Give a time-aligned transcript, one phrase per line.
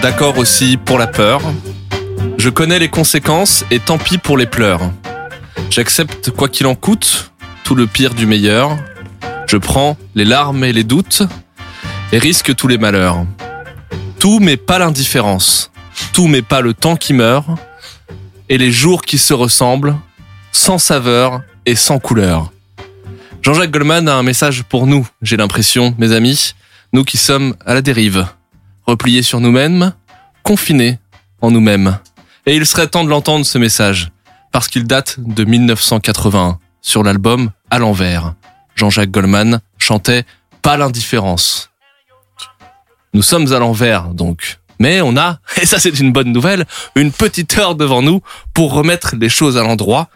[0.00, 1.40] d'accord aussi pour la peur.
[2.38, 4.80] Je connais les conséquences et tant pis pour les pleurs.
[5.70, 7.32] J'accepte quoi qu'il en coûte,
[7.64, 8.76] tout le pire du meilleur.
[9.48, 11.22] Je prends les larmes et les doutes
[12.12, 13.26] et risque tous les malheurs.
[14.20, 15.72] Tout mais pas l'indifférence.
[16.12, 17.48] Tout mais pas le temps qui meurt
[18.48, 19.96] et les jours qui se ressemblent,
[20.52, 22.52] sans saveur et sans couleur.
[23.42, 26.54] Jean-Jacques Goldman a un message pour nous, j'ai l'impression, mes amis,
[26.92, 28.26] nous qui sommes à la dérive,
[28.86, 29.92] repliés sur nous-mêmes,
[30.42, 30.98] confinés
[31.40, 31.98] en nous-mêmes.
[32.46, 34.10] Et il serait temps de l'entendre ce message,
[34.52, 38.34] parce qu'il date de 1981, sur l'album À l'envers.
[38.76, 40.24] Jean-Jacques Goldman chantait
[40.62, 41.70] Pas l'indifférence.
[43.12, 44.58] Nous sommes à l'envers, donc.
[44.78, 48.20] Mais on a, et ça c'est une bonne nouvelle, une petite heure devant nous
[48.54, 50.08] pour remettre les choses à l'endroit.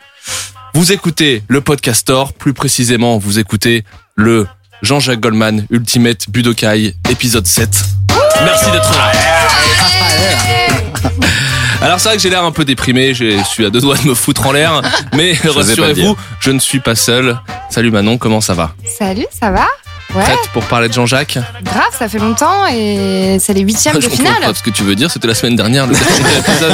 [0.75, 4.47] Vous écoutez le Podcastor, plus précisément, vous écoutez le
[4.83, 8.00] Jean-Jacques Goldman Ultimate Budokai épisode 7.
[8.45, 9.13] Merci d'être là.
[11.83, 14.07] Alors c'est vrai que j'ai l'air un peu déprimé, je suis à deux doigts de
[14.07, 14.83] me foutre en l'air,
[15.15, 17.39] mais rassurez-vous, je ne suis pas seul.
[17.71, 18.73] Salut Manon, comment ça va?
[18.85, 19.67] Salut, ça va?
[20.15, 24.01] Ouais, Prête pour parler de Jean-Jacques grave, ça fait longtemps et c'est les huitièmes de
[24.01, 24.35] Je finale.
[24.43, 26.73] pas ce que tu veux dire, c'était la semaine dernière le dernier épisode.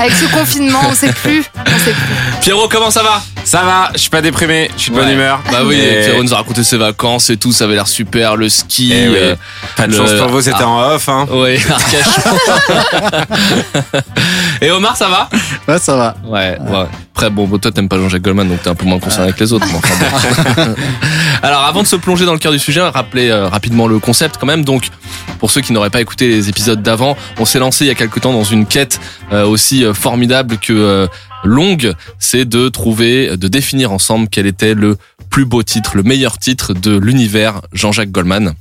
[0.00, 1.44] Avec ce confinement, on sait plus.
[1.64, 2.40] On sait plus.
[2.40, 3.22] Pierrot, comment ça va?
[3.44, 5.40] Ça va, je suis pas déprimé, je suis de bonne humeur.
[5.52, 8.34] Bah oui, Et- Pierrot nous a raconté ses vacances et tout, ça avait l'air super,
[8.36, 8.92] le ski.
[8.92, 9.14] Eh oui.
[9.18, 9.36] euh,
[9.76, 10.68] Pas de le- chance pour vous, c'était Ah.
[10.68, 11.08] en off.
[11.08, 11.26] Hein.
[11.30, 12.22] Ouais, Arcachon.
[14.60, 15.28] Et Omar, ça va?
[15.68, 16.14] Ouais, ça va.
[16.24, 16.86] Ouais, ouais.
[17.14, 19.52] Après, bon, toi, t'aimes pas Jean-Jacques Goldman, donc t'es un peu moins concerné avec les
[19.52, 19.66] autres.
[19.70, 19.94] mais enfin,
[20.56, 20.74] bon.
[21.42, 24.36] Alors, avant de se plonger dans le cœur du sujet, rappeler euh, rapidement le concept
[24.38, 24.64] quand même.
[24.64, 24.90] Donc,
[25.40, 27.96] pour ceux qui n'auraient pas écouté les épisodes d'avant, on s'est lancé il y a
[27.96, 29.00] quelque temps dans une quête
[29.32, 31.06] euh, aussi euh, formidable que euh,
[31.42, 34.96] longue, c'est de trouver, de définir ensemble quel était le
[35.30, 38.54] plus beau titre, le meilleur titre de l'univers Jean-Jacques Goldman.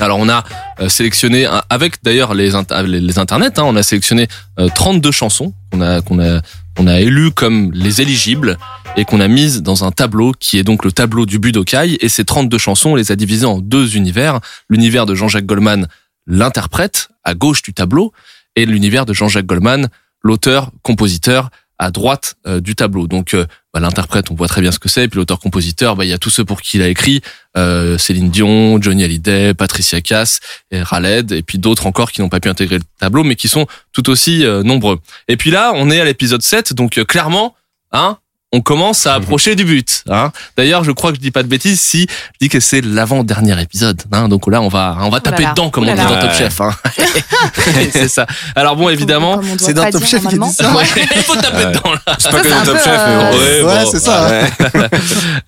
[0.00, 0.42] Alors on a
[0.80, 2.50] euh, sélectionné avec d'ailleurs les,
[2.86, 4.26] les internets, hein, on a sélectionné
[4.58, 6.40] euh, 32 chansons qu'on a qu'on a
[6.76, 8.58] qu'on a élues comme les éligibles
[8.96, 12.08] et qu'on a mises dans un tableau qui est donc le tableau du Budokai et
[12.08, 15.88] ces 32 chansons on les a divisées en deux univers, l'univers de Jean-Jacques Goldman
[16.26, 18.12] l'interprète à gauche du tableau
[18.56, 19.88] et l'univers de Jean-Jacques Goldman
[20.22, 23.08] l'auteur compositeur à droite euh, du tableau.
[23.08, 26.08] Donc euh, bah, l'interprète, on voit très bien ce que c'est, puis l'auteur-compositeur, bah, il
[26.08, 27.22] y a tous ceux pour qui il a écrit,
[27.56, 30.38] euh, Céline Dion, Johnny Hallyday, Patricia Cass,
[30.70, 33.48] et Khaled, et puis d'autres encore qui n'ont pas pu intégrer le tableau, mais qui
[33.48, 35.00] sont tout aussi euh, nombreux.
[35.26, 37.56] Et puis là, on est à l'épisode 7, donc clairement,
[37.90, 38.18] hein,
[38.56, 40.04] on commence à approcher du but.
[40.08, 40.30] Hein.
[40.56, 42.02] D'ailleurs, je crois que je dis pas de bêtises si
[42.34, 44.00] je dis que c'est l'avant-dernier épisode.
[44.12, 44.28] Hein.
[44.28, 45.50] Donc là, on va, on va là taper là.
[45.50, 46.08] dedans, comme Oh on dit là.
[46.08, 46.32] dans Top.
[46.34, 46.60] Chef.
[46.60, 46.70] Hein.
[47.92, 48.26] c'est ça.
[48.54, 50.72] Alors bon, évidemment, Comme on doit C'est dans Top Chef qu'il dit ça.
[50.72, 50.84] Ouais,
[51.16, 51.72] il faut taper Ouais.
[51.72, 52.16] dedans là.
[52.18, 53.30] C'est pas Ça, que dans Top Chef, mais bon.
[53.34, 54.28] euh, Ouais, bon, c'est ça.
[54.28, 54.50] Ouais.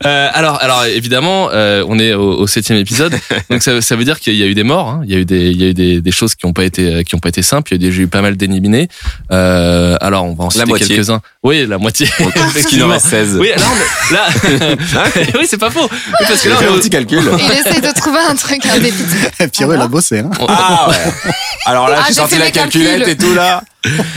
[0.04, 3.14] Euh, alors, alors évidemment, euh, on est au, au septième épisode,
[3.50, 5.00] donc ça, ça veut dire qu'il y a eu des morts, hein.
[5.04, 6.64] il y a eu des, il y a eu des, des choses qui n'ont pas
[6.64, 7.72] été, qui ont pas été simples.
[7.72, 8.88] Il y a eu, des- j'ai eu pas mal d'éliminés.
[9.32, 10.88] Euh, alors, on va en citer moitié.
[10.88, 11.20] quelques-uns.
[11.42, 12.06] Oui, la moitié.
[12.96, 13.22] Parce qu'il en Effectivement.
[13.22, 13.36] reste 16.
[13.40, 15.06] Oui, alors on- là,
[15.40, 15.88] oui, c'est pas faux.
[15.90, 17.20] Oui, parce que là, fait on un petit calcul.
[17.38, 19.52] Il essaye de trouver un truc, un pépite.
[19.52, 20.20] Pierrot, il a bossé.
[20.20, 20.30] Hein.
[20.48, 21.32] Ah ouais.
[21.66, 23.12] Alors là, Ah, j'ai sorti la calculette calculs.
[23.12, 23.62] et tout là.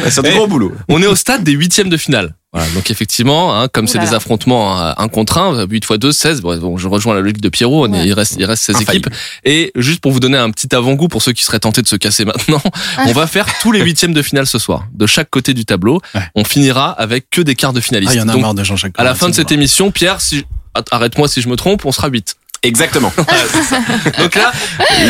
[0.10, 0.36] C'est du Eh.
[0.36, 0.72] gros boulot.
[0.88, 2.34] on est au stade des huitièmes de finale.
[2.52, 6.12] Voilà, donc effectivement, hein, comme c'est des affrontements euh, un contre un, 8 x 2,
[6.12, 8.08] 16, bon, bon, je rejoins la logique de Pierrot, on est- Ouais.
[8.08, 9.10] il reste, il reste 16 Infaillible.
[9.10, 9.20] équipes.
[9.46, 11.96] Et juste pour vous donner un petit avant-goût pour ceux qui seraient tentés de se
[11.96, 12.62] casser maintenant,
[13.06, 16.02] on va faire tous les huitièmes de finale ce soir, de chaque côté du tableau.
[16.16, 16.22] Ouais.
[16.34, 18.14] On finira avec que des quarts de finalistes.
[18.14, 18.94] Ah, il y en a Donc, marre de Jean-Jacques.
[18.98, 20.44] à la fin de cette émission, Pierre, si,
[20.92, 22.36] arrête-moi si je me trompe, on sera 8.
[22.62, 23.12] Exactement.
[24.20, 24.52] Donc là,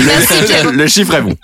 [0.06, 0.72] Merci Pierrot.
[0.72, 1.36] Le chiffre est bon.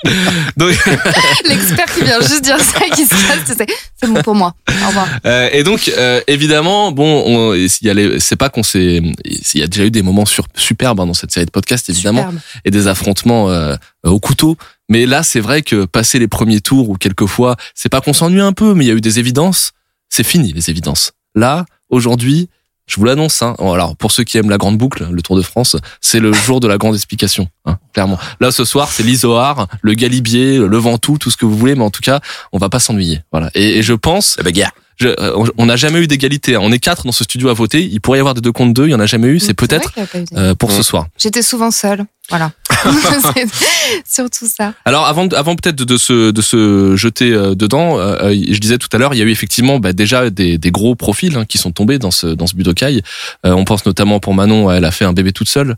[0.56, 0.72] donc,
[1.46, 3.66] L'expert qui vient juste dire ça, qui se casse, c'est
[4.00, 4.54] c'est bon pour moi.
[4.84, 5.08] Au revoir.
[5.26, 9.02] Euh, et donc euh, évidemment, bon, on- il y a les- c'est pas qu'on s'est,
[9.26, 11.90] il y a déjà eu des moments sur, superbes hein, dans cette série de podcasts
[11.90, 12.40] évidemment, Superbe.
[12.66, 14.58] et des affrontements euh, au couteau.
[14.90, 18.42] Mais là, c'est vrai que passer les premiers tours ou quelquefois, c'est pas qu'on s'ennuie
[18.42, 19.72] un peu, mais il y a eu des évidences.
[20.10, 21.14] C'est fini les évidences.
[21.34, 22.48] Là, aujourd'hui,
[22.88, 23.42] je vous l'annonce.
[23.42, 26.34] Hein, alors pour ceux qui aiment la grande boucle, le Tour de France, c'est le
[26.34, 27.48] jour de la grande explication.
[27.66, 28.20] Hein, clairement.
[28.40, 31.84] Là, ce soir, c'est l'Isoar, le Galibier, le Ventoux, tout ce que vous voulez, mais
[31.84, 32.20] en tout cas,
[32.52, 33.22] on va pas s'ennuyer.
[33.32, 33.50] Voilà.
[33.56, 34.72] Et, je pense La bagarre.
[34.98, 36.56] Je- euh, on- n'a jamais eu d'égalité.
[36.56, 36.60] hein.
[36.62, 37.84] On est quatre dans ce studio à voter.
[37.84, 38.88] Il pourrait y avoir des deux contre deux.
[38.88, 39.40] Il y en a jamais eu.
[39.40, 40.76] C'est peut-être eu de- euh, pour Ouais.
[40.76, 41.08] ce soir.
[41.18, 42.06] J'étais souvent seule.
[42.30, 42.52] Voilà.
[44.08, 44.74] Surtout ça.
[44.86, 48.44] Alors avant, de- avant peut-être de, de se de se jeter euh, dedans, euh, euh,
[48.50, 50.96] je disais tout à l'heure, il y a eu effectivement bah, déjà des, des gros
[50.96, 53.02] profils hein, qui sont tombés dans ce dans ce Budokai.
[53.46, 55.76] Euh, on pense notamment pour Manon, elle a fait un bébé toute seule.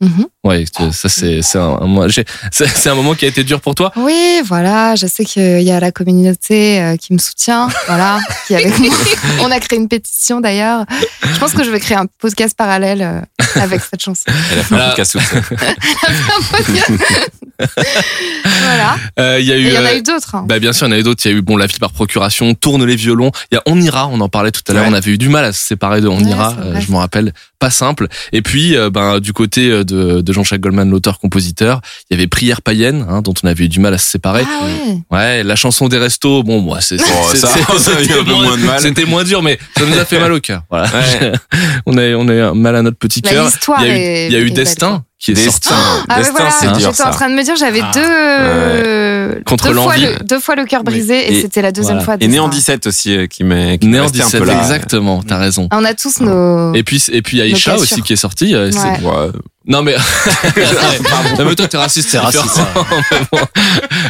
[0.00, 0.26] Mhm.
[0.42, 2.08] Ouais, c'est- ça c'est un, un
[2.50, 3.92] c'est un moment qui a été dur pour toi?
[3.96, 8.52] Oui, voilà, je sais qu'il y a la communauté euh, qui me soutient, voilà, qui
[8.54, 8.94] est avec moi.
[9.40, 10.84] On a créé une pétition d'ailleurs.
[11.22, 13.20] Je pense que je vais créer un podcast parallèle euh,
[13.60, 14.24] avec cette chanson.
[14.52, 15.16] Elle a fait un podcast
[18.62, 18.96] Voilà.
[19.18, 19.68] Euh, Il y a eu.
[19.72, 20.34] y en a euh, eu d'autres.
[20.34, 20.44] hein.
[20.48, 21.22] Bah bien sûr, il y en a eu d'autres.
[21.24, 23.30] Il y a eu bon la vie par procuration, tourne les violons.
[23.50, 24.84] Il y a On ira, on en parlait tout à l'heure.
[24.84, 24.90] Ouais.
[24.90, 26.54] On avait eu du mal à se séparer de On Ouais, ira.
[26.60, 27.32] euh, je m'en rappelle,
[27.64, 28.08] pas simple.
[28.32, 31.80] Et puis euh, ben du côté euh, de, de Jean-Jacques Goldman, l'auteur-compositeur,
[32.10, 34.44] il y avait Prière païenne, hein, dont on avait eu du mal à se séparer.
[34.46, 35.00] Ah oui.
[35.10, 36.42] Ouais, la chanson des restos.
[36.42, 38.80] Bon, moi, c'est Bon, c'est- ça, c'était un peu moins de mal.
[38.80, 40.62] C'était moins dur, mais ça nous a fait mal au cœur.
[40.68, 40.88] Voilà.
[40.92, 41.32] Ouais.
[41.86, 43.50] on a on a mal à notre petit cœur.
[43.80, 45.04] Il y a eu, est- y a eu Destin.
[45.24, 45.60] Qui est sorti.
[45.70, 45.74] Destin,
[46.08, 47.08] Ah ouais, Destin, voilà, c'est dur j'étais ça.
[47.08, 47.90] en train de me dire, j'avais Ah.
[47.94, 50.06] deux, euh, Contre deux, fois l'envie.
[50.06, 52.04] le, deux fois le cœur brisé et, Et- c'était la deuxième voilà.
[52.04, 52.16] fois.
[52.20, 52.74] Et né en Destin.
[52.74, 54.58] 17 aussi, euh, qui m'est qui Né m'est en resté un 17, peu là.
[54.60, 55.22] exactement.
[55.22, 55.68] T'as raison.
[55.70, 56.74] Ah, On a tous nos.
[56.74, 58.04] Et puis et puis il y a Aïcha Nos aussi cassures.
[58.04, 58.54] qui est sortie.
[58.54, 59.00] euh, c'est- Ouais.
[59.10, 59.28] Ouais.
[59.66, 59.96] Non mais
[61.38, 62.84] non mais toi t'es raciste, c'est raciste, différent.
[63.32, 63.42] mais,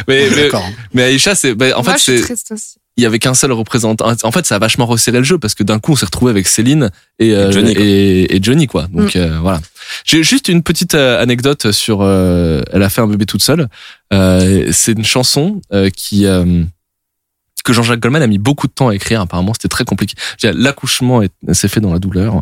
[0.07, 0.65] mais, mais, D'accord.
[0.93, 2.75] mais Aïcha c'est bah, en Moi, fait je suis c'est triste aussi.
[2.97, 4.11] Il y avait qu'un seul représentant.
[4.23, 6.29] En fait ça a vachement resserré le jeu parce que d'un coup on s'est retrouvé
[6.31, 6.89] avec Céline
[7.19, 7.83] et euh, Et Johnny, quoi.
[7.83, 8.87] et, et Johnny quoi.
[8.91, 9.19] Donc Mm.
[9.19, 9.59] euh, voilà.
[10.05, 13.67] J'ai juste une petite euh, anecdote sur euh, elle a fait un bébé toute seule.
[14.13, 16.63] Euh, c'est une chanson euh, qui euh,
[17.63, 19.21] que Jean-Jacques Goldman a mis beaucoup de temps à écrire.
[19.21, 20.13] Apparemment, c'était très compliqué.
[20.39, 22.41] Je veux dire, L'accouchement est- s'est fait dans la douleur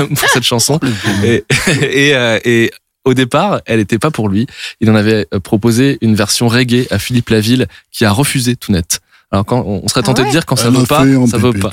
[0.00, 0.80] euh, pour cette chanson.
[1.24, 1.44] Et,
[1.82, 2.72] et, euh, et
[3.04, 4.46] au départ, elle n'était pas pour lui.
[4.80, 9.00] Il en avait proposé une version reggae à Philippe Laville qui a refusé tout net.
[9.30, 11.04] Alors quand on serait Ah tenté de ouais dire quand ça Elle veut a pas,
[11.30, 11.72] ça veut bébé pas.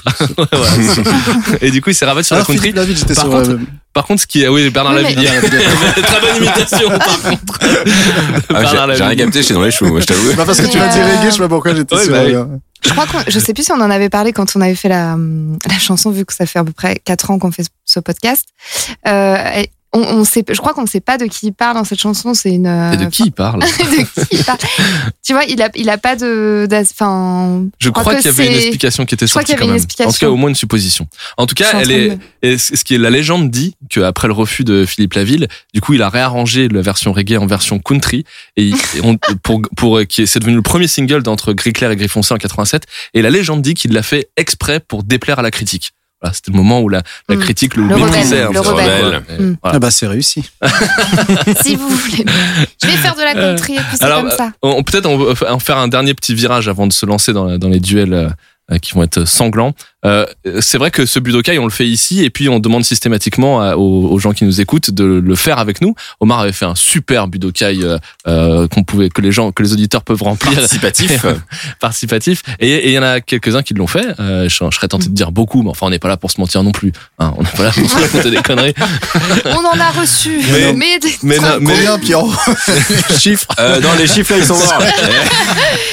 [1.62, 2.74] Et du coup, il s'est rabattu sur la Alors, country.
[2.74, 3.60] Par sur contre- euh,
[3.94, 7.60] Par contre, ce qui est, oui, Bernard Oui, Très bonne imitation, par contre.
[8.54, 10.34] Ah, j'ai- J'ai rien capté, j'étais dans les choux, moi, je t'avoue.
[10.36, 12.12] Bah parce que tu m'as dit reggae, je sais pas pourquoi j'étais Ouais, sur.
[12.12, 12.48] bah
[12.84, 14.90] Je crois qu'on, je sais plus si on en avait parlé quand on avait fait
[14.90, 15.16] la,
[15.70, 18.46] la chanson, vu que ça fait à peu près 4 ans qu'on fait ce podcast.
[19.08, 19.64] Euh,
[19.96, 22.00] on, on sait, je crois qu'on ne sait pas de qui il parle dans cette
[22.00, 22.34] chanson.
[22.34, 22.68] C'est une.
[22.68, 24.60] euh, Et de qui il parle de qui il parle
[25.24, 26.68] Tu vois, il a, il a pas de.
[26.72, 27.66] Enfin.
[27.80, 29.70] Je crois que qu'il y avait une explication qui était je crois sortie qu'il y
[29.70, 29.84] avait quand une même.
[29.84, 30.30] En tout cas, explication.
[30.34, 31.08] au moins une supposition.
[31.38, 34.64] En tout cas, elle est, et ce qui est la légende dit qu'après le refus
[34.64, 38.26] de Philippe Laville, du coup, il a réarrangé la version reggae en version country
[38.58, 38.72] et,
[39.04, 42.08] on, pour pour qui est- c'est devenu le premier single d'entre Gris clair et Gris
[42.10, 42.84] foncé en 87
[43.14, 45.92] et la légende dit qu'il l'a fait exprès pour déplaire à la critique.
[46.26, 47.40] Voilà, c'était le moment où la, la Mm.
[47.40, 48.46] critique le, Le méprisait.
[48.46, 49.24] rebelle, le rebelle.
[49.40, 49.58] Mm.
[49.62, 49.76] voilà.
[49.76, 50.44] Ah bah c'est réussi.
[51.62, 52.26] si vous voulez.
[52.82, 54.52] Je vais faire de la country et puis c'est Alors, comme ça.
[54.62, 57.70] On- Peut-être on en faire un dernier petit virage avant de se lancer dans, dans
[57.70, 58.30] les duels euh, euh,
[58.82, 59.74] qui vont être sanglants.
[60.06, 60.26] Euh,
[60.60, 63.76] c'est vrai que ce Budokai, on le fait ici et puis on demande systématiquement à-
[63.76, 65.96] aux, aux gens qui nous écoutent de le faire avec nous.
[66.20, 67.98] Omar avait fait un super Budokai euh,
[68.28, 70.54] euh, qu'on pouvait, que les gens, que les auditeurs peuvent remplir.
[70.54, 71.26] Participatif.
[71.80, 72.44] participatif.
[72.60, 74.06] Et il y en a quelques-uns qui l'ont fait.
[74.20, 76.32] Euh, je, je serais tenté de dire beaucoup, mais enfin on n'est pas là pour
[76.32, 76.92] se mentir non plus.
[77.20, 78.74] Hein, on n'est pas là pour se raconter des conneries.
[79.46, 80.40] On en a reçu.
[80.52, 82.32] Mais- Mais, des- Mais, non, mais Combien Pierrot
[83.20, 83.48] Chiffre.
[83.60, 84.82] Euh, non, les chiffres là, ils sont morts.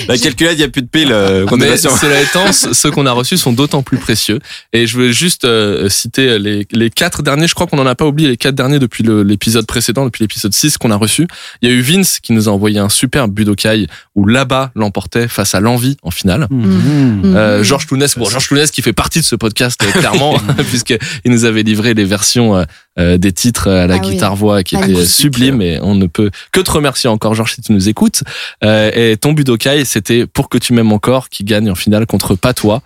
[0.08, 1.12] La calculette, il n'y a plus de pile.
[1.12, 1.90] Euh, Mais condamnation.
[1.96, 4.38] cela étant, ceux qu'on a reçus sont d'autant plus précieux.
[4.72, 7.46] Et je veux juste euh, citer les, les quatre derniers.
[7.46, 10.52] Je crois qu'on n'en a pas oublié les quatre derniers depuis l'épisode précédent, depuis l'épisode
[10.52, 11.26] 6 qu'on a reçu.
[11.60, 15.28] Il y a eu Vince qui nous a envoyé un super Budokai où là-bas l'emportait
[15.28, 16.46] face à l'envie en finale.
[16.50, 17.34] Mhm.
[17.36, 20.38] Euh, Georges Clounès, bon, Georges Clounès qui fait partie de ce podcast euh, clairement,
[20.68, 20.98] puisqu'il
[21.30, 22.64] nous avait livré les versions
[22.98, 24.10] euh, euh, des titres à la Ah oui.
[24.12, 25.08] guitare-voix qui étaient Magnifique.
[25.10, 28.22] sublimes et on ne peut que te remercier encore Georges si tu nous écoutes.
[28.64, 32.34] Euh, et ton Budokai, c'était Pour que tu m'aimes encore qui gagne en finale contre
[32.34, 32.82] Patois.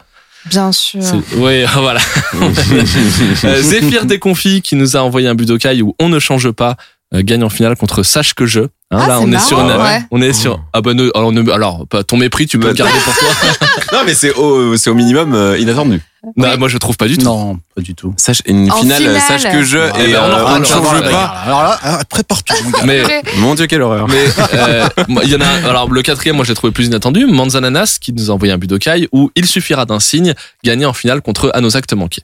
[0.48, 1.00] Bien sûr.
[1.38, 2.00] Oui, voilà.
[3.44, 6.76] Euh, Zéphyr Déconfit qui nous a envoyé un Budokai où on ne change pas
[7.14, 8.60] euh, gagne en finale contre Sache que je.
[8.60, 10.02] Hein, Ah, là, on est sur une, marrant, ouais.
[10.10, 12.72] on est sur ah bah, ne- alors, ne- alors pas- ton mépris tu peux le
[12.74, 13.28] Bah, garder pour toi.
[13.92, 16.00] Non, mais c'est au, c'est au minimum euh, inattendu.
[16.36, 16.58] Non, Oui.
[16.58, 17.24] moi je trouve pas du tout.
[17.24, 18.12] Non, pas du tout.
[18.16, 19.20] Sache, une finale, finale.
[19.20, 19.78] sache que je.
[19.78, 21.24] Ah, et bah, euh, on ne change pas.
[21.44, 22.56] Alors là, ah, prépare-toi.
[22.84, 23.02] Mais.
[23.38, 24.08] Mon dieu, quelle horreur.
[24.08, 24.88] Mais euh,
[25.22, 25.68] il y en a.
[25.68, 27.26] Alors le quatrième, moi, je l'ai trouvé plus inattendu.
[27.26, 31.22] Manzananas qui nous a envoyé un Budokai où il suffira d'un signe gagné en finale
[31.22, 32.22] contre À nos actes manqués.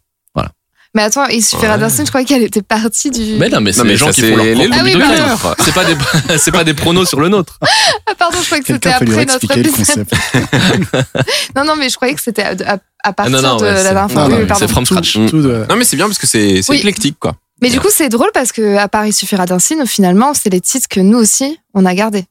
[0.95, 1.79] Mais attends, il suffira Ouais.
[1.81, 3.37] d'un signe, je croyais qu'elle était partie du.
[3.39, 4.83] Mais non, mais c'est Non, mais les gens qui c'est font leur les propre Ah
[4.85, 5.65] oui.
[5.65, 5.97] C'est pas des
[6.39, 7.59] c'est pas des pronos sur le nôtre.
[8.07, 10.07] Ah, pardon, je croyais que c'était après notre épisode.
[11.57, 13.73] Non, non, mais je croyais que c'était à, à- à partir non, non, de ouais,
[13.75, 14.23] la dernière fois.
[14.23, 14.67] non, Oui, non, oui, pardon.
[14.67, 15.13] c'est from scratch.
[15.15, 16.79] Tout de- Non, mais c'est bien parce que c'est c'est Oui.
[16.79, 17.35] éclectique, quoi.
[17.63, 20.51] Mais du coup, c'est drôle parce que à part il suffira d'un signe, finalement, c'est
[20.51, 22.25] les titres que nous aussi, on a gardés.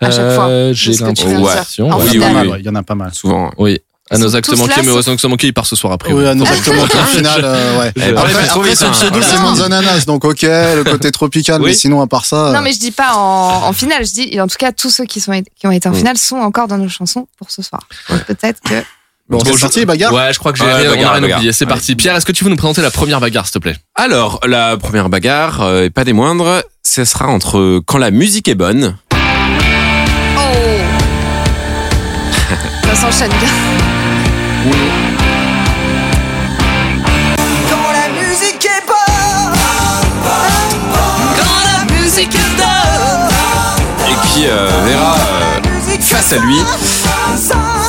[0.00, 0.48] À chaque fois.
[0.48, 1.90] Euh, J'ai l'impression.
[1.90, 2.06] En ouais.
[2.12, 2.32] Il y en a finale.
[2.32, 3.14] pas mal, ouais, il y en a pas mal.
[3.14, 3.50] Souvent.
[3.58, 3.78] Oui.
[4.10, 4.40] Là, manqués,
[4.78, 6.12] mais sauf- aux actes manqués, il part ce soir après.
[6.12, 7.88] Oui, à nos actements en finale, euh, ouais.
[7.88, 8.90] Après, après vite, ce hein.
[8.90, 9.42] pseudo, c'est Non.
[9.42, 11.68] Manzananas, donc ok, le côté tropical, Oui.
[11.68, 12.50] mais sinon, à part ça.
[12.52, 15.04] Non, mais je dis pas en, en finale, je dis, en tout cas, tous ceux
[15.04, 15.96] qui, sont, qui ont été en Mm.
[15.96, 17.82] finale sont encore dans nos chansons pour ce soir.
[18.08, 18.74] Donc, Peut-être que.
[19.28, 21.52] Bon, Bon, c'est parti, bagarre Ouais, je crois que j'ai Ouais, rien, oublié.
[21.52, 21.68] C'est Ouais.
[21.68, 21.94] parti.
[21.94, 23.76] Pierre, est-ce que tu veux nous présenter la première bagarre, s'il te plaît?
[23.94, 28.48] Alors, la première bagarre, euh, et pas des moindres, ce sera entre quand la musique
[28.48, 28.96] est bonne.
[29.14, 29.16] Oh
[32.92, 33.48] Ça s'enchaîne bien.
[46.32, 46.58] À lui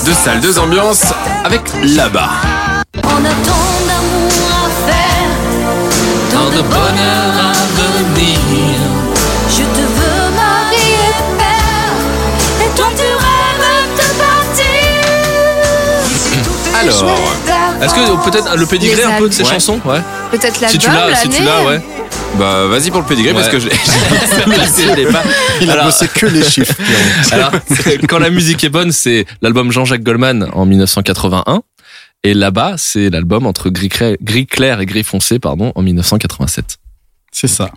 [0.03, 1.13] deux salles, deux ambiances
[1.43, 2.29] avec là-bas.
[3.03, 5.29] On a tant d'amour à faire,
[6.31, 9.00] tant de bonheur à venir.
[16.81, 20.01] Alors, Est-ce que peut-être le pédigré un peu de ces chansons Ouais.
[20.31, 21.81] Peut-être Si tu l'as, si tu l'as, ouais.
[22.37, 23.59] bah vas-y pour le pédigré parce Ouais.
[23.59, 25.21] que l'ai pas.
[25.61, 26.73] Il a Alors- bossé que les chiffres.
[27.31, 27.51] Alors,
[28.07, 31.61] quand la musique est bonne, c'est l'album Jean-Jacques Goldman en 1981.
[32.23, 36.77] Et là-bas, c'est l'album entre gris, clair- gris clair et gris foncé, pardon, en 1987.
[37.31, 37.69] C'est ça.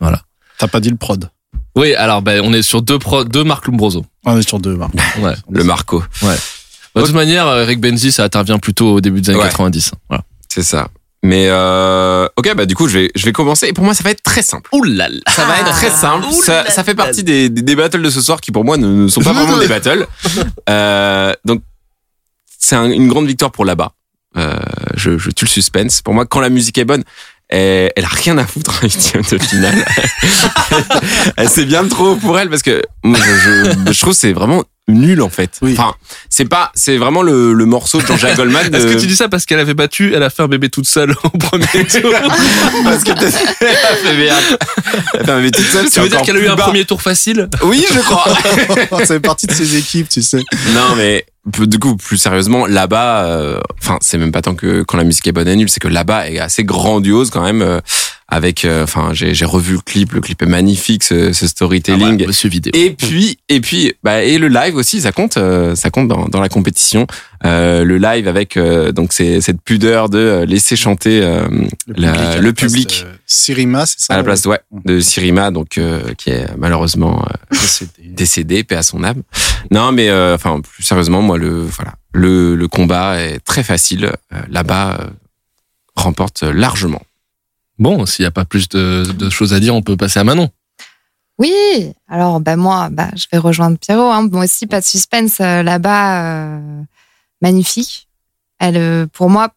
[0.00, 0.20] Voilà.
[0.58, 1.28] T'as pas dit le prod.
[1.76, 4.06] Oui, alors ben, on est sur deux, pro, deux Marc Lombroso.
[4.24, 4.78] On est sur deux.
[4.80, 4.90] hein.
[5.20, 5.34] Ouais.
[5.50, 6.04] Le Marco,
[6.94, 9.48] De toute manière, euh, Eric Benzi, ça intervient plutôt au début des années Ouais.
[9.48, 9.92] 90.
[10.08, 10.22] Voilà.
[10.48, 10.88] c'est ça.
[11.26, 13.66] Mais euh, ok, bah du coup je vais je vais commencer.
[13.66, 14.68] Et pour moi ça va être très simple.
[14.74, 15.20] Ouh là là.
[15.28, 16.26] Ça va être très simple.
[16.30, 18.86] Ça, ça fait partie des, des, des battles de ce soir qui pour moi ne,
[18.86, 20.06] ne sont pas vraiment des battles.
[20.68, 21.62] Euh, donc
[22.58, 23.92] c'est un- une grande victoire pour là-bas.
[24.36, 24.54] Euh,
[24.96, 26.02] je, je tue le suspense.
[26.02, 27.04] Pour moi, quand la musique est bonne,
[27.48, 29.84] elle, elle a rien à foutre en huitième de finale.
[31.36, 33.24] elle c'est bien trop pour elle parce que moi, je,
[33.86, 35.52] je, je trouve que c'est vraiment nul en fait.
[35.62, 35.74] Oui.
[35.78, 35.94] Enfin,
[36.28, 38.68] c'est pas, c'est vraiment le, le morceau de Jean-Jacques Goldman.
[38.68, 38.76] De...
[38.76, 40.86] Est-ce que tu dis ça parce qu'elle avait battu, elle a fait un bébé toute
[40.86, 42.12] seule au premier tour
[42.84, 43.26] parce que t'as
[43.60, 44.42] elle a fait merde.
[45.14, 45.90] Elle a fait un bébé toute seule.
[45.90, 46.64] Tu veux dire qu'elle a eu un bas.
[46.64, 48.24] premier tour facile Oui, je crois.
[49.00, 50.42] Ça fait partie de ses équipes, tu sais.
[50.74, 54.96] Non, mais du coup, plus sérieusement, là-bas, euh, enfin, c'est même pas tant que quand
[54.96, 57.62] la musique est bonne et nulle, c'est que là-bas est assez grandiose quand même.
[57.62, 57.80] euh,
[58.28, 62.22] avec, euh, enfin, j'ai j'ai revu le clip, le clip est magnifique, ce, ce storytelling.
[62.22, 62.72] Ah, Monsieur vidéo.
[62.74, 66.26] Et puis, et puis, bah, et le live aussi, ça compte, euh, ça compte dans,
[66.28, 67.06] dans la compétition.
[67.44, 71.46] Euh, le live avec euh, donc c'est cette pudeur de euh, laisser chanter euh,
[71.88, 73.04] La- à la le public.
[73.26, 77.34] Sirima, c'est ça à la place ouais, de Sirima, donc euh, qui est malheureusement euh,
[77.60, 77.92] Décédé.
[78.08, 79.22] décédé, paix à son âme.
[79.70, 84.10] Non, mais euh, enfin plus sérieusement, moi le voilà, le, le combat est très facile.
[84.32, 85.06] Euh, Là-bas, euh,
[85.96, 87.02] remporte largement.
[87.78, 90.24] Bon, s'il n'y a pas plus de, de choses à dire, on peut passer à
[90.24, 90.50] Manon.
[91.38, 91.52] Oui,
[92.08, 94.10] alors bah moi, bah, je vais rejoindre Pierrot.
[94.12, 94.28] Hein.
[94.30, 96.82] Moi aussi, pas de suspense euh, là-bas, euh,
[97.42, 98.08] magnifique.
[98.60, 99.48] Elle, euh, pour moi,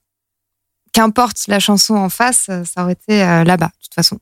[0.94, 4.18] qu'importe la chanson en face, ça aurait été là-bas, de toute façon.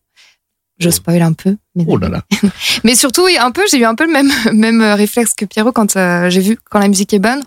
[0.78, 2.24] Je spoil un peu, mais, Oh là là.
[2.84, 5.72] mais surtout, oui, un peu, j'ai eu un peu le même, même réflexe que Pierrot
[5.72, 7.42] quand euh, j'ai vu quand la musique est bonne.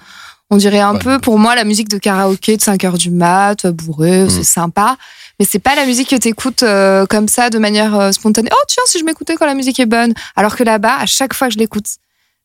[0.48, 0.98] On dirait un Ouais.
[1.00, 4.30] peu, pour moi, la musique de karaoké de 5 heures du mat, bourré, Mm.
[4.30, 4.96] c'est sympa.
[5.38, 8.50] Mais c'est pas la musique que t'écoutes euh, comme ça, de manière euh, spontanée.
[8.52, 10.12] Oh tiens, si je m'écoutais quand la musique est bonne.
[10.34, 11.86] Alors que là-bas, à chaque fois que je l'écoute,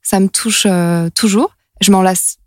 [0.04, 1.56] ça me touche euh, toujours.
[1.82, 2.38] Je m'en lasse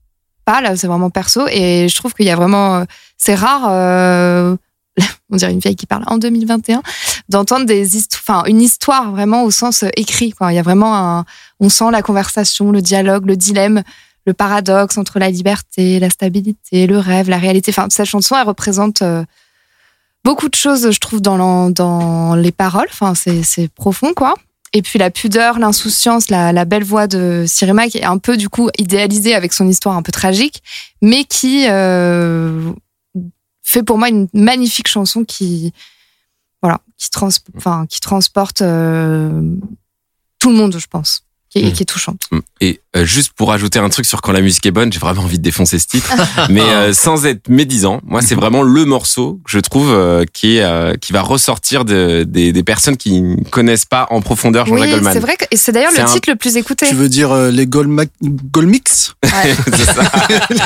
[0.44, 1.46] pas, là, c'est vraiment perso.
[1.50, 2.76] Et je trouve qu'il y a vraiment...
[2.76, 2.84] euh,
[3.16, 4.56] c'est rare, euh,
[5.30, 6.82] on dirait une vieille qui parle en 2021,
[7.28, 10.30] d'entendre des histoires, enfin, une histoire vraiment au sens euh, écrit.
[10.30, 10.52] Quoi.
[10.52, 11.24] Il y a vraiment un...
[11.58, 13.82] On sent la conversation, le dialogue, le dilemme,
[14.26, 17.72] le paradoxe entre la liberté, la stabilité, le rêve, la réalité.
[17.72, 19.02] Enfin, cette chanson, elle représente...
[19.02, 19.24] euh,
[20.26, 22.88] beaucoup de choses, je trouve, dans, les paroles.
[22.90, 24.34] Enfin, c'est, profond, quoi.
[24.72, 28.36] Et puis la pudeur, l'insouciance, la, la belle voix de Sirima, qui est un peu,
[28.36, 30.62] du coup, idéalisée avec son histoire un peu tragique,
[31.00, 32.72] mais qui euh,
[33.62, 35.72] fait pour moi une magnifique chanson qui,
[36.60, 39.40] voilà, qui, trans, enfin, qui transporte euh,
[40.40, 41.72] tout le monde, je pense, qui est, Mm.
[41.72, 42.28] qui est touchante.
[42.62, 45.22] Et euh, juste pour ajouter un truc sur quand la musique est bonne, j'ai vraiment
[45.22, 46.10] envie de défoncer ce titre,
[46.48, 48.00] mais euh, sans être médisant.
[48.04, 51.84] Moi, c'est vraiment le morceau que je trouve euh, qui est euh, qui va ressortir
[51.84, 55.12] de- des, des personnes qui ne connaissent pas en profondeur Jean-Jacques Oui, Goldman.
[55.12, 56.86] c'est vrai que et c'est d'ailleurs le un- titre le plus écouté.
[56.88, 59.30] Tu veux dire euh, les Goldma- Goldmix Ouais.
[59.76, 60.02] c'est ça,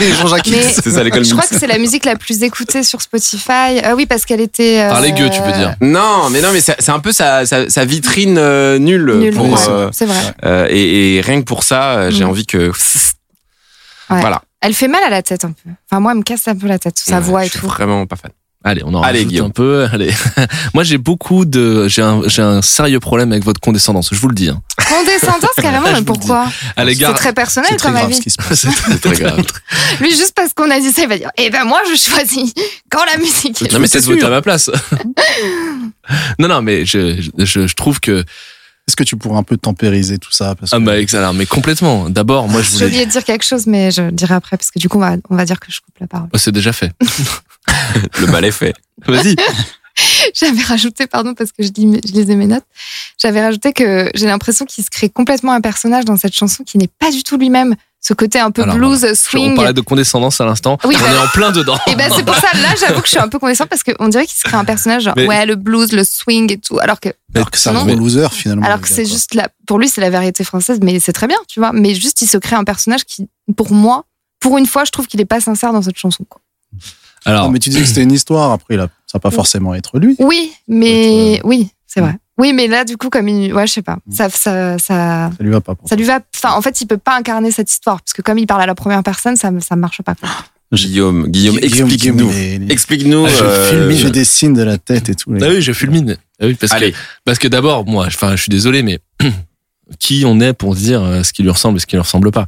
[0.01, 3.03] Les Jean-Jacques c'est ça l'école Je crois que c'est la musique la plus écoutée sur
[3.03, 3.81] Spotify.
[3.85, 4.81] Euh, oui, parce qu'elle était.
[4.81, 5.75] euh, Par les gueux, tu veux dire.
[5.81, 9.13] Non, mais non, mais c'est c'est un peu sa, sa, sa vitrine euh, nulle.
[9.19, 10.17] Nulle, pour, ouais, euh, c'est vrai.
[10.45, 12.29] euh, et, et rien que pour ça, euh, j'ai Mm.
[12.29, 12.69] envie que.
[14.11, 14.21] Ouais.
[14.21, 14.43] Voilà.
[14.61, 15.71] Elle fait mal à la tête un peu.
[15.91, 17.61] Enfin, moi, elle me casse un peu la tête, sa Ouais, voix et je suis
[17.61, 17.67] tout.
[17.69, 18.31] Vraiment pas fan.
[18.63, 19.47] Allez, on en Allez, rajoute Guillaume.
[19.47, 19.87] un peu.
[19.93, 20.13] Allez.
[20.75, 24.11] Moi, j'ai beaucoup de, j'ai un, j'ai un sérieux problème avec votre condescendance.
[24.13, 24.51] Je vous le dis.
[24.51, 24.61] hein.
[24.87, 26.47] Condescendance, carrément, mais pourquoi
[26.77, 28.21] À C'est très personnel C'est très comme grave ce avis.
[28.21, 28.67] qui se passe.
[28.91, 29.43] C'est très grave.
[30.01, 32.53] Lui, juste parce qu'on a dit ça, il va dire Eh ben, moi, je choisis
[32.91, 33.73] quand la musique est.
[33.73, 34.71] Non, mais C'est voter à ma place.
[36.39, 38.25] non, non, mais je, je, je trouve que,
[38.91, 41.47] Est-ce que tu pourrais un peu tempériser tout ça parce ah, que- bah, alors, mais
[41.47, 42.11] complètement.
[42.11, 44.57] D'abord, moi, je J'ai voulais, oublié de dire quelque chose, mais je le dirai après,
[44.57, 46.29] parce que du coup, on va, on va dire que je coupe la parole.
[46.33, 46.91] Oh, c'est déjà fait.
[48.21, 48.75] Le bal est fait.
[49.07, 49.37] Vas-y.
[50.35, 52.65] J'avais rajouté, pardon, parce que je, lis je lisais mes notes,
[53.17, 56.77] j'avais rajouté que j'ai l'impression qu'il se crée complètement un personnage dans cette chanson qui
[56.77, 57.77] n'est pas du tout lui-même.
[58.01, 59.55] Ce côté un peu Alors, blues, On swing.
[59.55, 60.79] parlait de condescendance à l'instant.
[60.85, 61.79] Oui, on bah- est en plein dedans.
[61.87, 64.09] Et ben c'est pour ça, là j'avoue que je suis un peu connaissant parce qu'on
[64.09, 66.79] dirait qu'il se crée un personnage genre Mais- ouais le blues, le swing et tout,
[66.81, 68.65] alors que Alors que c'est un gros loser finalement.
[68.65, 71.37] alors que c'est juste la, pour lui c'est la vérité française, mais c'est très bien,
[71.47, 71.73] tu vois.
[71.73, 74.07] Mais juste il se crée un personnage qui, pour moi,
[74.41, 76.25] pour une fois, je trouve qu'il est pas sincère dans cette chanson.
[76.27, 76.41] Quoi.
[77.27, 78.51] Alors, Non, mais tu dis que c'était une histoire.
[78.53, 80.17] Après, là, ça va pas forcément être lui.
[80.19, 82.17] Oui, mais Peut-être, oui, c'est vrai.
[82.39, 85.43] Oui, mais là du coup comme il, ouais je sais pas, ça ça ça Ça
[85.45, 85.75] lui va pas.
[85.75, 86.21] pour ça lui va.
[86.37, 88.67] Enfin en fait il peut pas incarner cette histoire parce que comme il parle à
[88.67, 90.15] la première personne, ça ça marche pas.
[90.15, 90.29] Quoi.
[90.73, 92.31] Guillaume, Guillaume, explique-nous.
[92.71, 93.27] Explique-nous.
[93.27, 95.35] Ah, je euh, filme, Il fait des signes de la tête et tout.
[95.41, 96.17] ah oui, je fulmine.
[96.41, 96.93] Ah oui, parce Allez.
[96.93, 99.01] que parce que d'abord, moi, enfin, je suis désolé, mais
[99.99, 102.31] qui on est pour dire euh, ce qui lui ressemble et ce qui lui ressemble
[102.31, 102.47] pas?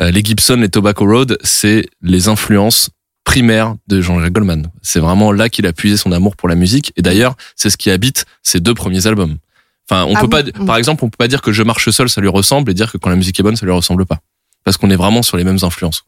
[0.00, 2.90] Euh, Les Gibson, les Tobacco Road, c'est les influences
[3.34, 4.68] primaires de Jean-Jacques Goldman.
[4.80, 6.92] C'est vraiment là qu'il a puisé son amour pour la musique.
[6.96, 9.38] Et d'ailleurs, c'est ce qui habite ses deux premiers albums.
[9.90, 11.90] Enfin, on Ah peut bon pas, par exemple, on peut pas dire que Je marche
[11.90, 14.06] seul, ça lui ressemble, et dire que quand la musique est bonne, ça lui ressemble
[14.06, 14.18] pas.
[14.62, 16.04] Parce qu'on est vraiment sur les mêmes influences.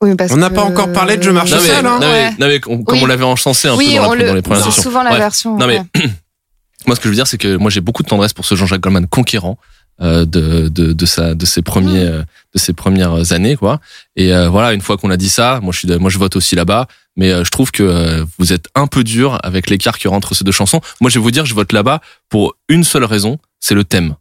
[0.00, 1.98] Oui, parce On n'a pas encore parlé de Je marche Non mais, seul, hein.
[2.00, 2.30] non, mais, Ouais.
[2.40, 3.04] non, mais on- comme Oui.
[3.04, 4.82] on l'avait encensé un Oui, peu dans, dans les le premières dit émissions.
[4.82, 5.20] souvent la Bref.
[5.20, 5.58] version.
[5.58, 6.10] Non mais ouais.
[6.86, 8.54] moi ce que je veux dire c'est que moi j'ai beaucoup de tendresse pour ce
[8.56, 9.58] Jean-Jacques Goldman conquérant
[10.02, 12.12] de, de de sa de ses premiers Mm.
[12.12, 12.22] euh,
[12.54, 13.80] de ses premières années quoi.
[14.16, 16.18] Et euh, voilà une fois qu'on a dit ça, moi je suis de- moi je
[16.18, 19.70] vote aussi là-bas, mais euh, je trouve que euh, vous êtes un peu dur avec
[19.70, 20.80] l'écart qu'il y aura entre ces deux chansons.
[21.00, 24.14] Moi je vais vous dire je vote là-bas pour une seule raison, c'est le thème.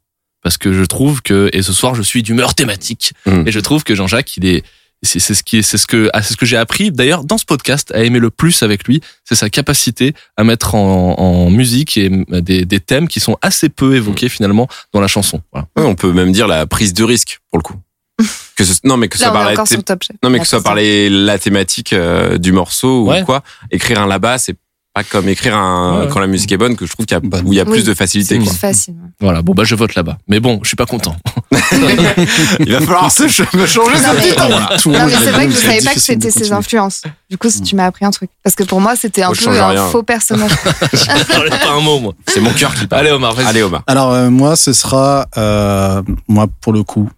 [0.43, 3.43] Parce que je trouve que et ce soir je suis d'humeur thématique Mm.
[3.47, 4.63] et je trouve que Jean-Jacques il est
[5.03, 7.23] c'est c'est ce qui est c'est ce que ah, c'est ce que j'ai appris d'ailleurs
[7.23, 11.15] dans ce podcast à aimer le plus avec lui c'est sa capacité à mettre en,
[11.17, 15.41] en musique et des, des thèmes qui sont assez peu évoqués finalement dans la chanson
[15.51, 15.67] voilà.
[15.77, 17.75] Ouais, on peut même dire la prise de risque pour le coup.
[18.55, 19.83] Que ce, non mais que ce Là, soit on par est la encore thé- sur
[19.83, 20.15] Top Chef.
[20.21, 23.21] non mais La que la thématique euh, du morceau Ouais.
[23.21, 23.41] ou quoi.
[23.71, 24.55] Écrire un là-bas, c'est
[24.93, 26.11] pas comme écrire un Ouais, ouais.
[26.11, 27.47] quand la musique est bonne que je trouve qu'il y a, Bonne.
[27.47, 27.71] où il y a Oui.
[27.71, 28.35] plus de facilité.
[28.35, 28.51] C'est Quoi.
[28.51, 28.95] plus facile.
[29.21, 31.15] voilà bon bah je vote là-bas mais bon je suis pas content
[32.59, 35.51] Il va falloir se me changer Non, ce mais- Non, mais est c'est vrai que
[35.51, 37.03] je savais pas que de c'était ses influences.
[37.29, 38.29] Du coup, si tu m'as appris un truc.
[38.43, 39.87] Parce que pour moi, c'était un Moi, peu un rien.
[39.87, 40.51] faux personnage.
[40.93, 43.01] je pas un mot moi C'est mon cœur qui parle.
[43.01, 43.83] allez Omar vas-y Allez Omar.
[43.87, 47.09] Alors euh, moi, ce sera euh, moi pour le coup,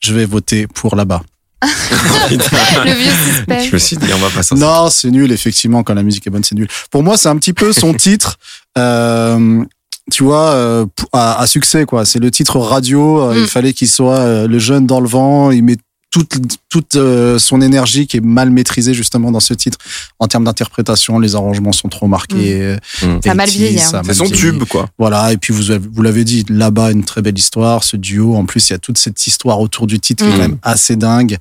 [0.00, 1.22] je vais voter pour là-bas.
[2.30, 3.66] Le vieux suspense.
[3.66, 6.26] Je me suis dit on va pas s'en Non, c'est nul effectivement quand la musique
[6.26, 6.68] est bonne, c'est nul.
[6.90, 8.36] Pour moi, c'est un petit peu son titre.
[8.76, 9.64] euh,
[10.10, 12.04] tu vois, euh, à, à succès quoi.
[12.06, 13.20] C'est le titre radio.
[13.20, 13.38] euh, Mm.
[13.40, 15.50] Il fallait qu'il soit euh, le jeune dans le vent.
[15.50, 15.76] Il met
[16.10, 16.38] toute
[16.70, 19.76] toute euh, son énergie qui est mal maîtrisée justement dans ce titre
[20.18, 21.18] en termes d'interprétation.
[21.18, 22.62] Les arrangements sont trop marqués.
[22.62, 23.20] euh, Mm.
[23.24, 24.02] Ça a mal 80s, vieilli, hein.
[24.04, 24.88] C'est son tube quoi.
[24.98, 28.34] Voilà, et puis vous, avez- vous l'avez dit, là-bas, une très belle histoire, ce duo.
[28.36, 30.36] En plus, il y a toute cette histoire autour du titre qui est Mm.
[30.36, 31.36] quand même assez dingue.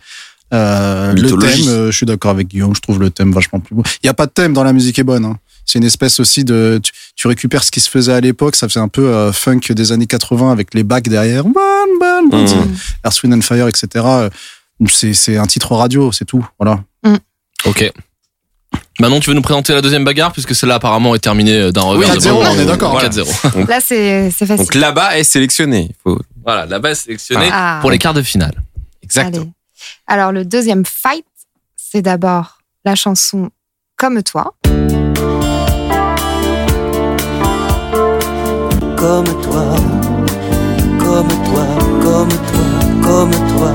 [0.54, 3.76] Euh, le thème, euh, je suis d'accord avec Guillaume, je trouve le thème vachement plus
[3.76, 3.84] beau.
[4.04, 5.26] Il n'y a pas de thème dans la musique est bonne.
[5.26, 5.38] hein.
[5.66, 6.80] C'est une espèce aussi de.
[6.82, 9.60] Tu, tu récupères ce qui se faisait à l'époque, ça faisait un peu euh, funk
[9.72, 11.44] des années 80 avec les bacs derrière.
[11.44, 11.52] Bon,
[12.32, 12.76] Mm.
[13.06, 14.06] Earth, Wind and Fire, etc.
[14.82, 16.48] Euh, C'est c'est un titre radio, c'est tout.
[16.60, 16.80] Voilà.
[17.66, 17.92] ok
[19.00, 21.82] Maintenant, tu veux nous présenter la deuxième bagarre puisque celle-là apparemment est terminée euh, d'un
[21.84, 22.16] revers.
[22.16, 22.44] de 4-0, ballon.
[22.56, 22.92] on est d'accord.
[22.92, 23.24] Voilà, Voilà.
[23.64, 23.68] 4-0.
[23.70, 24.66] Là, c'est c'est facile.
[24.66, 25.92] Donc là-bas est sélectionné.
[26.04, 26.20] Faut...
[26.44, 27.78] Voilà, la base sélectionnée Ah.
[27.82, 28.54] pour les quarts de finale.
[29.04, 29.44] Exactement.
[29.44, 29.52] Allez.
[30.08, 31.26] Alors, le deuxième fight,
[31.76, 33.50] c'est d'abord la chanson
[33.98, 34.54] Comme toi.
[38.98, 39.76] Comme toi,
[41.00, 41.68] comme toi,
[42.02, 42.66] comme toi,
[43.04, 43.74] comme toi.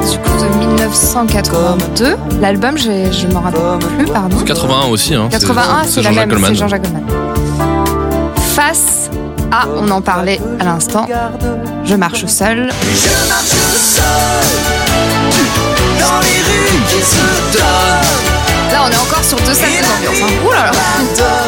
[0.00, 2.16] Date du coup de 1982.
[2.40, 3.60] L'album, je m'en rappelle
[3.96, 4.36] plus, pardon.
[4.44, 5.14] 81 aussi.
[5.14, 6.50] Hein, 81, c'est la Jean-Jacques même, Goldman.
[6.50, 7.04] c'est Jean-Jacques Goldman.
[8.54, 9.10] Face
[9.52, 11.06] à, on en parlait à l'instant,
[11.84, 12.70] Je marche seul.
[12.70, 13.46] Je marche
[13.80, 14.04] seul
[16.00, 18.72] dans les rues qui se donnent.
[18.72, 20.22] Là, on est encore sur deux scènes d'ambiance.
[20.22, 20.46] Hein.
[20.46, 20.72] Ouh là là.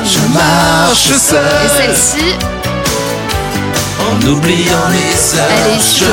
[0.04, 2.34] Je marche seul Et celle-ci,
[4.00, 5.40] en oubliant les seuls.
[5.66, 6.04] elle est issue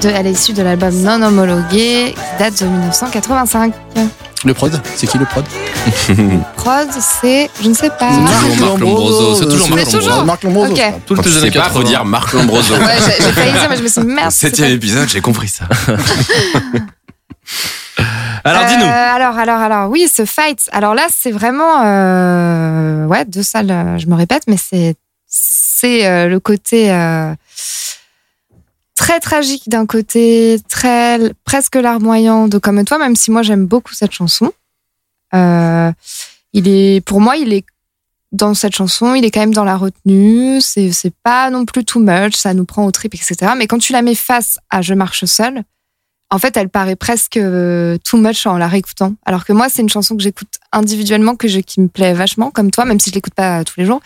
[0.00, 0.54] de l'album.
[0.54, 3.72] de- l'album non homologué qui date de 1985.
[4.44, 5.44] Le prod, c'est qui le prod?
[6.56, 8.08] Prod, c'est, je ne sais pas.
[8.10, 9.34] C'est toujours Marc Lombroso.
[9.34, 10.24] C'est toujours Marc C'est toujours Lombroso.
[10.24, 10.74] Marc Lombroso.
[10.74, 11.82] Tu les sais pas, faut 80.
[11.84, 12.74] dire Marc Lombroso.
[12.74, 12.80] Ouais,
[13.18, 14.30] j'ai failli dire, mais je me suis dit, merde.
[14.30, 15.64] Septième épisode, j'ai compris ça.
[18.44, 18.84] Alors, Euh, dis-nous.
[18.84, 20.68] alors, alors, alors, oui, ce fight.
[20.72, 23.70] Alors là, c'est vraiment, euh, ouais, deux salles.
[23.70, 24.94] euh, Je me répète, mais c'est,
[25.26, 27.34] c'est euh, le côté euh,
[28.98, 32.98] très tragique d'un côté, très presque larmoyant de Comme toi.
[32.98, 34.52] Même si moi j'aime beaucoup cette chanson.
[35.34, 35.92] Euh,
[36.52, 37.64] il est, pour moi, il est
[38.32, 40.60] dans cette chanson, il est quand même dans la retenue.
[40.60, 42.34] C'est, c'est pas non plus too much.
[42.34, 43.52] Ça nous prend au trip, etc.
[43.56, 45.62] Mais quand tu la mets face à Je marche seul.
[46.30, 49.14] En fait, elle paraît presque euh, too much en la réécoutant.
[49.24, 52.50] Alors que moi, c'est une chanson que j'écoute individuellement, que je, qui me plaît vachement,
[52.50, 54.02] comme toi, même si je l'écoute pas tous les jours.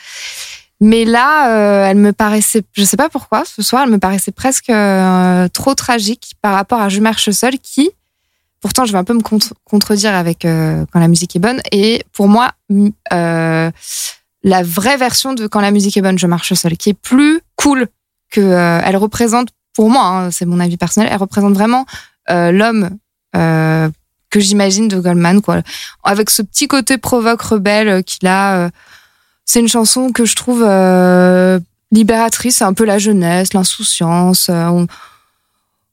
[0.84, 4.32] Mais là, euh, elle me paraissait, je sais pas pourquoi, ce soir, elle me paraissait
[4.32, 7.90] presque euh, trop tragique par rapport à Je marche seule, qui,
[8.60, 11.60] pourtant, je vais un peu me contre- contredire avec euh, Quand la musique est bonne.
[11.70, 12.50] Et pour moi,
[13.12, 13.70] la
[14.64, 17.86] vraie version de Quand la musique est bonne, Je marche seule, qui est plus cool
[18.32, 21.86] que elle représente, pour moi, hein, c'est mon avis personnel, elle représente vraiment
[22.28, 22.90] l'homme
[23.32, 25.62] que j'imagine de Goldman, quoi.
[26.02, 28.70] Avec ce petit côté provoque rebelle qu'il a.
[29.44, 31.58] c'est une chanson que je trouve euh,
[31.90, 34.48] libératrice, un peu la jeunesse, l'insouciance.
[34.48, 34.86] euh,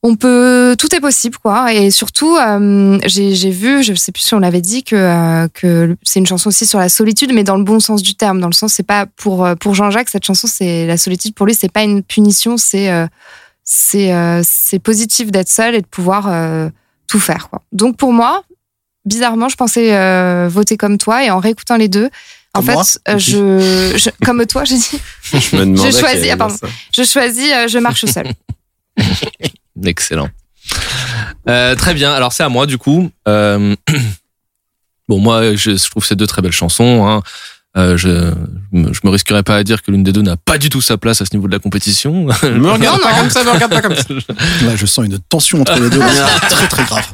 [0.01, 1.73] on, peut, tout est possible, quoi.
[1.73, 6.19] Et surtout, euh, j'ai vu, je sais plus si on l'avait dit, que, que c'est
[6.19, 8.39] une chanson aussi sur la solitude, mais dans le bon sens du terme.
[8.39, 11.53] Dans le sens, c'est pas pour pour Jean-Jacques cette chanson, c'est la solitude pour lui,
[11.53, 12.89] c'est pas une punition, c'est
[13.65, 16.31] c'est positif d'être seul et de pouvoir
[17.07, 17.61] tout faire, quoi.
[17.73, 18.43] Donc pour moi,
[19.03, 22.09] bizarrement, je pensais voter comme toi et en réécoutant les deux.
[22.55, 24.99] En Comme fait, moi euh, je, je- comme toi, j'ai dit,
[25.33, 25.91] Je me demandais.
[25.91, 26.55] Je choisis- ah, pardon.
[26.97, 28.27] je choisis, euh, je marche seul.
[29.85, 30.29] Excellent.
[31.47, 32.11] Euh, très bien.
[32.11, 33.09] Alors c'est à moi du coup.
[33.27, 33.75] Euh,
[35.07, 37.07] bon moi je, je trouve ces deux très belles chansons.
[37.07, 37.21] Hein.
[37.77, 38.33] Euh, je
[38.73, 40.97] je me risquerais pas à dire que l'une des deux n'a pas du tout sa
[40.97, 42.23] place à ce niveau de la compétition.
[42.43, 43.19] Me regarde Non, pas non.
[43.19, 44.03] comme ça, me regarde pas comme ça.
[44.65, 45.99] Là, je sens une tension entre les deux.
[46.49, 47.05] très très grave.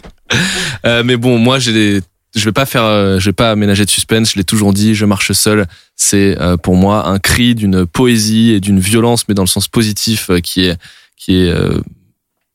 [0.85, 2.01] Euh, mais bon, moi, j'ai des-
[2.35, 4.31] je vais pas faire, euh, je vais pas aménager de suspense.
[4.33, 5.65] Je l'ai toujours dit, je marche seul.
[5.95, 9.67] C'est euh, pour moi un cri d'une poésie et d'une violence, mais dans le sens
[9.67, 10.77] positif, euh, qui est
[11.17, 11.79] qui est euh,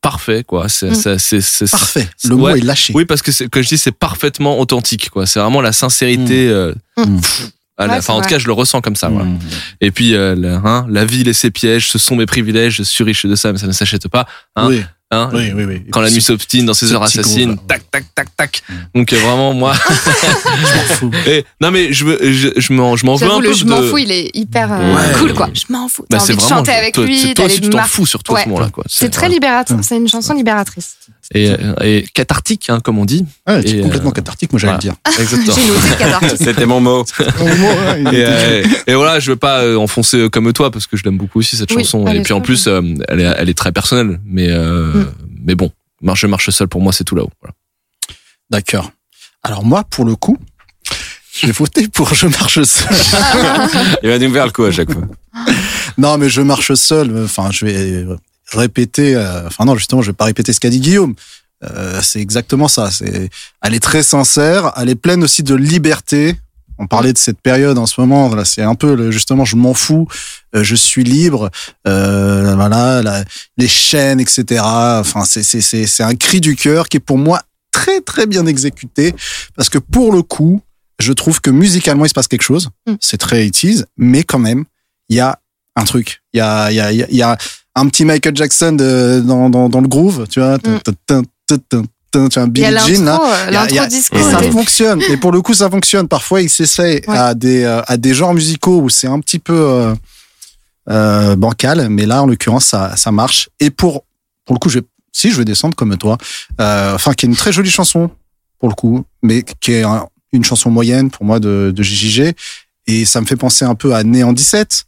[0.01, 0.69] parfait, quoi.
[0.69, 0.95] C'est Mm.
[0.95, 2.07] c'est- c'est- c'est- Parfait.
[2.17, 2.57] c'est- Le mot ouais.
[2.59, 2.93] est lâché.
[2.95, 5.25] Oui, parce que c'est- comme je dis, c'est parfaitement authentique, quoi.
[5.25, 6.47] C'est vraiment la sincérité.
[6.49, 7.19] euh, Mm.
[7.19, 9.09] pff, à la- Ouais, Enfin, c'est en tout cas, je le ressens comme ça.
[9.09, 9.25] voilà.
[9.29, 9.39] Mmh.
[9.81, 12.75] Et puis, euh, le- hein, la ville et ses pièges, ce sont mes privilèges.
[12.77, 14.27] Je suis riche de ça, mais ça ne s'achète pas.
[14.55, 15.29] Hein, oui, hein.
[15.33, 15.81] oui, oui, oui.
[15.91, 18.61] Quand la nuit s'obstine dans ses heures assassines, tac, tac, tac, tac.
[18.67, 18.73] Mm.
[18.99, 21.11] Donc euh, vraiment, moi, je m'en fous.
[21.27, 23.69] Et, non mais je veux- je, je m'en je m'en veux un peu je de
[23.69, 25.01] m'en fous, il est hyper euh, Ouais.
[25.19, 25.49] cool, quoi.
[25.53, 26.05] Je m'en fous.
[26.09, 27.83] Bah, T'as c'est envie de vraiment chanter avec toi, lui, toi d'aller aussi tu t'en
[27.83, 28.49] fous surtout à ce Ouais.
[28.51, 28.83] moment-là quoi.
[28.87, 29.77] C'est très libérateur.
[29.81, 30.95] C'est une chanson libératrice.
[31.33, 31.49] Et,
[31.81, 33.25] et cathartique hein, comme on dit.
[33.47, 34.95] Ouais, c'est Et, complètement euh, cathartique, moi j'allais voilà.
[35.09, 35.21] le dire.
[35.21, 35.55] Exactement.
[35.55, 36.37] J'ai noté cathartique.
[36.37, 37.03] C'était mon mot.
[37.03, 41.17] Et, euh, et voilà, je veux pas euh, enfoncer comme toi parce que je l'aime
[41.17, 42.07] beaucoup aussi cette Oui, chanson.
[42.07, 45.11] Et puis en plus, euh, elle est elle est très personnelle, mais euh, Mm.
[45.45, 47.31] mais bon, marche marche seul pour moi c'est tout là-haut.
[47.41, 47.53] Voilà.
[48.49, 48.91] D'accord.
[49.43, 50.37] Alors moi, pour le coup,
[51.33, 52.89] je vais voter pour Je marche seul.
[54.03, 55.03] Il va nous faire le coup à chaque fois.
[55.97, 57.09] non, mais Je marche seul.
[57.11, 58.05] euh, Enfin, je vais
[58.57, 59.15] répéter.
[59.15, 61.15] euh, Enfin non, justement, je vais pas répéter ce qu'a dit Guillaume.
[61.63, 62.89] Euh, c'est exactement ça.
[62.91, 63.29] C'est,
[63.61, 64.71] elle est très sincère.
[64.77, 66.35] Elle est pleine aussi de liberté.
[66.79, 68.33] On parlait de cette période en ce moment.
[68.33, 70.07] Là, c'est un peu le- justement, je m'en fous.
[70.55, 71.51] euh, je suis libre.
[71.87, 73.23] Euh, voilà, la-
[73.57, 74.61] les chaînes, etc.
[74.65, 78.25] Enfin, c'est c'est c'est c'est un cri du cœur qui est pour moi très très
[78.25, 79.13] bien exécuté
[79.55, 80.61] parce que pour le coup,
[80.99, 82.69] je trouve que musicalement il se passe quelque chose.
[82.87, 82.93] Mm.
[82.99, 84.65] C'est très 80s, mais quand même,
[85.09, 85.39] il y a
[85.75, 86.21] un truc.
[86.33, 87.37] Il y a il y a il y a- il y a
[87.75, 90.57] un petit Michael Jackson de, dans, dans dans le groove, tu vois.
[90.57, 91.21] Mm.
[92.13, 93.19] Tu as un Billie Jean là.
[93.23, 94.17] euh, Il y a- il y a- l'intro disco.
[94.17, 95.01] Et ça fonctionne.
[95.09, 96.07] Et pour le coup, ça fonctionne.
[96.09, 97.17] Parfois, il s'essaie Ouais.
[97.17, 99.95] à des euh, à des genres musicaux où c'est un petit peu euh,
[100.89, 103.49] euh, bancal, mais là, en l'occurrence, ça ça marche.
[103.59, 104.03] Et pour
[104.45, 106.17] pour le coup, je vais si je vais descendre comme toi,
[106.59, 108.09] euh, enfin, qui est une très jolie chanson
[108.59, 112.33] pour le coup, mais qui est un- une chanson moyenne pour moi de de JJG.
[112.87, 114.83] Et ça me fait penser un peu à Néant 17,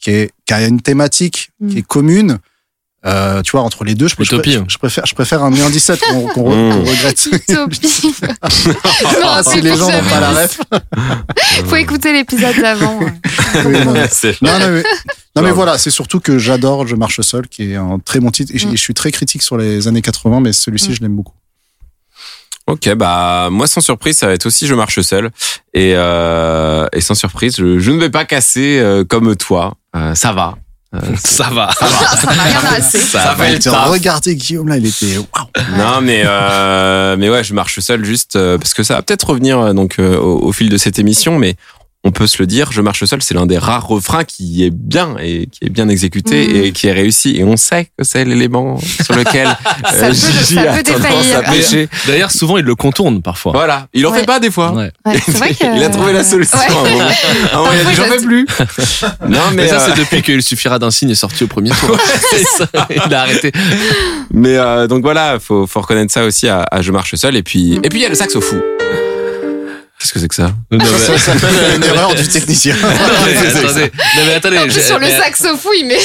[0.00, 2.38] qui est qui a une thématique qui est commune.
[3.04, 4.58] Euh, tu vois, entre les deux, je, je, Utopie.
[4.66, 6.72] je préfère, je préfère un Néant 17 qu'on qu'on re- Mm.
[6.72, 7.26] qu'on regrette.
[7.32, 8.02] Utopie.
[8.22, 10.58] Me Ah, si les gens n'ont pas la ref.
[11.66, 12.98] Faut écouter l'épisode d'avant.
[13.64, 14.08] Oui, non, mais-
[14.42, 14.58] non,
[15.36, 18.30] non, non, voilà, c'est surtout que j'adore Je marche seul, qui est un très bon
[18.30, 18.50] titre.
[18.54, 18.72] Et je- Mm.
[18.72, 20.94] je suis très critique sur les années 80, mais celui-ci, Mm.
[20.94, 21.34] je l'aime beaucoup.
[22.66, 25.30] Ok, bah moi sans surprise, ça va être aussi je marche seul
[25.72, 29.74] et euh, et sans surprise, je, je ne vais pas casser euh, comme toi.
[29.94, 30.56] Euh, ça va.
[30.94, 31.70] Euh, Ça va.
[31.72, 32.98] Ça va rien assez.
[32.98, 33.50] Ça va.
[33.50, 33.90] le.
[33.90, 35.16] Regardez Guillaume, là, il était.
[35.16, 35.46] Waouh!
[35.76, 39.28] Non mais euh, mais ouais, je marche seul juste euh, parce que ça va peut-être
[39.30, 41.54] revenir euh, donc euh, au, au fil de cette émission, mais
[42.06, 44.70] on peut se le dire, je marche seul, c'est l'un des rares refrains qui est
[44.70, 46.56] bien et qui est bien exécuté Mhm.
[46.64, 49.48] et qui est réussi et on sait que c'est l'élément sur lequel
[49.84, 51.88] Ça euh, peut- Gigi ça a peut tendance défaillir.
[52.06, 53.52] D'ailleurs, souvent il le contourne parfois.
[53.52, 54.20] Voilà, il en Ouais.
[54.20, 54.72] fait pas des fois.
[54.72, 54.92] Ouais.
[55.04, 56.56] Ouais, c'est vrai que- Il a trouvé la solution.
[56.70, 56.86] Moment,
[57.74, 58.46] il a dit, j'en je- fais plus.
[59.28, 61.70] Non, mais, Mais ça, euh, c'est depuis qu'il suffira d'un signe est sorti au premier
[61.70, 61.98] tour.
[62.30, 62.68] C'est ça,
[63.06, 63.50] il a arrêté.
[64.32, 67.34] mais euh, donc voilà, faut, faut reconnaître ça aussi à, à Je marche seul.
[67.36, 68.56] Et puis, et puis il y a le saxo fou.
[69.98, 72.76] Qu'est-ce que c'est que ça Non, mais- Ça s'appelle une erreur du technicien.
[72.82, 72.88] Non,
[73.24, 74.58] mais attendez, non, mais attendez.
[74.58, 75.98] En plus, sur le mais- saxophone, il met.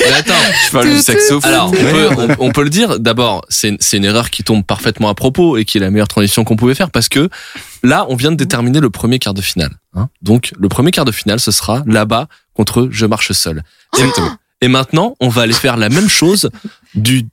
[0.00, 0.34] mais attends.
[0.66, 1.46] Je parle du Tout, saxo tout, fou.
[1.48, 3.00] Alors, on peut, on, on peut le dire.
[3.00, 6.08] D'abord, c'est c'est une erreur qui tombe parfaitement à propos et qui est la meilleure
[6.08, 7.28] transition qu'on pouvait faire parce que
[7.82, 9.70] là, on vient de déterminer le premier quart de finale.
[9.96, 10.08] hein.
[10.22, 13.62] Donc, le premier quart de finale, ce sera là-bas contre Je marche seul.
[13.96, 14.36] Et, Exactement.
[14.60, 16.50] et maintenant, on va aller faire la même chose
[16.94, 17.24] du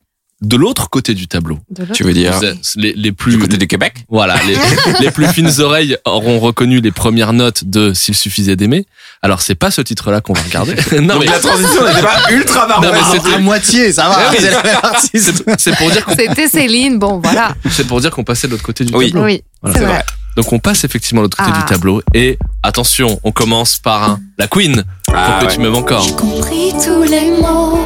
[0.42, 1.58] de l'autre côté du tableau.
[1.72, 1.94] De l'autre.
[1.94, 2.40] Tu veux dire
[2.76, 4.06] Les, les plus du côté du Québec?
[4.10, 4.56] Voilà, les,
[5.06, 8.86] les plus fines oreilles auront reconnu les premières notes de S'il suffisait d'aimer.
[9.24, 10.76] Alors c'est pas ce titre-là qu'on va regarder.
[11.02, 13.16] non Donc mais la transition n'était pas ultra Non, mais marrante.
[13.24, 14.16] c'était- à moitié, ça va.
[14.20, 15.20] Ah oui.
[15.58, 17.56] c'est pour dire qu'on C'était Céline, bon voilà.
[17.72, 19.08] c'est pour dire qu'on passait de l'autre côté du Oui.
[19.12, 19.26] tableau.
[19.26, 19.78] Oui, Voilà.
[19.80, 19.94] c'est vrai.
[19.94, 20.06] vrai.
[20.36, 21.60] Donc on passe effectivement de l'autre côté Ah.
[21.62, 25.52] du tableau et attention, on commence par un la Queen pour Ah, que ouais.
[25.52, 26.04] tu m'aimes encore.
[26.04, 27.80] J'ai compris tous les mots,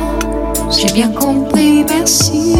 [0.71, 2.55] j'ai bien compris, merci.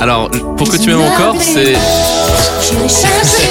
[0.00, 1.74] Alors pour que tu m'aimes encore, c'est
[2.62, 3.48] J'irai chercher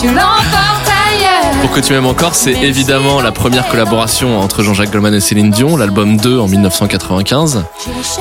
[0.00, 1.60] tu l'emportes ailleurs.
[1.60, 5.50] pour que tu m'aimes encore, c'est évidemment la première collaboration entre Jean-Jacques Goldman et Céline
[5.50, 7.64] Dion, l'album 2 en 1995.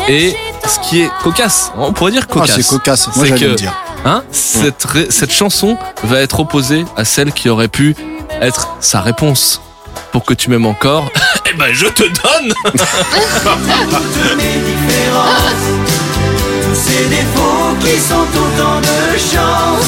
[0.09, 0.35] Et
[0.67, 2.55] ce qui est cocasse, on pourrait dire Ah, cocasse.
[2.55, 3.07] c'est cocasse.
[3.07, 3.73] Moi, C'est j'allais que- le dire.
[4.05, 7.95] Hein cette, cette chanson va être opposée à celle qui aurait pu
[8.41, 9.62] être sa réponse.
[10.12, 11.10] Pour que tu m'aimes encore,
[11.50, 15.65] eh ben je te donne toutes mes différences,
[16.63, 19.88] tous ces défauts qui sont autant de chance.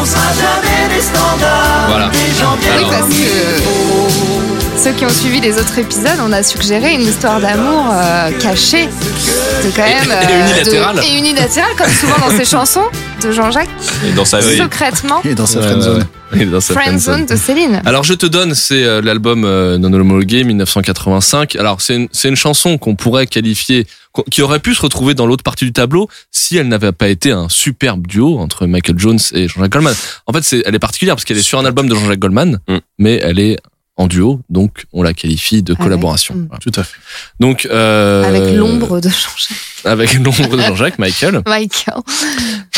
[0.00, 2.08] On sera jamais des standards, Voilà.
[2.08, 4.82] des gens bien Alors- Oui, parce comme il que faut.
[4.84, 8.86] ceux qui ont suivi les autres épisodes, on a suggéré une histoire d'amour euh, cachée.
[8.86, 10.04] De quand même.
[10.04, 10.96] Et- et euh, unilatérale.
[10.96, 12.84] de- et unilatérale, comme souvent dans ses chansons
[13.24, 13.68] de Jean-Jacques,
[14.08, 14.56] Et dans sa vie.
[14.56, 15.20] secrètement.
[15.24, 16.04] Et dans sa friendzone.
[16.34, 17.82] est dans sa Friendzone de Céline.
[17.84, 21.56] Alors je te donne, c'est euh, l'album euh, Non Homologué 1985.
[21.56, 23.86] Alors c'est une, c'est une chanson qu'on pourrait qualifier,
[24.30, 27.30] qui aurait pu se retrouver dans l'autre partie du tableau si elle n'avait pas été
[27.32, 29.94] un superbe duo entre Michael Jones et Jean-Jacques Goldman.
[30.26, 32.58] En fait, c'est, elle est particulière parce qu'elle est sur un album de Jean-Jacques Goldman,
[32.68, 32.76] Mm.
[32.98, 33.58] mais elle est
[33.96, 36.34] en duo, donc on la qualifie de Avec- collaboration.
[36.34, 36.46] Mm.
[36.48, 36.60] Voilà.
[36.60, 36.96] Tout à fait.
[37.40, 39.58] Donc euh, Avec l'ombre de Jean-Jacques.
[39.84, 41.42] avec l'ombre de Jean-Jacques, Michael.
[41.46, 41.94] Michael.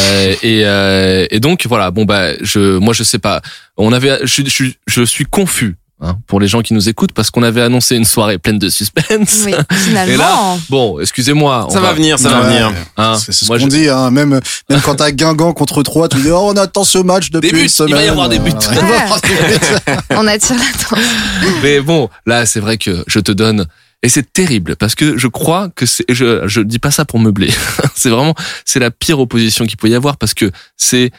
[0.01, 3.43] Euh, et, euh, et donc voilà, bon bah je, moi je sais pas.
[3.77, 6.89] On avait, je, suis- je, suis- je suis confus hein, pour les gens qui nous
[6.89, 9.43] écoutent parce qu'on avait annoncé une soirée pleine de suspense.
[9.47, 10.13] Oui, finalement.
[10.13, 11.69] Et là, Bon, excusez-moi.
[11.71, 12.47] Ça va venir, ça va Ouais.
[12.49, 12.73] venir.
[12.97, 13.17] hein.
[13.19, 14.11] C'est c'est ce Moi, qu'on je- dit, hein.
[14.11, 17.51] même, même quand t'as Guingamp contre 3, tu dis, oh, on attend ce match depuis
[17.53, 17.91] buts, une semaine.
[17.91, 18.51] il va y avoir des buts.
[18.53, 19.93] Buts.
[20.11, 20.97] On attire l'attention.
[21.63, 23.67] Mais bon, là c'est vrai que je te donne.
[24.03, 27.19] Et c'est terrible parce que je crois que c'est, je, je dis pas ça pour
[27.19, 27.51] meubler.
[27.97, 28.35] c'est vraiment,
[28.67, 31.11] c'est la pire opposition qu'il peut y avoir parce que c'est,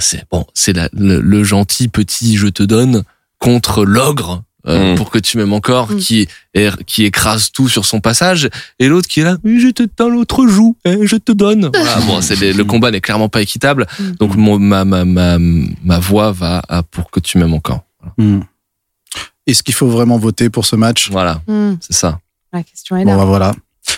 [0.00, 3.04] c'est bon, c'est le, le gentil petit je te donne
[3.38, 4.42] contre l'ogre.
[4.66, 4.96] euh, Mm.
[4.96, 5.96] pour que tu m'aimes encore, Mm.
[5.96, 9.68] qui er- qui écrase tout sur son passage, et l'autre qui est là, oui, je
[9.68, 11.70] te donne l'autre joue, et je te donne.
[11.74, 14.10] Voilà, bon, c'est le combat n'est clairement pas équitable, Mm.
[14.20, 17.84] donc mon- ma ma ma ma voix va à pour que tu m'aimes encore.
[19.46, 21.10] Est-ce qu'il faut vraiment voter pour ce match?
[21.10, 21.40] Voilà,
[21.80, 22.20] c'est ça.
[22.52, 23.16] la question est Bon, là.
[23.16, 23.54] bah voilà.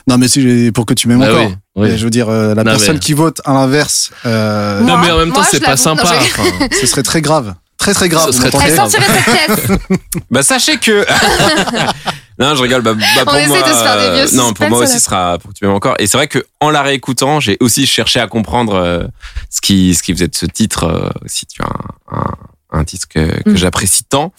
[0.08, 1.46] Non, mais si, pour que tu m'aimes Ah encore.
[1.46, 1.88] oui, oui.
[1.90, 4.98] Mais Je veux dire, euh, la Non, personne mais- qui vote à l'inverse, euh, Non,
[4.98, 5.70] mais en même temps, moi, c'est pas.
[5.70, 6.02] Non, sympa.
[6.04, 6.42] enfin.
[6.80, 7.54] ce serait très grave.
[7.78, 8.26] Très, très grave.
[8.26, 8.90] Ce serait très grave.
[8.90, 9.70] cette.
[10.30, 11.04] Bah sachez que
[12.38, 12.82] non, je rigole.
[12.82, 14.94] Bah, bah, pour On moi, de se faire des vieux euh, non, pour moi aussi,
[14.94, 15.96] ce sera pour que tu m'aimes encore.
[15.98, 19.04] Et c'est vrai que en la réécoutant, j'ai aussi cherché à comprendre euh,
[19.50, 20.84] ce qui ce qui faisait de ce titre.
[20.84, 23.56] euh, si tu as un, un, un titre que, que Mm.
[23.56, 24.32] j'apprécie tant.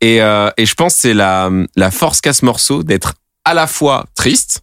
[0.00, 3.54] Et euh, et je pense que c'est la la force qu'a ce morceau d'être à
[3.54, 4.62] la fois triste,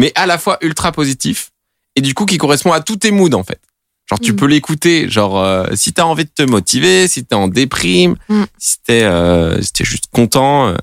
[0.00, 1.50] mais à la fois ultra positif.
[1.96, 3.60] Et du coup, qui correspond à tous tes moods en fait.
[4.08, 4.36] Genre, tu Mm.
[4.36, 8.42] peux l'écouter, genre, euh, si t'as envie de te motiver, si t'es en déprime, Mm.
[8.58, 10.66] si t'es, euh, si t'es juste content.
[10.68, 10.74] euh,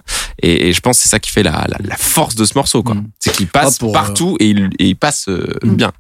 [0.42, 2.54] et, et je pense que c'est ça qui fait la, la, la force de ce
[2.56, 2.96] morceau, quoi.
[2.96, 3.10] Mm.
[3.20, 5.92] C'est qu'il passe Ah, pour, partout et, il, et il passe euh, bien.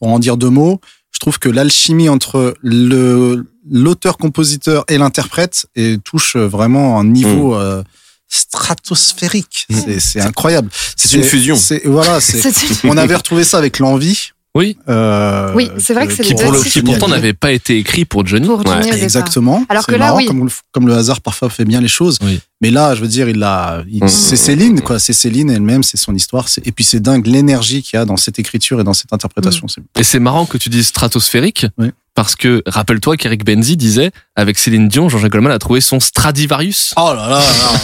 [0.00, 0.80] Pour en dire deux mots,
[1.12, 7.82] je trouve que l'alchimie entre le l'auteur-compositeur et l'interprète et touche vraiment un niveau euh,
[8.28, 9.66] stratosphérique.
[9.68, 9.74] Mm.
[9.84, 10.68] C'est- C'est incroyable.
[10.96, 11.56] C'est une fusion.
[11.56, 12.18] c'est- Voilà,
[12.84, 14.30] On avait retrouvé ça avec l'envie.
[14.54, 14.78] Oui.
[14.88, 18.06] Euh, Oui, c'est vrai que c'est qui pour le, qui pourtant n'avait pas été écrit
[18.06, 18.46] pour Johnny.
[18.46, 18.88] Pour Johnny.
[18.88, 19.62] Exactement.
[19.68, 20.24] Alors que là, marrant oui.
[20.24, 22.16] Comme, le- comme le hasard parfois fait bien les choses.
[22.22, 22.40] Oui.
[22.62, 24.08] Mais là, je veux dire, il a, Mm.
[24.08, 24.98] c'est Céline, quoi.
[24.98, 26.46] C'est Céline elle-même, c'est son histoire.
[26.64, 29.68] Et puis c'est dingue l'énergie qu'il y a dans cette écriture et dans cette interprétation.
[29.68, 31.66] C'est- Et c'est marrant que tu dises stratosphérique.
[31.76, 31.88] Oui.
[32.16, 36.94] Parce que, rappelle-toi qu'Eric Benzi disait, avec Céline Dion, Jean-Jacques Goldman a trouvé son Stradivarius.
[36.96, 37.38] Oh là là,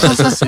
[0.08, 0.46] là, ça, c'est-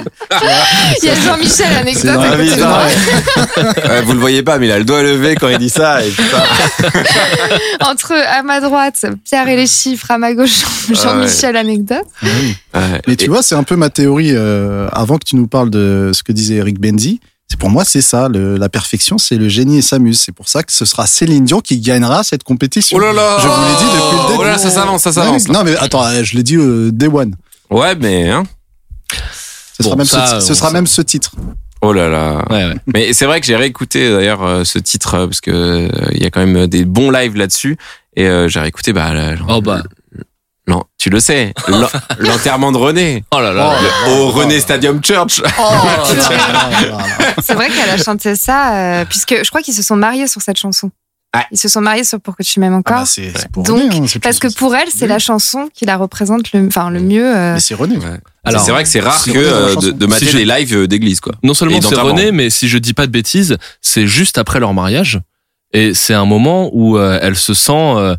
[1.03, 2.17] Il y a Jean-Michel, anecdote.
[2.17, 4.03] À la côté de moi.
[4.05, 6.03] vous le voyez pas, mais il a le doigt levé quand il dit ça.
[6.05, 6.11] Et.
[7.81, 12.07] Entre à ma droite, Pierre et les chiffres, à ma gauche, Jean-Michel, anecdote.
[12.23, 13.01] Ouais.
[13.07, 14.31] Mais tu Et- vois, c'est un peu ma théorie.
[14.35, 17.85] euh, avant que tu nous parles de ce que disait Eric Benzi, c'est pour moi,
[17.85, 18.29] c'est ça.
[18.29, 20.21] le- la perfection, c'est le génie et s'amuse.
[20.21, 22.97] C'est pour ça que ce sera Céline Dion qui gagnera cette compétition.
[22.97, 24.39] Oh là là Je vous l'ai dit depuis le début.
[24.41, 25.49] Oh là là, ça s'avance, ça s'avance.
[25.49, 27.35] Non, mais attends, euh, je l'ai dit euh, Day One.
[27.71, 28.45] Ouais, mais hein.
[29.79, 31.33] Ce Bon, sera, même, ça, ce, sera même ce titre.
[31.83, 32.45] Oh là là.
[32.51, 32.75] Ouais, ouais.
[32.95, 36.23] Mais c'est vrai que j'ai réécouté d'ailleurs euh, ce titre euh, parce que euh, il
[36.23, 37.77] y a quand même des bons lives là-dessus
[38.17, 39.83] Et euh, j'ai réécouté, bah, la- Oh bah.
[40.67, 43.25] Non, tu le sais, l'en- l'enterrement de René.
[43.35, 43.75] Oh là là.
[44.07, 45.43] Le- au René Stadium Church.
[47.43, 50.41] C'est vrai qu'elle a chanté ça, euh, puisque je crois qu'ils se sont mariés sur
[50.43, 50.91] cette chanson.
[51.35, 51.43] Ouais.
[51.51, 52.99] Ils se sont mariés sur Pour que tu m'aimes Ah encore.
[53.01, 55.85] bah, c'est c'est pour Donc, René, hein, parce que pour elle, c'est la chanson qui
[55.85, 57.27] la représente le, enfin, le mieux.
[57.37, 57.99] euh, Mais c'est René.
[58.45, 61.19] Alors, c'est vrai que c'est rare que euh, de, mater Si je- des lives d'église,
[61.21, 61.33] quoi.
[61.43, 61.95] non seulement c'est.
[61.97, 65.21] René, mais si je dis pas de bêtises, c'est juste après leur mariage.
[65.73, 68.17] Et c'est un moment où euh, elle se sent.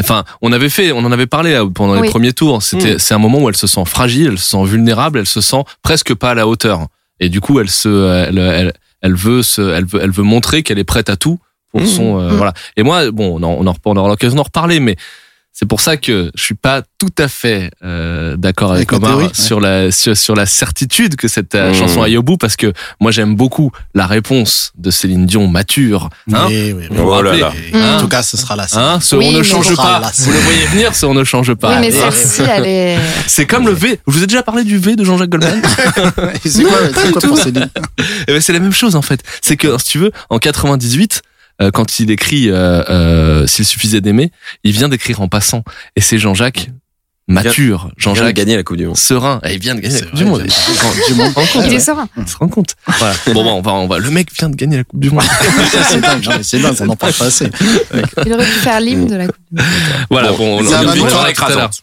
[0.00, 2.08] Enfin, on avait fait, on en avait parlé euh, pendant les Oui.
[2.10, 2.62] premiers tours.
[2.62, 2.98] C'était, Mm.
[2.98, 5.62] c'est un moment où elle se sent fragile, elle se sent vulnérable, elle se sent
[5.82, 6.86] presque pas à la hauteur.
[7.20, 7.88] Et du coup, elle se,
[8.28, 8.72] elle, elle,
[9.02, 11.38] elle veut se, elle veut, elle veut montrer qu'elle est prête à tout
[11.72, 11.86] pour Mm.
[11.86, 12.36] son, euh, Mm.
[12.36, 12.52] voilà.
[12.76, 14.96] Et moi, bon, on, en, on, en, on aura l'occasion d'en reparler, mais
[15.58, 18.96] c'est pour ça que je suis pas tout à fait euh, d'accord avec, Avec la
[18.98, 19.32] Omar théorie, ouais.
[19.34, 21.74] sur la sur, sur la certitude que cette euh, Mm.
[21.74, 26.10] chanson aille au bout parce que moi j'aime beaucoup la réponse de Céline Dion mature.
[26.32, 26.86] Hein Oui, oui, oui.
[26.90, 27.52] Vous vous Oh là là.
[27.96, 28.66] En tout cas, ce sera là.
[28.74, 30.02] Hein, ce Oui, on ne change pas.
[30.18, 31.76] Vous le voyez venir, ce on ne change pas.
[31.76, 32.98] Oui, mais celle-ci, elle est.
[33.26, 33.98] C'est comme le V.
[34.06, 35.62] Je vous ai déjà parlé du V de Jean-Jacques Goldman?
[36.44, 37.70] C'est quoi, c'est quoi pour Céline?
[38.28, 39.20] Eh ben, c'est la même chose en fait.
[39.40, 41.28] C'est que si tu veux, en 98, euh,
[41.72, 44.30] quand il écrit euh, euh, S'il suffisait d'aimer,
[44.64, 45.64] il vient d'écrire en passant.
[45.96, 46.70] Et c'est Jean-Jacques
[47.28, 48.96] mature, Il vient de Jean-Jacques gagner la Coupe du Monde.
[48.96, 49.40] serein.
[49.44, 50.46] Et il vient de gagner la Coupe du Monde.
[51.66, 52.08] il est serein.
[52.16, 53.14] Tu te rends compte Voilà.
[53.34, 53.98] Bon, bah, on va, on va.
[53.98, 55.22] Le mec vient de gagner la Coupe du Monde.
[55.88, 57.48] C'est dingue, c'est dingue, on n'en parle pas assez.
[58.24, 59.66] Il aurait pu faire l'hymne de la Coupe du Monde.
[60.10, 60.32] Voilà.
[60.32, 61.82] Bon, Bon, on, c'est on un en victoire écrasante.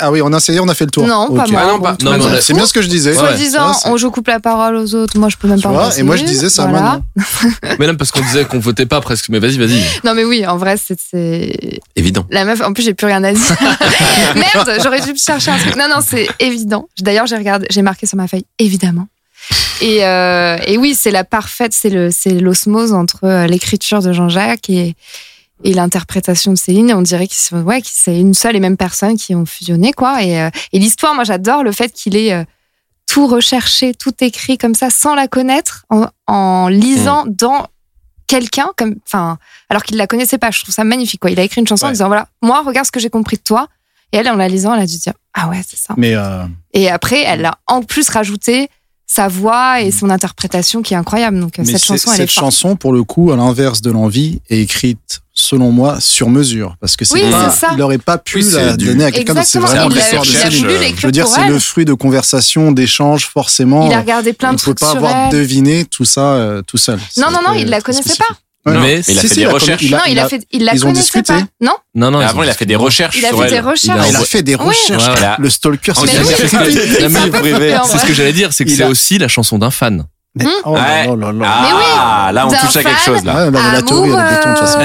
[0.00, 1.06] Ah oui, on a essayé, on a fait le tour.
[1.06, 1.60] Non, pas moi.
[1.62, 3.16] Ah non, pas- tout non, C'est bien ce que je disais.
[3.18, 5.16] Ouais, c'est- on- je coupe la parole aux autres.
[5.18, 6.80] Moi, je peux même Tu pas vois, et moi je disais ça, Voilà.
[6.80, 7.50] moi non.
[7.78, 9.28] Mais même parce qu'on disait qu'on votait pas presque.
[9.28, 9.80] Mais vas-y, vas-y.
[10.04, 11.80] Non, mais oui, en vrai, c'est-.
[11.96, 12.26] Évident.
[12.30, 13.42] La meuf, en plus, j'ai plus rien à dire.
[14.34, 15.76] Merde, j'aurais dû chercher un truc.
[15.76, 16.88] Non, non, c'est évident.
[17.00, 19.06] D'ailleurs, j'ai regardé, j'ai marqué sur ma feuille, évidemment.
[19.80, 24.12] Et, euh, et oui, c'est la parfaite, c'est le, c'est l'osmose entre euh, l'écriture de
[24.12, 24.96] Jean-Jacques et,
[25.64, 26.92] et l'interprétation de Céline.
[26.94, 29.92] On dirait que c'est ouais, que c'est une seule et même personne qui ont fusionné,
[29.92, 30.22] quoi.
[30.22, 32.44] Et, euh, et l'histoire, moi, j'adore le fait qu'il ait euh,
[33.06, 37.66] tout recherché, tout écrit comme ça, sans la connaître, en, en lisant dans
[38.26, 39.38] quelqu'un, comme, enfin,
[39.70, 40.50] alors qu'il la connaissait pas.
[40.50, 41.30] Je trouve ça magnifique, quoi.
[41.30, 43.42] Il a écrit une chanson en disant, voilà, moi, regarde ce que j'ai compris de
[43.42, 43.68] toi.
[44.12, 45.94] Et elle, en la lisant, elle a dû dire, ah ouais, c'est ça.
[45.96, 48.68] Mais euh, Et après, elle a en plus rajouté
[49.06, 51.40] sa voix et son interprétation qui est incroyable.
[51.40, 52.44] Donc, mais cette chanson, elle est cette forte.
[52.44, 56.74] chanson, pour le coup, à l'inverse de l'envie, est écrite, selon moi, sur mesure.
[56.80, 59.34] Parce que c'est Oui, pas- il n'aurait pas pu Oui, la du- donner à quelqu'un
[59.34, 59.46] d'autre.
[59.46, 59.88] C'est Exactement.
[59.88, 60.66] vraiment Il l'histoire de il Céline.
[60.66, 63.86] euh, Je veux dire, c'est le fruit de conversations, d'échanges, forcément.
[63.88, 65.32] Il a regardé plein on de ne peut trucs pas avoir elle.
[65.32, 66.98] deviné tout ça euh, tout seul.
[67.16, 68.26] Non, non, non, il la très connaissait spécifique.
[68.28, 68.34] pas.
[68.72, 68.80] Non.
[68.80, 69.82] Mais Mais il a Si, fait si, des il recherches.
[69.82, 71.32] il a- non, il il a, fait, il la ils ont connaissait discuté.
[71.32, 71.40] pas.
[71.60, 72.18] Non, Non, non.
[72.18, 73.84] Mais avant, il a fait des recherches il a fait des recherches.
[73.84, 75.38] Il a Il fait des recherches.
[75.38, 76.34] Le stalker, c'est Mais oui.
[76.36, 77.70] C'est un peu privé.
[77.70, 79.70] flippant, C'est ce que j'allais dire, c'est que Il c'est a- aussi la chanson d'un
[79.70, 80.04] fan.
[80.38, 81.06] Mais- Oh là Ouais.
[81.06, 81.46] là là là.
[82.00, 83.44] Ah, là, on touche à quelque chose, là.
[83.46, 84.16] Ouais, bah, la théorie, elle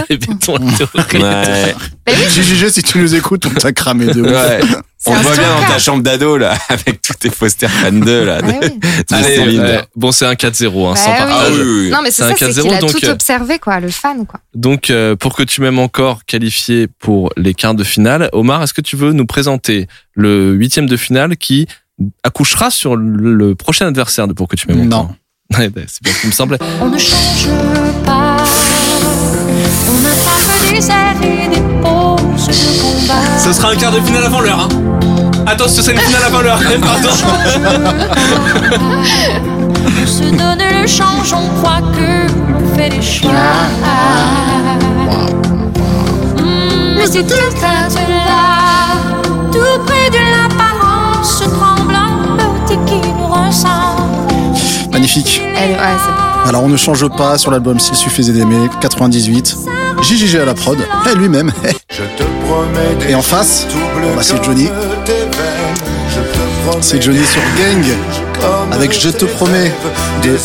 [0.09, 1.17] est béton, de toute façon.
[1.19, 1.75] Ouais.
[2.07, 4.77] Oui, JJG, si tu nous écoutes, on t'a cramé de ouf.
[5.05, 8.41] On voit bien dans ta chambre d'ado, là, avec tous tes posters fan 2, là.
[8.41, 8.79] de- Ouais, oui.
[9.09, 11.31] de Allez, euh, bon, c'est un 4-0, hein, sans Bah oui.
[11.31, 11.47] partage.
[11.47, 11.89] Ah oui, oui, oui.
[11.91, 14.25] Non, mais c'est ça, c'est 4-0, qu'il a donc, tout euh, observé, quoi, le fan,
[14.25, 14.39] quoi.
[14.55, 18.73] Donc, euh, pour que tu m'aimes encore qualifié pour les quarts de finale, Omar, est-ce
[18.73, 21.67] que tu veux nous présenter le huitième de finale qui
[22.23, 25.07] accouchera sur le le prochain adversaire de Pour que tu m'aimes encore?
[25.09, 25.15] Non.
[25.59, 26.57] Ouais, bah, c'est bien ce qui me semblait.
[26.81, 27.47] On ne change
[28.05, 28.37] pas.
[29.87, 33.37] On n'a pas que des airs et des poses de combat.
[33.37, 34.61] Ce sera un quart de finale avant l'heure.
[34.61, 34.69] Hein.
[35.45, 36.59] Attends, ce sera une finale avant l'heure.
[36.81, 37.09] Pardon.
[40.01, 43.31] On se donne le change, on croit que l'on fait des choix.
[46.37, 48.97] Hmm, Mais c'est toute crainte-là,
[49.51, 53.82] tout près de l'apparence tremblante qui nous ressemble.
[55.03, 55.41] Magnifique.
[55.57, 59.57] Elle, ouais, c'est Alors on ne change pas sur l'album S'il suffisait d'aimer, 98.
[60.01, 60.77] JJG à la prod,
[61.11, 61.51] et lui-même.
[61.91, 63.67] Je te promets Et en face,
[64.15, 64.69] bah, c'est Johnny.
[66.79, 67.83] C'est Johnny sur Gang,
[68.71, 69.73] avec Je te promets
[70.23, 70.37] de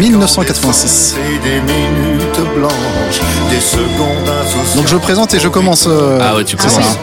[0.00, 1.16] 1986.
[1.42, 4.76] des minutes blanches, des secondes insouciantes.
[4.76, 5.86] Donc je présente et je commence.
[5.88, 6.98] euh, Ah ouais, tu commences.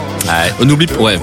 [0.60, 0.98] On pas.
[0.98, 1.18] Ouais.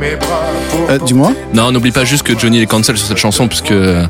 [0.00, 0.28] Mes bras
[0.70, 1.32] pour Euh, Dis-moi.
[1.52, 4.06] Non, n'oublie pas juste que Johnny est cancel sur cette chanson puisque euh,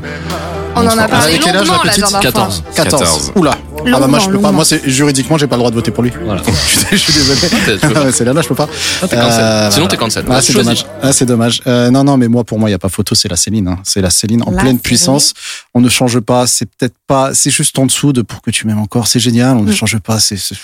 [0.75, 2.63] On en a parlé quel âge, la longuement la petite dernière 14.
[2.75, 3.01] 14.
[3.01, 3.31] 14.
[3.35, 3.57] Oula.
[3.93, 4.35] Ah bah moi je peux pas.
[4.35, 4.51] longuement.
[4.53, 6.11] Moi c'est juridiquement j'ai pas le droit de voter pour lui.
[6.23, 6.41] voilà.
[6.45, 7.39] je suis- je suis désolé.
[7.79, 8.11] Tu peux pas.
[8.11, 8.67] C'est là là je peux pas.
[9.01, 9.43] Ah, t'es cancel.
[9.43, 10.25] Euh, Sinon t'es cancel.
[10.29, 10.83] Ah, c'est Choisis.
[10.83, 10.85] dommage.
[11.01, 11.61] Ah, c'est dommage.
[11.67, 13.67] Euh, non, non, mais moi, pour moi, il n'y a pas photo, c'est la Céline.
[13.67, 13.77] hein.
[13.83, 14.79] C'est la Céline en La pleine Céline.
[14.79, 15.33] puissance.
[15.73, 16.47] On ne change pas.
[16.47, 17.33] C'est peut-être pas.
[17.33, 19.07] C'est juste en dessous de pour que tu m'aimes encore.
[19.07, 19.55] C'est génial.
[19.57, 19.75] On ne Mm.
[19.75, 20.19] change pas.
[20.19, 20.37] C'est.
[20.37, 20.55] c'est-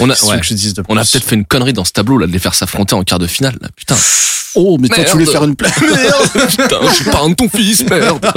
[0.00, 0.42] On a, qu'est-ce que ouais.
[0.42, 2.32] je te dise de On a peut-être fait une connerie dans ce tableau là de
[2.32, 3.56] les faire s'affronter en quart de finale.
[3.60, 3.68] Là.
[3.76, 3.96] Putain.
[4.54, 5.70] Oh, mais toi, tu voulais faire une plaie.
[5.80, 6.48] Merde.
[6.50, 8.24] Putain, je suis pas un de ton fils, merde.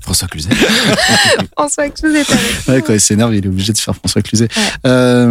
[0.00, 0.50] François Cluzet.
[1.56, 2.24] François Cluzet.
[2.68, 4.48] Ouais, quand il s'énerve, il est obligé de faire François Cluzet.
[4.56, 4.62] Ouais.
[4.86, 5.26] Euh,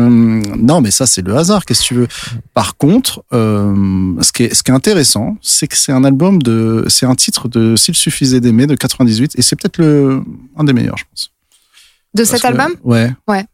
[0.58, 2.08] non, mais ça, c'est le hasard, qu'est-ce que tu veux.
[2.54, 6.42] Par contre, euh, ce, qui est, ce qui est intéressant, c'est que c'est un album
[6.42, 6.86] de.
[6.88, 10.22] C'est un titre de S'il suffisait d'aimer de 98, et c'est peut-être le
[10.58, 11.32] un des meilleurs, je pense.
[12.14, 12.76] De Parce cet que- album?
[12.84, 13.12] Ouais.
[13.28, 13.46] Ouais.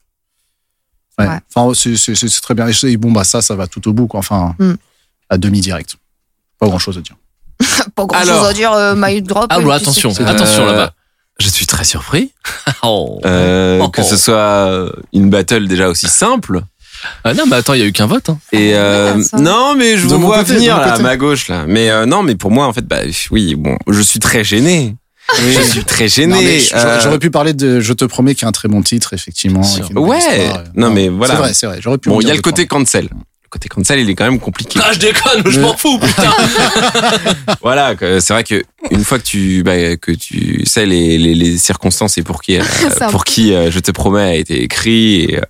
[1.20, 1.28] Ouais.
[1.28, 1.40] Ouais.
[1.56, 2.68] Enfin, c'est- très bien.
[2.84, 4.20] Et bon, bah, ça, ça va tout au bout, quoi.
[4.20, 4.74] Enfin, Mm.
[5.30, 5.96] à demi-direct.
[6.60, 7.16] Pas grand chose à dire.
[7.96, 8.40] Pas grand Alors.
[8.42, 9.48] chose à dire, euh, My Drop.
[9.50, 10.94] Ah puis attention, attention Euh, là-bas.
[11.40, 12.32] Je suis très surpris
[12.84, 13.20] Oh.
[13.26, 13.90] euh, Oh.
[13.90, 16.62] que ce soit une battle déjà aussi simple.
[17.24, 18.30] Ah non, mais attends, il y a eu qu'un vote.
[18.30, 18.40] Hein.
[18.52, 19.38] Et euh, Ouais, ça.
[19.38, 21.66] non, mais je De vous vois côté, venir là, à ma gauche là.
[21.68, 24.96] Mais euh, non, mais pour moi en fait, bah oui, bon, je suis très gêné.
[25.36, 26.34] Je suis très gêné.
[26.34, 28.68] Non, mais j- Euh, J'aurais pu parler de Je te promets qui est un très
[28.70, 29.62] bon titre, effectivement.
[29.96, 30.20] Ouais.
[30.76, 31.34] Non, mais voilà.
[31.36, 31.78] C'est vrai, c'est vrai.
[31.82, 32.10] J'aurais pu.
[32.10, 33.10] Bon, il y a le côté cancel.
[33.12, 34.78] Le côté cancel, il est quand même compliqué.
[34.84, 36.34] Ah, je déconne, je m'en fous, putain.
[37.62, 38.62] voilà, c'est vrai que
[38.92, 42.58] une fois que tu bah, que tu sais les, les, les circonstances et pour qui
[42.58, 42.64] euh,
[43.12, 45.42] pour qui euh, je te promets a été écrit et euh,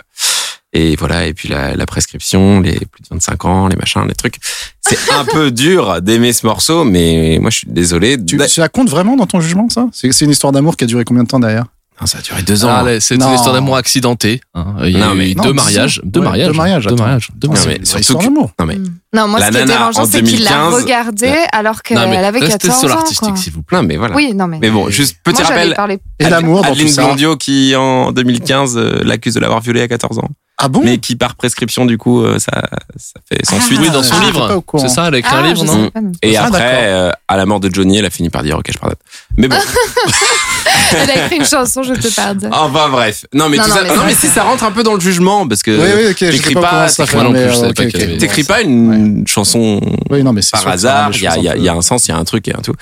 [0.77, 4.15] et voilà et puis la, la prescription, les plus de 25 ans, les machins, les
[4.15, 4.35] trucs.
[4.81, 8.17] C'est un peu dur d'aimer ce morceau, mais moi je suis désolé.
[8.23, 9.87] Tu, ça compte vraiment dans ton jugement, ça?
[9.91, 11.65] C'est c'est une histoire d'amour qui a duré combien de temps derrière?
[11.99, 12.67] Non, ça a duré deux ans.
[12.69, 13.29] Ah, allez, c'est Non.
[13.29, 14.39] une histoire d'amour accidentée.
[14.53, 14.75] hein.
[14.83, 15.99] Il y a Non, mais- eu non, deux mariages.
[16.03, 16.47] Deux Ouais, mariages.
[16.49, 17.29] deux mariages, Deux mariages.
[17.33, 17.67] Deux Non, mariages.
[17.67, 18.51] mais C'est une surtout histoire que- d'amour.
[18.59, 18.85] non mais Mm.
[19.15, 21.81] Non, moi, La ce qui est nana, dérangeant, en c'est qu'il l'a 2015, regardé alors
[21.81, 22.95] qu'elle Non, mais avait restez 14 sur ans.
[22.97, 23.37] l'artistique, quoi.
[23.37, 23.79] s'il vous plaît.
[23.79, 24.15] non mais voilà.
[24.15, 24.59] Oui, non, mais.
[24.61, 25.73] Mais bon, juste petit moi, rappel.
[25.73, 25.97] parlé.
[26.19, 27.03] Et l'amour dans tout Adeline ça.
[27.03, 30.29] Blondio qui en 2015 euh, l'accuse de l'avoir violée à 14 ans,
[30.59, 32.51] Ah bon mais qui par prescription du coup euh, ça
[32.95, 33.61] ça fait sans Ah.
[33.61, 33.79] suite.
[33.79, 34.63] Oui, dans son Ah, livre.
[34.79, 35.91] C'est ça, elle a écrit un Ah, livre, non.
[36.23, 38.65] Et Ah, après, euh, à la mort de Johnny, elle a fini par dire ok,
[38.73, 38.97] je pardonne.
[39.37, 39.55] Mais bon,
[40.95, 42.51] Elle a écrit une chanson, je te pardonne.
[42.53, 43.25] enfin bref.
[43.33, 44.93] Non mais Non, tout non, ça, mais non mais si ça rentre un peu dans
[44.93, 46.17] le jugement parce que Oui, oui, ok.
[46.19, 46.87] Je t'écris pas
[48.19, 49.79] t'écris pas une chanson
[50.09, 51.11] Oui, non, mais c'est par hasard.
[51.13, 52.13] Il y a, il y, a, un il y a peu- un sens, il y
[52.13, 52.73] a un truc et un tout.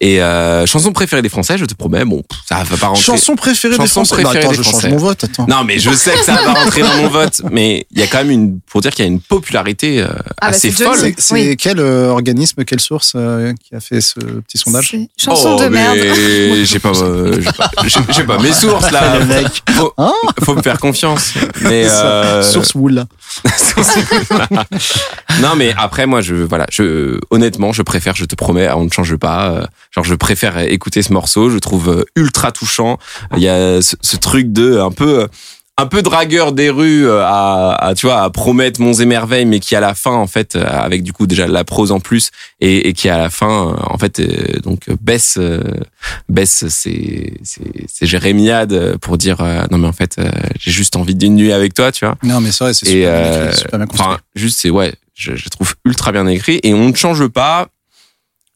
[0.00, 3.02] Et euh, chanson préférée des Français, je te promets, bon, ça va pas rentrer.
[3.02, 4.22] Chanson préférée des Chanson Français.
[4.22, 4.88] Bah, préférée attends, des je change Français.
[4.90, 5.24] mon vote.
[5.24, 5.46] Attends.
[5.48, 8.02] Non, mais je sais que ça va pas rentrer dans mon vote, mais il y
[8.02, 10.08] a quand même une, pour dire qu'il y a une popularité euh,
[10.40, 11.12] Ah, bah, assez folle.
[11.18, 11.56] C'est Oui.
[11.56, 15.62] quel euh, organisme, quelle source euh, qui a fait ce petit sondage C'est- Chanson Oh,
[15.62, 15.98] de mais merde.
[16.64, 17.40] J'ai pas, euh,
[18.10, 19.18] j'ai pas, mes sources là.
[19.76, 20.12] Faut, Hein
[20.44, 21.32] faut me faire confiance.
[21.62, 23.04] Mais euh, Source Wool.
[25.40, 28.90] non, mais après moi, je voilà, je honnêtement, je préfère, je te promets, on ne
[28.90, 29.50] change pas.
[29.52, 31.50] euh, genre, je préfère écouter ce morceau.
[31.50, 32.98] Je trouve ultra touchant.
[33.36, 35.28] Il y a ce, ce truc de un peu.
[35.78, 39.46] Un peu dragueur des rues euh, à, à tu vois à promettre monts et merveilles
[39.46, 41.98] mais qui à la fin en fait euh, avec du coup déjà la prose en
[41.98, 44.20] plus et, et qui à la fin euh, en fait
[44.62, 45.38] donc baisse
[46.28, 49.38] baisse ses, ses, ses jérémiades pour dire
[49.70, 50.20] non mais en fait
[50.58, 53.10] j'ai juste envie d'une nuit avec toi tu vois Non, mais c'est vrai, c'est super,
[53.22, 54.16] bien euh, écrit, super bien construit.
[54.34, 57.68] juste c'est ouais je, je trouve ultra bien écrit et on ne change pas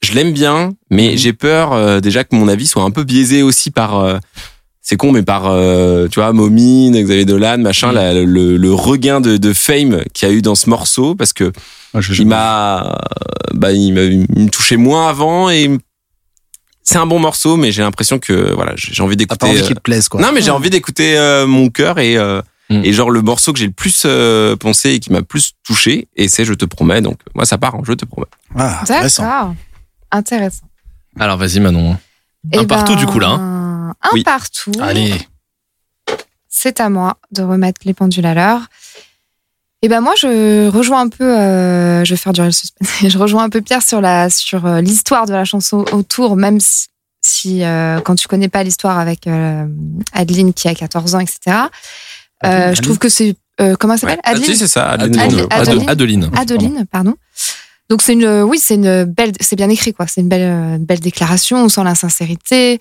[0.02, 1.16] je l'aime bien mais Mhm.
[1.16, 4.18] j'ai peur euh, déjà que mon avis soit un peu biaisé aussi par euh,
[4.88, 9.20] c'est con mais par euh, tu vois Momine Xavier Dolan machin la- le, le regain
[9.20, 11.50] de, de fame qu'il y a eu dans ce morceau parce que
[11.92, 12.96] Moi, je- il m'a
[13.52, 15.76] bah il m'a il me touchait moins avant et
[16.84, 19.74] c'est un bon morceau mais j'ai l'impression que voilà j'ai envie d'écouter envie euh, qu'il
[19.74, 20.20] te plaise, quoi.
[20.20, 22.80] non, mais j'ai envie d'écouter euh, mon cœur et euh, Mm.
[22.84, 26.08] et genre le morceau que j'ai le plus euh, pensé et qui m'a plus touché
[26.16, 27.00] et c'est Je te promets.
[27.00, 28.26] Donc moi ça part en Je te promets.
[28.56, 29.22] Ah, intéressant.
[29.22, 29.54] D'accord.
[30.10, 30.66] Intéressant.
[31.20, 31.96] Alors, vas-y, Manon.
[32.52, 33.38] Eh Un partout, ben, du coup, là, hein.
[34.02, 34.22] Un Oui.
[34.22, 34.72] partout.
[34.80, 35.14] Allez.
[36.48, 38.62] C'est à moi de remettre les pendules à l'heure.
[39.82, 42.88] Et ben moi, je rejoins un peu, euh, je vais faire durer le suspense.
[43.08, 46.58] je rejoins un peu Pierre sur la sur euh, l'histoire de la chanson autour, même
[46.60, 46.86] si,
[47.20, 49.66] si, euh, quand tu connais pas l'histoire avec euh,
[50.12, 51.38] Adeline qui a 14 ans, etc.
[51.46, 51.60] Euh,
[52.40, 54.20] Adeline, je trouve que c'est euh, comment elle s'appelle?
[54.24, 54.46] Ah, Adeline?
[54.46, 54.88] si, c'est ça.
[54.90, 55.46] Adeline Adeline-.
[55.50, 55.88] Adeline.
[55.90, 56.30] Adeline.
[56.34, 57.14] Adeline, pardon.
[57.88, 60.06] Donc c'est une, oui, c'est une belle, c'est bien écrit quoi.
[60.08, 61.58] C'est une belle, belle déclaration.
[61.64, 62.80] On sent la sincérité.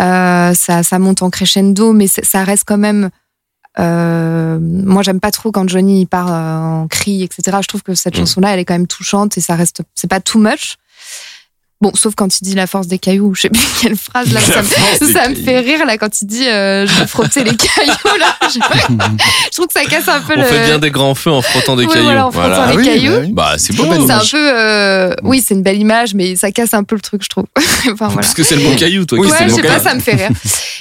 [0.00, 3.10] Euh, ça, ça monte en crescendo, mais ça reste quand même.
[3.78, 7.58] Euh, moi, j'aime pas trop quand Johnny part euh, en cri, etc.
[7.62, 8.18] Je trouve que cette Mm.
[8.20, 10.76] chanson-là, elle est quand même touchante et ça reste, c'est pas too much.
[11.84, 14.40] Bon, sauf quand il dit la force des cailloux, je sais plus quelle phrase là,
[14.40, 17.54] La ça, me- ça fait rire là quand il dit euh, je vais frotter les
[17.56, 18.36] cailloux là.
[18.42, 20.44] Je, je trouve que ça casse un peu On le.
[20.44, 22.04] fait bien des grands feux en frottant des Oui, cailloux.
[22.04, 22.66] voilà, en frottant Voilà.
[22.68, 23.12] les Ah oui, cailloux.
[23.12, 23.32] bah oui.
[23.32, 23.82] Bah c'est beau.
[23.84, 24.30] Belle C'est un image.
[24.32, 27.28] peu, euh, oui, c'est une belle image, mais ça casse un peu le truc, je
[27.28, 27.44] trouve.
[27.58, 28.14] enfin voilà.
[28.14, 29.18] Parce que c'est le bon caillou, toi.
[29.18, 29.82] Oui, ouais, c'est je sais pas, caillou.
[29.84, 30.30] ça me fait rire.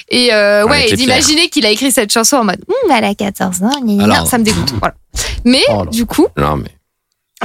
[0.10, 3.62] Et euh, ouais, d'imaginer qu'il a écrit cette chanson en mode, Hum, elle a 14
[3.64, 4.28] ans, gna, gna, Alors.
[4.28, 4.74] ça me dégoûte.
[4.80, 4.95] Voilà.
[5.43, 6.70] Mais Oh du coup, Non mais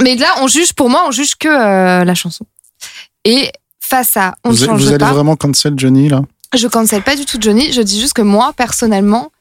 [0.01, 2.45] mais là, on juge, pour moi, on juge que euh, la chanson.
[3.29, 5.11] Et face à, on ne Vous, change vous allez pas.
[5.13, 6.21] vraiment cancel Johnny, là
[6.55, 7.71] Je cancelle pas du tout Johnny.
[7.71, 9.31] Je dis juste que moi, personnellement,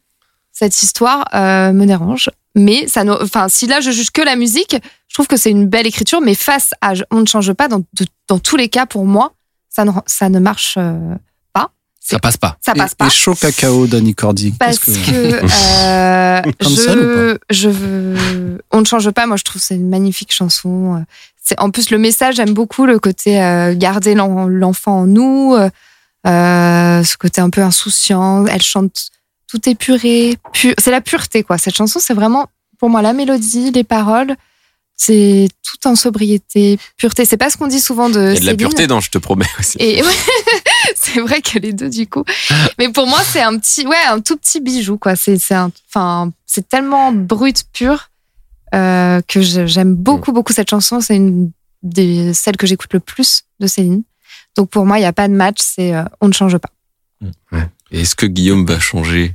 [0.53, 2.29] cette histoire euh, me dérange.
[2.55, 4.77] Mais ça, enfin, si là je juge que la musique,
[5.09, 6.21] je trouve que c'est une belle écriture.
[6.21, 9.33] Mais face à, on ne change pas dans, de- dans tous les cas pour moi,
[9.71, 11.15] ça ne, ça ne marche euh,
[11.53, 11.71] pas.
[12.01, 12.57] Ça passe pas.
[12.65, 13.07] Ça passe Et- pas.
[13.07, 14.53] Et chaud cacao d'Annie Cordy.
[14.59, 15.45] Parce qu'est-ce que,
[15.85, 19.27] euh, je, je veux, on ne change pas.
[19.27, 21.05] Moi, je trouve que c'est une magnifique chanson.
[21.49, 22.35] C'est en plus le message.
[22.37, 25.71] J'aime beaucoup le côté euh, garder l'en- l'enfant en nous, euh,
[26.27, 28.45] euh, ce côté un peu insouciant.
[28.47, 29.09] Elle chante
[29.47, 31.57] tout épuré, pu- c'est la pureté quoi.
[31.57, 34.37] Cette chanson, c'est vraiment pour moi la mélodie, les paroles.
[35.01, 37.25] C'est tout en sobriété, pureté.
[37.25, 38.19] C'est pas ce qu'on dit souvent de.
[38.19, 39.79] Il y a de la pureté dans Je te promets aussi.
[39.81, 40.09] Et ouais,
[40.97, 42.25] c'est vrai qu'elle est deux du coup.
[42.79, 45.15] Mais pour moi, c'est un petit, ouais, un tout petit bijou quoi.
[45.17, 45.39] C'est,
[45.89, 48.11] enfin, c'est tellement brut, pur
[48.75, 51.01] euh, que j'aime beaucoup, beaucoup cette chanson.
[51.01, 51.51] C'est une
[51.83, 54.03] des celles que j'écoute le plus de Céline.
[54.57, 55.59] Donc pour moi, il n'y a pas de match.
[55.61, 56.71] C'est euh, on ne change pas.
[57.91, 59.35] Et Est-ce que Guillaume va changer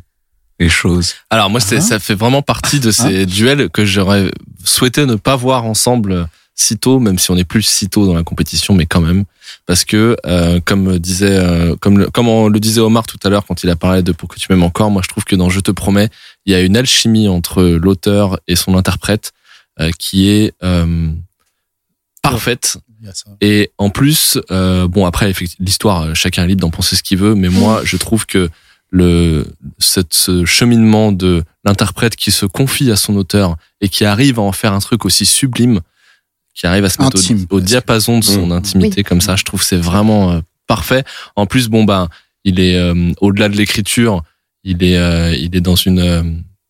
[0.60, 1.16] les choses?
[1.30, 1.82] Alors moi, Ah.
[1.82, 4.32] ça fait vraiment partie de ces duels que j'aurais
[4.64, 8.14] souhaité ne pas voir ensemble si tôt, même si on n'est plus si tôt dans
[8.14, 9.24] la compétition, mais quand même,
[9.66, 13.30] parce que euh, comme disait, euh, comme le, comme on le disait Omar tout à
[13.30, 15.36] l'heure quand il a parlé de Pour que tu m'aimes encore, moi je trouve que
[15.36, 16.10] dans Je te promets,
[16.46, 19.32] il y a une alchimie entre l'auteur et son interprète
[19.80, 21.12] euh, qui est euh,
[22.22, 22.78] parfaite.
[23.42, 27.18] Et en plus, euh, bon après l'histoire, euh, chacun est libre d'en penser ce qu'il
[27.18, 28.50] veut, mais moi je trouve que
[28.90, 29.46] le
[29.80, 34.44] cette, ce cheminement de l'interprète qui se confie à son auteur et qui arrive à
[34.44, 35.82] en faire un truc aussi sublime,
[36.54, 38.52] qui arrive à se mettre Intime, au, diapason de son Mmh.
[38.52, 41.04] intimité comme ça, je trouve que c'est vraiment euh, parfait.
[41.36, 42.08] En plus, bon ben,
[42.44, 44.24] il est euh, au-delà de l'écriture,
[44.64, 46.24] il est euh, il est dans une euh,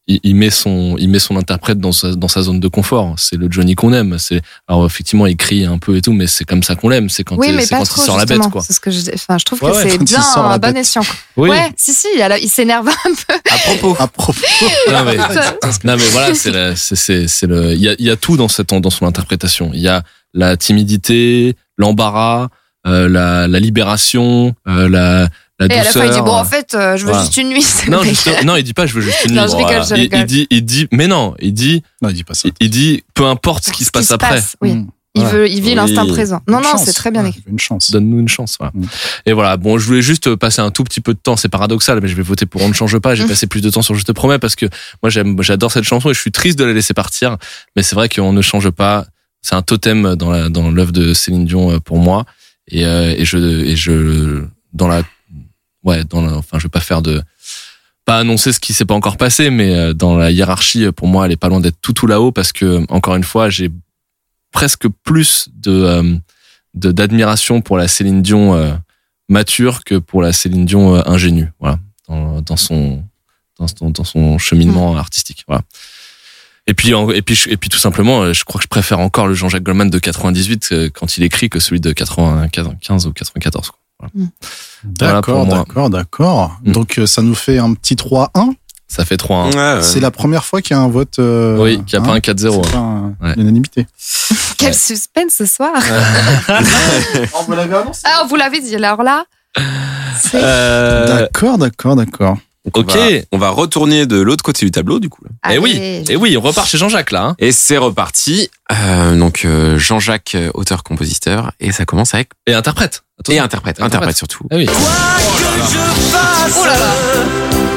[0.07, 3.13] il, il met son il met son interprète dans sa, dans sa zone de confort.
[3.17, 4.17] C'est le Johnny qu'on aime.
[4.19, 7.07] C'est alors effectivement il crie un peu et tout, mais c'est comme ça qu'on l'aime.
[7.09, 8.61] C'est quand, oui, il- mais c'est pas quand trop il sort la bête quoi.
[8.61, 11.03] C'est ce que je, enfin, je trouve Ouais, que ouais, c'est bien un bon escient.
[11.03, 11.15] quoi.
[11.37, 11.49] Oui.
[11.51, 12.21] Ouais, si, si.
[12.21, 12.93] Alors, il s'énerve un
[13.27, 13.33] peu.
[13.49, 13.95] À propos.
[14.03, 14.41] À propos.
[14.91, 18.15] Non mais, non mais voilà, c'est c'est c'est le il y a il y a
[18.17, 19.71] tout dans cette dans son interprétation.
[19.73, 22.49] Il y a la timidité, l'embarras,
[22.87, 25.29] euh, la la libération, euh, la
[25.59, 26.03] la Et à la douceur.
[26.03, 27.25] fin, il dit bon, en fait, euh, je veux Voilà.
[27.25, 27.65] juste une nuit.
[27.89, 29.51] non, juste- non, il dit pas je veux juste une Non, nuit.
[29.51, 30.09] je rigole, je Il-.
[30.13, 32.49] Il, dit il dit mais non, il dit Non, il dit pas ça.
[32.59, 34.73] il, dit peu importe ce qui se passe après, oui.
[34.73, 34.87] Mm.
[35.15, 35.37] Il Voilà.
[35.37, 35.75] veut, il vit Oui.
[35.75, 36.41] l'instant présent.
[36.47, 37.43] Non, Une non, c'est très bien Ouais, écrit.
[37.45, 37.91] Une chance.
[37.91, 38.55] donne-nous une chance.
[38.59, 38.71] Voilà.
[38.73, 38.85] Mm.
[39.27, 41.99] Et voilà, bon, je voulais juste passer un tout petit peu de temps, c'est paradoxal,
[42.01, 43.13] mais je vais voter pour On ne change pas.
[43.13, 43.27] J'ai Mm.
[43.27, 44.65] passé plus de temps sur Je te promets parce que
[45.03, 47.37] moi j'aime, j'adore cette chanson et je suis triste de la laisser partir.
[47.75, 49.05] Mais c'est vrai qu'on ne change pas.
[49.43, 52.25] C'est un totem dans la dans l'œuvre de Céline Dion euh, pour moi.
[52.71, 55.03] Et, euh, et je et je dans la
[55.84, 57.21] ouais dans la, enfin je vais pas faire de
[58.05, 61.25] pas annoncer ce qui s'est pas encore passé, mais euh, dans la hiérarchie, pour moi,
[61.25, 63.71] elle est pas loin d'être tout tout là-haut parce que encore une fois, j'ai
[64.51, 66.15] presque plus de euh,
[66.73, 68.73] d'admiration pour la Céline Dion euh,
[69.29, 71.51] mature que pour la Céline Dion euh, ingénue.
[71.59, 71.79] Voilà,
[72.09, 73.03] dans, dans son
[73.59, 75.43] dans, son- dans son cheminement artistique.
[75.47, 75.61] Voilà.
[76.67, 79.27] Et puis et puis et puis tout simplement, euh, je crois que je préfère encore
[79.27, 83.69] le Jean-Jacques Goldman de 98 euh, quand il écrit que celui de 95 ou 94.
[83.71, 83.79] quoi.
[84.01, 84.11] Voilà
[84.83, 85.57] pour D'accord, moi.
[85.57, 86.57] d'accord, d'accord.
[86.63, 86.71] Mm.
[86.71, 88.53] Donc euh, ça nous fait un petit 3-1.
[88.87, 89.81] Ça fait 3 Ouais, ouais.
[89.81, 91.17] C'est la première fois qu'il y a un vote.
[91.19, 92.61] euh, Oui, qu'il n'y a hein, pas un 4-0.
[92.65, 93.33] c'est pas un- Ouais.
[93.35, 93.87] l'unanimité.
[94.57, 95.71] Quel suspense ce soir.
[97.39, 98.01] On vous l'avait annoncé.
[98.05, 98.75] Ah, vous l'avez dit.
[98.75, 99.25] Alors là,
[100.35, 102.37] Euh, D'accord, d'accord, d'accord.
[102.66, 102.95] Donc, on ok.
[102.95, 105.22] va- On va retourner de l'autre côté du tableau, du coup.
[105.26, 105.53] là.
[105.53, 106.03] Et oui, Allez.
[106.09, 107.24] et oui, on repart chez Jean-Jacques là.
[107.24, 107.36] hein.
[107.39, 108.49] Et c'est reparti.
[108.72, 113.03] Euh, donc euh, Jean-Jacques, euh, auteur-compositeur, et ça commence avec Et interprète.
[113.28, 113.82] et interprète, Interprète.
[113.82, 114.45] interprète surtout.
[114.49, 114.66] Ah oui.
[114.66, 115.78] Quoi que je
[116.11, 116.93] fasse, Oh là là.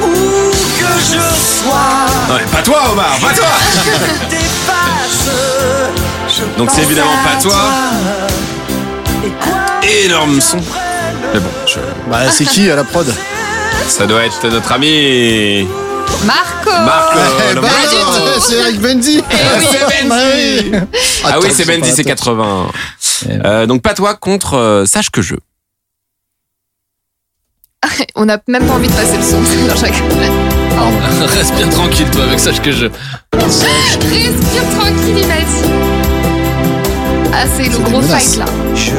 [0.03, 1.19] où que je
[1.61, 3.47] sois, Ouais, pas toi, Omar, pas toi.
[6.29, 7.55] je Donc c'est évidemment pas toi.
[9.25, 10.57] Et quoi Énorme son.
[11.33, 11.79] Mais bon, je-
[12.09, 13.13] Bah, c'est qui à la prod?
[13.87, 15.67] Ça doit être notre ami
[16.25, 16.69] Marco.
[16.69, 17.19] Marco.
[17.51, 17.69] Eh ben,
[18.39, 19.23] C'est Eric Bendy.
[19.29, 19.35] Ah,
[19.71, 20.71] c'est Bendy.
[20.73, 20.77] Ah
[21.23, 22.17] Ah Attends, oui, c'est Bendy, c'est la tête.
[22.17, 22.67] 80.
[23.29, 23.45] Eh ben.
[23.45, 25.35] Euh, donc pas toi contre euh, Sache que je.
[28.15, 29.41] On n'a même pas envie de passer le son.
[29.69, 30.03] Jean-Jacques.
[31.35, 32.87] Reste bien tranquille toi avec ça que je.
[33.33, 35.69] Respire tranquille, il m'a dit.
[37.33, 38.45] Ah, c'est le gros fight là.
[38.75, 38.91] Je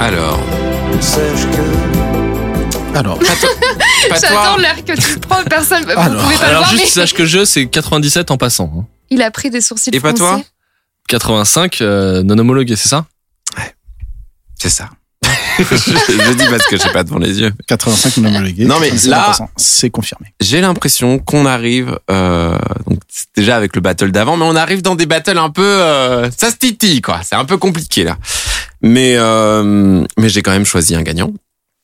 [0.00, 0.40] Alors,
[1.00, 2.96] Sèche que.
[2.98, 3.24] Alors, pas
[4.20, 4.58] J'adore toi.
[4.58, 5.84] l'air que tu prends, personne.
[5.84, 6.22] Vous Alors.
[6.22, 8.72] pouvez pas le Alors voir, juste mais sache que je c'est 97 en passant.
[8.76, 8.86] hein.
[9.10, 10.46] il a pris des sourcils Et pas toi froncés.
[11.08, 13.06] 85 euh, non homologué, c'est ça?
[14.58, 14.90] C'est ça.
[15.58, 17.52] Je, je dis parce que j'ai pas devant les yeux.
[17.66, 18.64] 85 non homologués.
[18.64, 20.32] Non, mais 87 là- c'est confirmé.
[20.40, 22.56] J'ai l'impression qu'on arrive, euh,
[22.86, 23.00] donc
[23.36, 26.50] déjà avec le battle d'avant, mais on arrive dans des battles un peu, euh, ça
[26.50, 27.20] se titille quoi.
[27.22, 28.16] C'est un peu compliqué là.
[28.82, 31.32] Mais euh, mais j'ai quand même choisi un gagnant.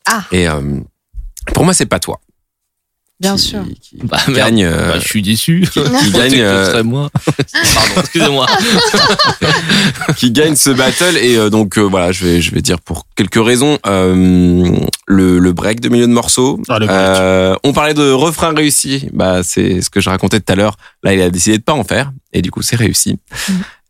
[0.06, 0.22] Ah.
[0.32, 0.60] Et euh,
[1.52, 2.20] pour moi c'est pas toi.
[3.18, 3.64] Bien qui, sûr.
[3.80, 5.66] qui Bah, gagne, euh, Bah, je suis déçu.
[5.72, 7.08] qui, qui gagne, euh, moi.
[7.74, 8.46] Pardon, excusez-moi.
[10.16, 13.06] qui gagne ce battle et euh, donc euh, voilà, je vais je vais dire pour
[13.16, 16.60] quelques raisons euh, le, le break de milieu de morceaux.
[16.68, 16.98] Ah, le break.
[16.98, 20.76] Euh, on parlait de refrain réussi, bah c'est ce que je racontais tout à l'heure.
[21.02, 23.18] Là, il a décidé de pas en faire et du coup c'est réussi.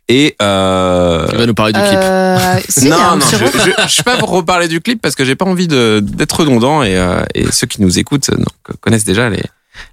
[0.09, 1.99] Et euh, Tu vas nous parler du clip.
[2.01, 5.25] Euh, si, non, non, je, je, je suis pas pour reparler du clip parce que
[5.25, 8.81] j'ai pas envie de d'être redondant et, euh, et ceux qui nous écoutent euh, donc,
[8.81, 9.43] connaissent déjà les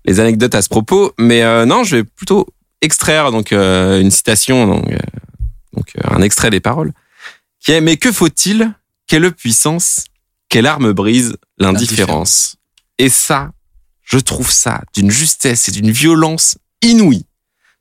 [0.06, 1.14] les anecdotes à ce propos.
[1.18, 2.48] Mais euh, non, je vais plutôt
[2.82, 4.98] extraire donc euh, une citation donc euh,
[5.74, 6.92] donc euh, un extrait des paroles
[7.60, 8.72] qui est mais que faut-il
[9.08, 10.04] quelle puissance
[10.50, 12.58] quelle arme brise l'indifférence?
[13.00, 13.50] Et ça
[14.04, 17.26] je trouve ça d'une justesse et d'une violence inouïe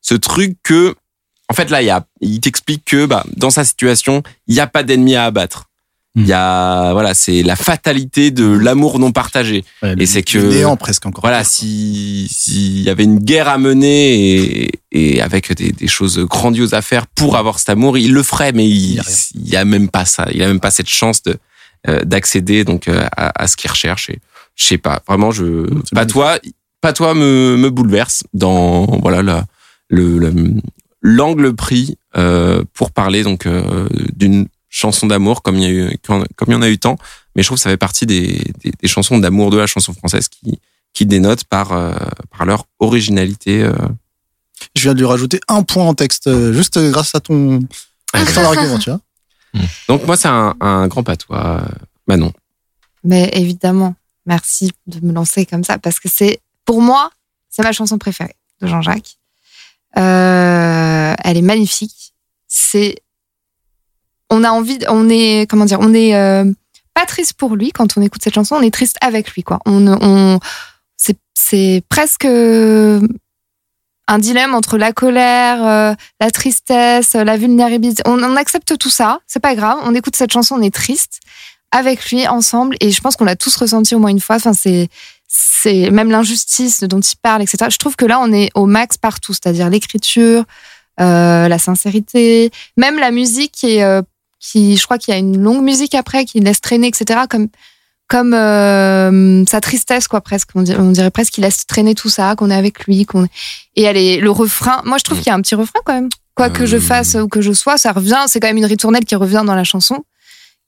[0.00, 0.94] ce truc que
[1.52, 4.60] en fait là il y a il t'explique que bah dans sa situation il n'y
[4.60, 5.64] a pas d'ennemi à abattre.
[6.14, 9.64] Il y a voilà c'est la fatalité de l'amour non partagé.
[9.82, 11.22] Ouais, Et c'est que- néant presque encore.
[11.22, 13.98] voilà, si s'il y avait une guerre à mener
[14.64, 18.22] et, et avec des, des choses grandioses à faire pour avoir cet amour, il le
[18.22, 19.00] ferait, mais il,
[19.34, 21.36] il y a même pas ça, il a même pas cette chance de
[21.88, 24.10] euh, d'accéder donc euh, à, à ce qu'il recherche.
[24.10, 24.18] Et
[24.54, 26.38] je sais pas, vraiment, je pas toi,
[26.82, 29.46] pas toi me, me bouleverse dans voilà la,
[29.88, 30.56] le le-
[31.02, 35.98] l'angle pris euh, pour parler donc euh, d'une chanson d'amour comme il y a eu
[36.04, 36.96] comme il y en a eu tant
[37.34, 39.92] mais je trouve que ça fait partie des, des, des chansons d'amour de la chanson
[39.92, 40.58] française qui
[40.92, 41.94] qui dénotent par euh,
[42.30, 43.72] par leur originalité euh.
[44.76, 47.60] Je viens de lui rajouter un point en texte, euh, juste grâce à ton,
[48.12, 49.00] à ton argument, tu vois.
[49.88, 51.68] donc moi c'est un, un grand patois euh,
[52.06, 52.32] Manon
[53.04, 53.94] Mais évidemment,
[54.26, 57.10] merci de me lancer comme ça parce que c'est, pour moi,
[57.50, 59.18] c'est ma chanson préférée de Jean-Jacques.
[59.98, 62.14] Euh, elle est magnifique.
[62.48, 62.96] C'est,
[64.30, 66.44] on a envie, on est, comment dire, on est euh,
[66.94, 69.58] pas triste pour lui quand on écoute cette chanson, on est triste avec lui, quoi.
[69.66, 70.38] On, on,
[71.34, 78.02] c'est, presque un dilemme entre la colère, euh, la tristesse, la vulnérabilité.
[78.06, 79.78] On, on accepte tout ça, c'est pas grave.
[79.84, 81.20] On écoute cette chanson, on est triste
[81.72, 84.36] avec lui ensemble et je pense qu'on l'a tous ressenti au moins une fois.
[84.36, 84.88] Enfin, c'est
[85.34, 87.70] c'est même l'injustice dont il parle, etc.
[87.70, 90.44] Je trouve que là, on est au max partout, c'est-à-dire l'écriture,
[91.00, 94.02] euh, la sincérité, même la musique qui est, euh,
[94.40, 97.20] qui, je crois qu'il y a une longue musique après qui laisse traîner, etc.
[97.28, 97.48] Comme
[98.08, 100.50] comme euh, sa tristesse, quoi, presque.
[100.54, 103.26] On dirait, on dirait presque qu'il laisse traîner tout ça, qu'on est avec lui, qu'on
[103.74, 104.82] et elle est le refrain.
[104.84, 106.10] Moi, je trouve qu'il y a un petit refrain quand même.
[106.34, 106.80] Quoi que je Euh.
[106.80, 108.22] fasse ou que je sois, ça revient.
[108.26, 110.04] C'est quand même une ritournelle qui revient dans la chanson.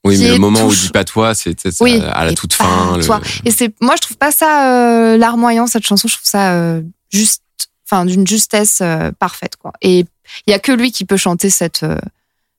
[0.05, 2.53] Oui mais le moment où il dit pas toi c'est Oui, à la et toute
[2.53, 3.19] fin le- toi.
[3.43, 6.07] Et c'est, moi, je trouve pas ça euh, larmoyant cette chanson.
[6.07, 6.81] Je trouve ça euh,
[7.11, 7.41] juste,
[7.85, 9.73] enfin, d'une justesse euh, parfaite, quoi.
[9.81, 10.05] Et
[10.47, 11.97] il y a que lui qui peut chanter cette euh,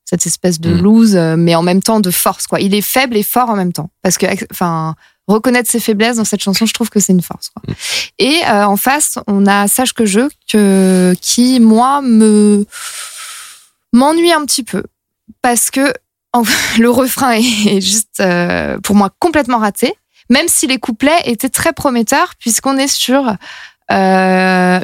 [0.05, 0.81] cette espèce de Mm.
[0.81, 2.61] loose, euh, mais en même temps de force, quoi.
[2.61, 4.95] Il est faible et fort en même temps, parce que, enfin,
[5.27, 7.49] reconnaître ses faiblesses dans cette chanson, je trouve que c'est une force.
[7.49, 7.73] Quoi.
[8.17, 12.65] Et euh, en face, on a Sache que je, que qui moi me
[13.93, 14.83] m'ennuie un petit peu,
[15.41, 15.93] parce que
[16.79, 19.95] le refrain est, juste euh, pour moi complètement raté
[20.29, 23.35] même si les couplets étaient très prometteurs, puisqu'on est sur
[23.91, 24.79] euh,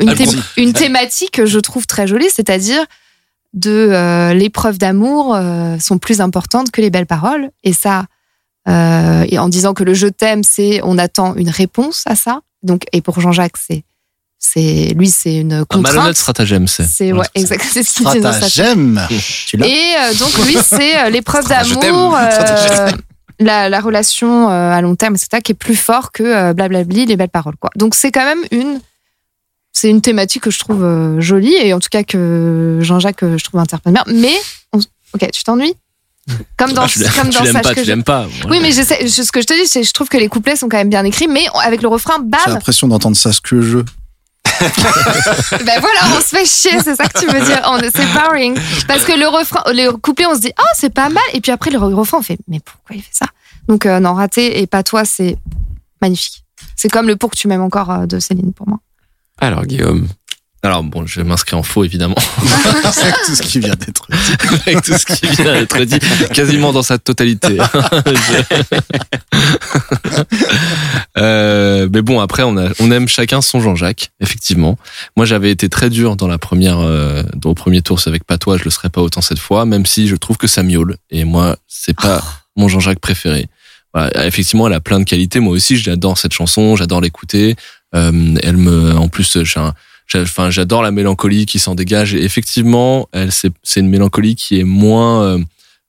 [0.58, 2.86] une, thématique que je trouve très jolie, c'est-à-dire
[3.54, 7.50] de euh, l'épreuve d'amour euh, sont plus importantes que les belles paroles.
[7.64, 8.06] Et ça,
[8.66, 12.40] et en disant que le je t'aime, c'est on attend une réponse à ça.
[12.64, 13.84] Donc, et pour Jean-Jacques, c'est
[14.46, 15.96] c'est lui, c'est une Un contrainte.
[15.96, 16.84] malhonnête stratagème, c'est.
[16.86, 19.08] C'est ouais, exact, c'est ce qu'il dit dans sa Stratagème.
[19.54, 22.90] Et euh, donc lui, c'est euh, l'épreuve d'amour, euh,
[23.40, 27.06] la, la relation euh, à long terme, etc., qui est plus fort que euh, blablabli,
[27.06, 27.56] les belles paroles.
[27.60, 27.70] Quoi.
[27.78, 28.80] Donc c'est quand même une,
[29.72, 33.38] c'est une thématique que je trouve euh, jolie et en tout cas que Jean-Jacques, euh,
[33.38, 34.04] je trouve interprète bien.
[34.08, 34.34] Mais
[34.74, 34.80] on-
[35.14, 35.74] ok, tu t'ennuies?
[36.58, 38.04] Comme dans, Ah, tu l'aimes- comme tu dans l'aimes Sache pas, que tu je- l'aimes
[38.04, 38.28] pas.
[38.50, 40.18] Oui, mais je sais, je- ce que je te dis, c'est que je trouve que
[40.18, 43.16] les couplets sont quand même bien écrits, mais avec le refrain, J'ai bam, l'impression d'entendre
[43.18, 43.80] ça ce que je.
[45.66, 47.62] ben voilà, on se fait chier, c'est ça que tu veux dire.
[47.94, 48.58] C'est boring.
[48.88, 51.24] Parce que le refrain, le couplet, on se dit, ah, c'est pas mal.
[51.34, 53.26] Et puis après, le refrain, on fait, mais pourquoi il fait ça?
[53.68, 55.38] Donc, euh, non, raté et pas toi, c'est
[56.02, 56.44] magnifique.
[56.76, 58.80] C'est comme le pour que tu m'aimes encore euh, de Céline pour moi.
[59.40, 60.08] alors Guillaume
[60.66, 62.16] Alors bon, je m'inscris en faux évidemment
[62.94, 64.62] C'est tout ce qui vient d'être dit.
[64.66, 66.00] avec tout ce qui vient d'être dit,
[66.34, 67.58] quasiment dans sa totalité.
[68.06, 68.44] Je-
[71.18, 74.78] Euh, mais bon, après, on, a, on aime chacun son Jean-Jacques, effectivement.
[75.16, 78.24] Moi, j'avais été très dur dans la première, euh, dans le premier tour, c'est avec
[78.24, 80.98] Patois, je le serai pas autant cette fois, même si je trouve que ça miaule.
[81.12, 82.24] Et moi, c'est pas
[82.56, 83.48] mon Jean-Jacques préféré.
[83.94, 85.40] Voilà, effectivement, elle a plein de qualités.
[85.40, 87.56] Moi aussi, j'adore cette chanson, j'adore l'écouter.
[87.96, 89.74] Euh, elle me, en plus, j'ai un- j'ai-
[90.16, 92.14] enfin, j'adore la mélancolie qui s'en dégage.
[92.16, 95.40] Et effectivement, elle, c'est, c'est une mélancolie qui est moins, euh,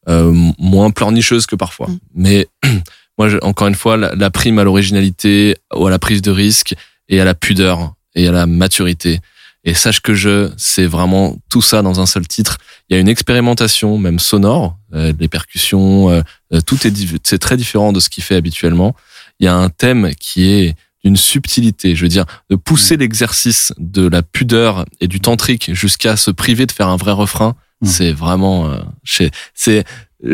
[0.08, 1.88] euh, moins pleurnicheuse que parfois.
[1.88, 1.98] Mm.
[2.14, 2.48] Mais
[3.18, 6.30] moi, je- encore une fois, la, la prime à l'originalité ou à la prise de
[6.30, 6.74] risque
[7.08, 9.20] et à la pudeur et à la maturité.
[9.66, 12.58] Et sache que je, c'est vraiment tout ça dans un seul titre.
[12.88, 16.20] Il y a une expérimentation, même sonore, euh, les percussions, euh,
[16.52, 16.92] euh, tout est,
[17.22, 18.94] c'est très différent de ce qu'il fait habituellement.
[19.40, 20.74] Il y a un thème qui est
[21.04, 26.16] d'une subtilité, je veux dire, de pousser l'exercice de la pudeur et du tantrique jusqu'à
[26.16, 27.54] se priver de faire un vrai refrain.
[27.82, 27.86] Mm.
[27.86, 29.84] C'est vraiment, euh, c'est, c'est,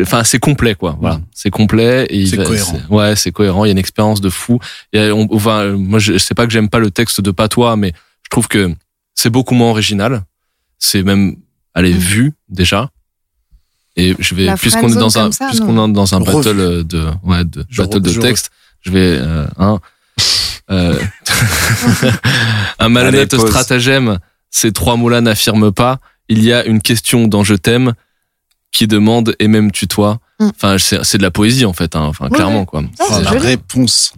[0.01, 0.97] enfin, c'est complet, quoi.
[1.01, 1.25] Voilà, Mm.
[1.33, 2.79] c'est complet et il C'est cohérent.
[2.89, 3.65] Ouais, c'est cohérent.
[3.65, 4.59] Il y a une expérience de fou.
[4.93, 7.75] Et on, enfin, moi, je, je sais pas que j'aime pas le texte de Patois,
[7.75, 7.91] mais
[8.23, 8.73] je trouve que
[9.13, 10.23] c'est beaucoup moins original.
[10.79, 11.35] C'est même,
[11.73, 11.97] allez, Mm.
[11.97, 12.89] vu déjà.
[13.97, 17.65] Et je vais, puisqu'on est dans un, puisqu'on est dans un battle de, ouais, de
[17.77, 18.49] battle de texte,
[18.79, 19.79] je vais, euh, hein,
[20.71, 20.97] euh,
[22.79, 24.19] un malhonnête Allez, stratagème,
[24.49, 25.99] ces trois mots-là n'affirment pas.
[26.29, 27.93] Il y a une question dans Je t'aime
[28.71, 30.19] qui demande et même tutoie.
[30.39, 30.49] Mm.
[30.55, 32.03] Enfin, c'est de la poésie en fait, hein.
[32.03, 32.83] enfin Oui, clairement quoi.
[32.99, 33.45] Oh, c'est la joli.
[33.45, 34.13] réponse.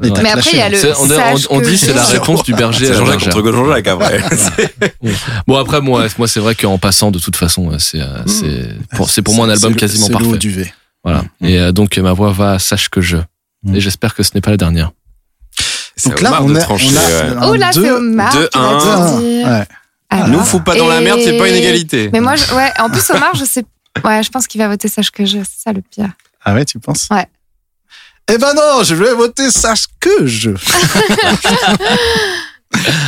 [0.00, 0.76] Et Mais après, il y a le.
[0.76, 3.52] C'est- on, sache on- on que dit c'est la réponse du berger à Jean-Jacques contre
[3.52, 4.22] Jean-Jacques après.
[5.48, 9.10] Bon après moi, moi c'est vrai qu'en passant de toute façon, euh, c'est euh, pour,
[9.10, 10.38] c'est pour moi un album quasiment c'est l'eau parfait.
[10.38, 10.72] du V.
[11.02, 11.24] Voilà.
[11.40, 13.16] Et euh, donc ma voix va sache que je.
[13.64, 13.74] Mm.
[13.74, 14.92] Et j'espère que ce n'est pas la dernière.
[15.98, 17.48] C'est Donc là, Omar on de a, trancher, on a ouais.
[17.50, 18.78] Oh là, deux- c'est Omar deux, qui va un.
[18.78, 19.46] te deux, dire.
[19.46, 19.58] un.
[19.60, 19.66] Ouais.
[20.10, 22.08] Alors, Nous, faut pas dans la merde, c'est pas une égalité.
[22.12, 23.64] Mais moi, je- ouais, en plus, Omar, je sais.
[24.04, 25.38] Ouais, je pense qu'il va voter Sache que je.
[25.38, 26.10] C'est ça le pire.
[26.44, 27.08] Ah ouais, tu penses?
[27.10, 27.26] Ouais.
[28.30, 30.50] Eh ben non, je vais voter Sache que je.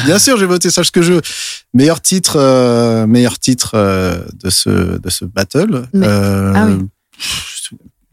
[0.06, 1.14] Bien sûr, j'ai voté Sache que je.
[1.74, 5.86] Meilleur titre, euh, meilleur titre euh, de ce de ce battle.
[5.92, 6.86] Mais- Euh, ah oui.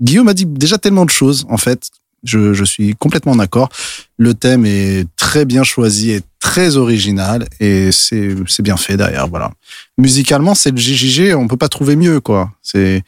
[0.01, 1.45] Guillaume a dit déjà tellement de choses.
[1.49, 1.89] En fait,
[2.23, 3.69] je, je suis complètement d'accord.
[4.17, 9.27] Le thème est très bien choisi et très original et c'est bien fait derrière.
[9.27, 9.51] Voilà.
[9.97, 11.35] Musicalement, c'est le JJG.
[11.35, 12.51] On peut pas trouver mieux, quoi.
[12.61, 13.03] C'est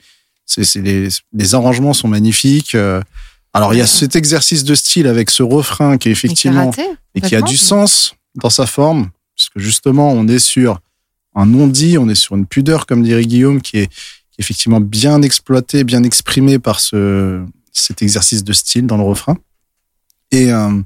[0.75, 2.75] les les arrangements sont magnifiques.
[2.75, 3.01] euh,
[3.53, 6.85] alors il y a cet exercice de style avec ce refrain qui est effectivement raté,
[7.15, 10.79] et qui a du sens dans sa forme, puisque justement, on est sur
[11.35, 13.93] un non-dit, on est sur une pudeur, comme dirait Guillaume, qui est, qui
[14.39, 17.43] est effectivement bien exploité, bien exprimé par ce,
[17.79, 19.37] cet exercice de style dans le refrain.
[20.31, 20.81] Et, euh,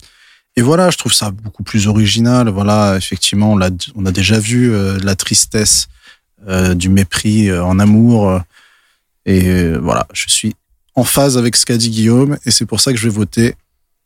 [0.56, 2.50] et voilà, je trouve ça beaucoup plus original.
[2.50, 5.88] Voilà, effectivement, on, l'a- on a déjà vu euh, la tristesse,
[6.48, 8.40] euh, du mépris en amour.
[9.26, 10.56] et voilà, je suis
[10.96, 13.56] en phase avec ce qu'a dit Guillaume, et c'est pour ça que je vais voter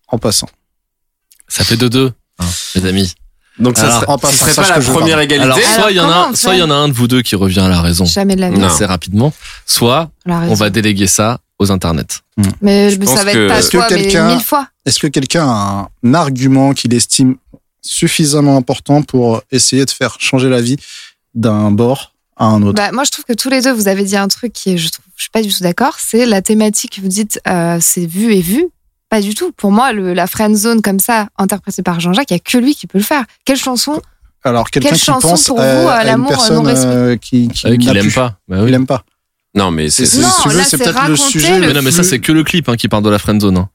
[0.08, 0.50] en passant.
[1.48, 3.14] Ça fait 2-2, hein, les amis.
[3.60, 5.24] Donc ça Alors, serait, ce serait pas la je première parle.
[5.24, 5.44] égalité.
[5.44, 7.08] Alors, Alors, soit il y en a, soit il y en a un de vous
[7.08, 8.64] deux qui revient à la raison Jamais de la vie.
[8.64, 9.34] Assez rapidement,
[9.66, 12.06] soit On va déléguer ça aux internets.
[12.62, 14.44] Mais Je mais pense ça va que- être pas Est-ce que toi, mais quelqu'un- mille
[14.44, 14.68] fois.
[14.86, 17.36] Est-ce que quelqu'un a un argument qu'il estime
[17.82, 20.76] suffisamment important pour essayer de faire changer la vie
[21.34, 22.74] d'un bord à un autre?
[22.76, 24.78] Bah, moi, je trouve que tous les deux, vous avez dit un truc qui est,
[24.78, 25.96] je trouve, je suis pas du tout d'accord.
[26.00, 27.00] C'est la thématique.
[27.02, 28.68] Vous dites, euh, c'est vu et vu.
[29.10, 29.52] Pas du tout.
[29.52, 32.58] Pour moi, le, la friend zone comme ça, interprétée par Jean-Jacques, il y a que
[32.58, 33.24] lui qui peut le faire.
[33.46, 34.02] Quelle chanson
[34.44, 37.16] Alors, quelqu'un Quelle qui chanson pense pour à, vous, à l'amour personne non respect euh,
[37.16, 38.14] qui, qui, plus.
[38.14, 38.38] pas.
[38.48, 38.74] Bah Il oui.
[38.74, 39.04] aime pas.
[39.56, 41.60] Non, mais c'est si peut-être le sujet.
[41.60, 43.58] le Mais non, mais ça c'est que le clip hein, qui parle de la friendzone.
[43.58, 43.70] Hein.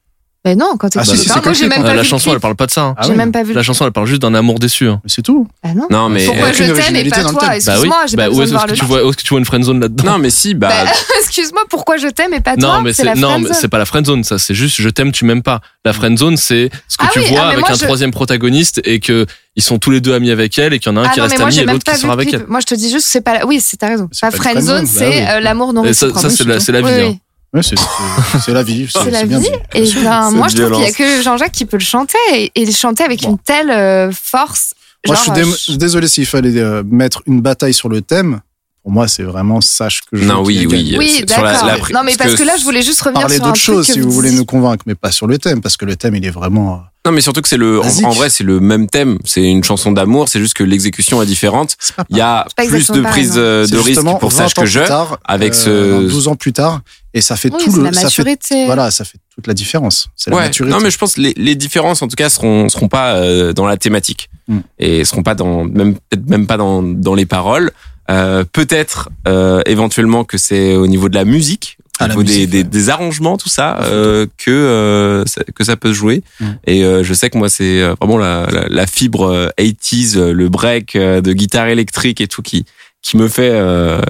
[0.45, 1.85] Mais non, quand Ah, si, si, pas, c'est moi, j'ai même clip.
[1.85, 2.83] pas vu la chanson elle parle pas de ça.
[2.83, 2.95] hein.
[2.99, 3.17] Ah J'ai oui.
[3.17, 3.53] même pas vu.
[3.53, 4.89] La chanson elle parle juste d'un amour déçu.
[4.89, 5.01] hein.
[5.05, 5.47] Mais c'est tout.
[5.63, 5.87] Bah non.
[5.89, 7.33] non, mais Pourquoi euh, je t'aime et pas toi.
[7.41, 7.57] Bah.
[7.57, 9.17] Excuse-moi, j'ai Bah pas où besoin est-ce de voir que le tu vois où est-ce
[9.19, 10.05] que tu vois une friendzone là-dedans?
[10.05, 10.91] Non, mais si, bah, Bah,
[11.21, 12.77] excuse-moi, pourquoi je t'aime et pas toi?
[12.77, 15.13] Non mais c'est la non mais c'est pas la friendzone ça c'est juste je t'aime
[15.13, 15.61] tu m'aimes pas.
[15.85, 18.81] La friendzone c'est ce que Ah tu oui, vois ah, mais avec un troisième protagoniste
[18.85, 21.03] et que ils sont tous les deux amis avec elle et qu'il y en a
[21.03, 22.47] un Ah qui non, reste ami et l'autre qui sort avec elle.
[22.49, 24.09] Moi je te dis juste c'est pas la- oui c'est t'as raison.
[24.11, 25.25] C'est une friendzone, c'est bah oui.
[25.29, 26.31] euh, l'amour non Et ça- réciproque.
[26.31, 27.17] ça, c'est la- c'est la vie, Oui, hein.
[27.55, 28.89] Ouais, c'est c'est- c'est la vie.
[28.91, 29.49] C'est la bien vie.
[29.49, 29.55] dit.
[29.75, 32.17] Et ben, C'est moi, je trouve qu'il y a que Jean-Jacques qui peut le chanter
[32.35, 33.31] et, et le chanter avec Bon.
[33.33, 34.75] une telle euh, force.
[35.07, 38.41] Moi, je suis dé- euh, désolé s'il fallait euh, mettre une bataille sur le thème.
[38.83, 40.25] Pour moi, c'est vraiment sache que je.
[40.25, 40.69] Non, oui, gagne.
[40.71, 40.97] oui.
[40.99, 41.89] Oui, sur la- d'accord.
[41.91, 44.01] la- non, mais parce que là, je voulais juste revenir Parler sur d'autres choses si
[44.01, 46.31] vous voulez nous convaincre, mais pas sur le thème, parce que le thème, il est
[46.31, 46.83] vraiment.
[47.07, 49.19] Non, mais surtout que c'est le, en, vrai, c'est le même thème.
[49.25, 50.29] C'est une chanson d'amour.
[50.29, 51.77] C'est juste que l'exécution est différente.
[52.11, 54.81] Il y a plus de prise de risque pour 20 Sache que je.
[54.81, 56.81] tard, avec euh, ce- 12 ans plus tard,
[57.15, 57.85] et ça fait Oui, tout le.
[57.85, 60.09] la ça fait- voilà, ça fait toute la différence.
[60.17, 60.43] C'est la Ouais.
[60.45, 60.75] maturité.
[60.75, 63.53] Non, mais je pense que les, les différences, en tout cas, seront seront pas euh,
[63.53, 64.59] dans la thématique Mm.
[64.81, 67.71] et seront pas dans même peut-être même pas dans dans les paroles.
[68.11, 72.23] Euh, peut-être euh, éventuellement que c'est au niveau de la musique, au Ah, la niveau
[72.25, 72.65] des, musique, des, ouais.
[72.65, 76.23] des arrangements, tout ça, euh, que euh, ça- que ça peut se jouer.
[76.41, 76.47] Mm.
[76.67, 80.17] Et euh, je sais que moi, c'est euh, vraiment la, la, la fibre euh, 80s,
[80.17, 82.65] euh, le break de guitare électrique et tout qui
[83.03, 84.01] qui me fait euh,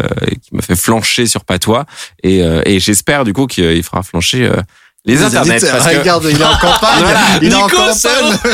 [0.42, 1.86] qui me fait flancher sur patois.
[2.22, 4.50] Et, euh, et j'espère du coup qu'il il fera flancher
[5.08, 7.00] euh, Les internets, parce que- Regarde, il est en campagne.
[7.00, 7.20] Voilà.
[7.42, 8.52] Il est en Nico, c'est campagne.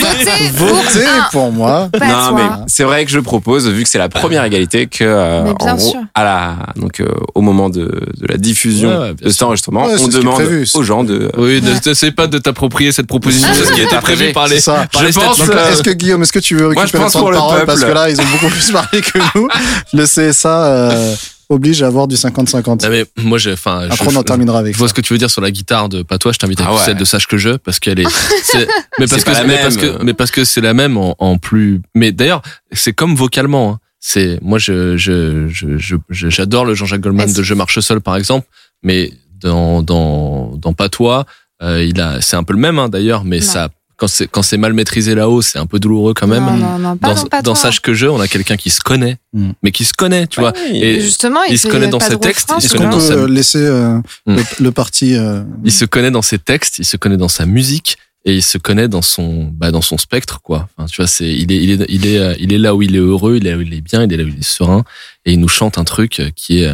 [0.00, 1.88] Votez pour Votez pour moi.
[1.96, 5.04] Pas non, mais c'est vrai que je propose, vu que c'est la première égalité, que
[5.04, 6.00] euh, en gros, sûr.
[6.14, 7.06] à la, donc euh,
[7.36, 10.66] au moment de, de la diffusion Ouais, ouais, de cet enregistrement, Ouais, on demande prévu,
[10.74, 11.30] aux gens de.
[11.38, 14.56] Oui, ne t'essaie pas de t'approprier cette proposition, c'est ce qui était prévu par les,
[14.56, 14.86] C'est ça.
[14.92, 15.50] par les Je pense, statuts.
[15.52, 17.28] Donc, euh, est-ce que Guillaume, est-ce que tu veux Moi, je récupérer pense le temps
[17.30, 17.66] de parole peuple.
[17.66, 19.48] parce que là, ils ont beaucoup plus parlé que nous.
[19.92, 21.14] Le CSA euh,
[21.48, 22.82] oblige à avoir du 50-50.
[22.84, 24.90] Non, mais moi, j'ai, enfin, je- Après, on en je- terminera avec Je vois ça.
[24.90, 26.32] ce que tu veux dire sur la guitare de Patois.
[26.32, 26.80] Je t'invite à Ah ouais.
[26.84, 28.04] celle de Sache que je, parce qu'elle est,
[28.42, 28.68] c'est-
[28.98, 29.62] mais parce C'est que, pas la mais même.
[29.62, 31.80] parce que, mais parce que c'est la même en, en plus.
[31.94, 32.42] Mais d'ailleurs,
[32.72, 33.72] c'est comme vocalement.
[33.72, 33.78] hein.
[34.00, 37.80] C'est, moi, je, je, je, je- je- j'adore le Jean-Jacques Goldman Est-ce- de Je marche
[37.80, 38.46] seul, par exemple.
[38.82, 41.24] Mais dans, dans, dans Patois,
[41.62, 44.42] euh, il a, c'est un peu le même, hein, d'ailleurs, mais ça, quand c'est, quand
[44.42, 46.44] c'est mal maîtrisé là-haut, c'est un peu douloureux quand même.
[46.46, 47.54] Non, non, non, pas dans, pas dans.
[47.54, 49.50] Sache que je, on a quelqu'un qui se connaît, Mm.
[49.62, 50.52] mais qui se connaît, tu vois.
[50.72, 53.26] Et Justement, il, il se connaît dans ses textes, il se connaît qu'on dans peut
[53.26, 54.36] sa- laisser euh, Hmm.
[54.36, 57.44] le, le parti euh, il se connaît dans ses textes, il se connaît dans sa
[57.44, 60.68] musique et il se connaît dans son bah dans son spectre quoi.
[60.76, 62.82] Enfin, tu vois, c'est il est il est il est euh, il est là où
[62.82, 64.38] il est heureux, il est là où il est bien, il est là où il
[64.38, 64.84] est serein
[65.26, 66.72] et il nous chante un truc qui est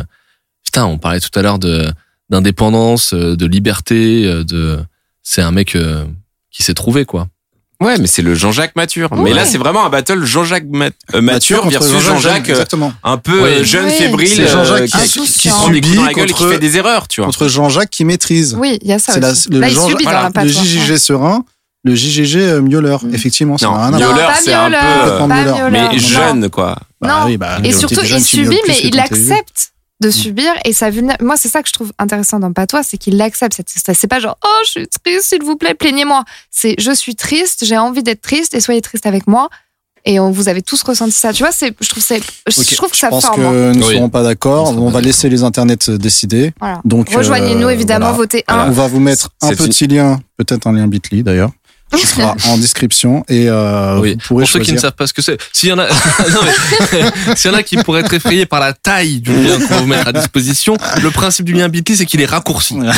[0.64, 1.86] putain, on parlait tout à l'heure de
[2.30, 4.78] d'indépendance, de liberté, de
[5.22, 6.04] c'est un mec euh,
[6.54, 7.26] qui s'est trouvé quoi.
[7.82, 9.10] Ouais, mais c'est le Jean-Jacques mature.
[9.12, 9.18] Ouais.
[9.24, 12.64] Mais là, c'est vraiment un battle Jean-Jacques ma- euh, mature contre versus Jean-Jacques euh,
[13.02, 13.92] un peu euh, jeune, Oui.
[13.92, 17.26] fébrile, Jean-Jacques euh, qui- subit la gueule et qui contre- fait des erreurs, tu vois.
[17.26, 18.56] Contre Jean-Jacques qui maîtrise.
[18.58, 20.50] Oui, il y a ça C'est le Jean- voilà, Le patois.
[20.62, 21.44] JJG serein,
[21.82, 22.60] le JGG euh.
[22.62, 23.12] Mm.
[23.12, 24.26] Effectivement, ça Non, n'a rien à miauler, voir.
[24.28, 26.76] pas c'est un peu, euh, mais jeune, quoi.
[27.00, 27.26] Bah Non.
[27.26, 31.36] oui, bah, Et surtout, il subit, mais il accepte de subir et ça vulné- moi
[31.36, 34.18] c'est ça que je trouve intéressant dans Patois c'est qu'il l'accepte cette tristesse c'est pas
[34.20, 38.02] genre oh je suis triste s'il vous plaît plaignez-moi c'est je suis triste j'ai envie
[38.02, 39.48] d'être triste et soyez triste avec moi
[40.04, 42.74] et on, vous avez tous ressenti ça tu vois c'est je trouve c'est Ok, je
[42.76, 43.72] trouve que je ça pense forme que hein.
[43.72, 43.94] nous ne Oui.
[43.94, 44.76] serons pas d'accord.
[44.76, 46.52] On, pas va laisser les internets décider.
[46.60, 48.16] voilà Donc, rejoignez-nous euh, évidemment voilà.
[48.18, 48.64] votez Voilà.
[48.64, 51.52] un On va vous mettre un petit lien, peut-être un lien Bitly d'ailleurs,
[51.96, 54.12] qui sera en description et euh, Oui.
[54.14, 55.86] vous pourrez Pour ceux qui ne savent pas ce que c'est, s'il y en a,
[55.88, 59.58] non, mais, s'il y en a qui pourraient être effrayés par la taille du lien
[59.58, 62.74] qu'on va vous mettre à disposition, le principe du lien Bitly, c'est qu'il est raccourci.
[62.78, 62.94] voilà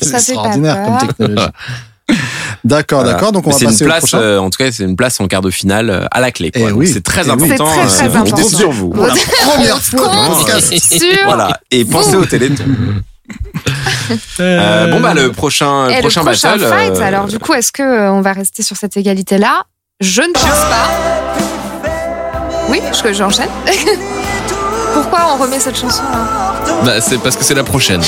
[0.00, 1.48] C'est extraordinaire comme technologie.
[2.64, 3.14] D'accord, Voilà.
[3.14, 3.32] d'accord.
[3.32, 4.18] Donc on Mais va c'est une passer au place, prochain.
[4.20, 6.52] euh, en tout cas, c'est une place en quart de finale euh, à la clé.
[6.52, 6.68] quoi.
[6.68, 6.86] Eh oui.
[6.86, 7.50] C'est très Eh oui.
[7.52, 7.68] important.
[7.88, 8.90] C'est très, très euh, on compte sur vous.
[8.90, 9.14] Pour la
[9.44, 10.30] première fois
[10.70, 11.60] sur Voilà.
[11.72, 12.62] Et pensez au téléthon.
[14.38, 16.68] Euh, bon bah le prochain, Et prochain, le prochain battle.
[16.72, 19.64] fight, euh, alors du coup, est-ce que euh, on va rester sur cette égalité-là?
[20.00, 20.88] Je ne pense pas.
[22.68, 23.48] Oui, je- j'enchaîne.
[24.96, 28.00] Pourquoi on remet cette chanson là Bah, c'est parce que c'est la prochaine.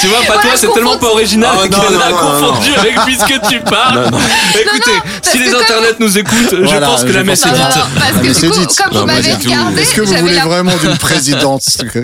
[0.00, 3.40] tu vois, pas toi, c'est tellement pas original Oh, non, a non, confondu avec puisque
[3.48, 4.04] tu parles.
[4.04, 4.18] Non, non.
[4.60, 7.58] Écoutez, si les internets nous écoutent, je pense que je la messe est dite.
[7.58, 10.96] parce Ah, que du coup, comme vous m'avez regardé, Est-ce que vous voulez vraiment d'une
[10.98, 11.62] présidente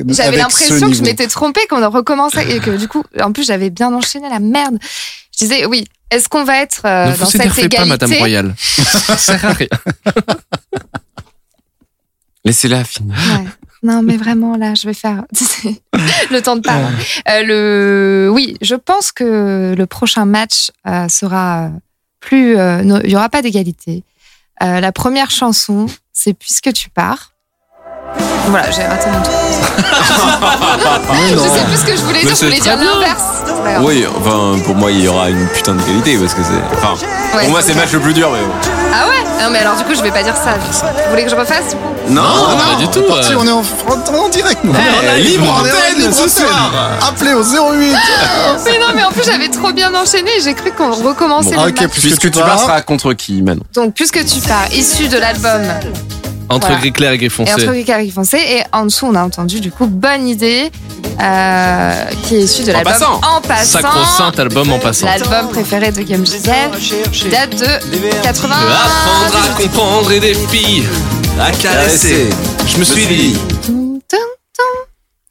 [0.08, 3.70] J'avais l'impression que je m'étais trompée, qu'on recommençait et que du coup, en plus, j'avais
[3.70, 4.78] bien enchaîné la merde.
[5.38, 8.54] Je disais, oui, est-ce qu'on va être euh, dans cette énervez pas, Madame égalité Royale.
[9.06, 9.68] Ça sert à rien.
[12.46, 13.16] Laissez-la finir.
[13.16, 13.44] Ouais.
[13.82, 15.24] Non, mais vraiment, là, je vais faire
[16.30, 16.86] le temps de parler.
[17.28, 18.30] Euh, le...
[18.32, 21.70] Oui, je pense que le prochain match euh, sera
[22.20, 22.56] plus.
[22.56, 24.04] euh, non, il n'y aura pas d'égalité.
[24.60, 27.32] La première chanson, c'est Puisque tu pars.
[28.48, 29.34] Voilà, j'ai raté mon truc.
[31.30, 33.22] Je sais plus ce que je voulais dire, je voulais dire l'inverse.
[33.80, 36.76] Oui, enfin pour moi il y aura une putain d'égalité parce que c'est.
[36.78, 36.94] Enfin,
[37.34, 38.40] Ouais, pour moi c'est le match le plus dur, mais.
[38.40, 38.52] bon.
[38.94, 39.42] Ah ouais?
[39.42, 40.54] Non, mais alors du coup, je vais pas dire ça.
[40.54, 41.76] Vous voulez que je refasse
[42.08, 43.02] Non, Non, pas du tout.
[43.02, 43.38] Parti, euh.
[43.40, 44.60] on est en, en- en direct.
[44.64, 44.72] nous.
[44.72, 46.72] Eh, On est libre antenne libre ce soir.
[47.06, 47.52] Appelez au 08.
[48.64, 51.64] Mais non, mais en plus, j'avais trop bien enchaîné et j'ai cru qu'on recommençait Ah,
[51.66, 51.90] le ok, match.
[51.90, 52.48] puisque, Puisque tu tu pars.
[52.56, 53.60] passeras contre qui, Manon?
[53.74, 55.62] Donc, Puisque tu pars, issu de l'album
[56.48, 56.80] Entre Voilà.
[56.80, 57.52] gris clair et gris et foncé.
[57.52, 60.70] entre Ricard foncé et en dessous on a entendu du coup bonne idée
[61.20, 63.20] euh, qui est issu de En l'album passant.
[63.22, 65.06] en passant Sacro-saint album en passant.
[65.06, 66.70] l'album préféré de Gisèle
[67.12, 70.84] qui date de 80 Apprendre à comprendre et des filles
[71.40, 72.28] à caresser.
[72.66, 73.36] Je me suis dit.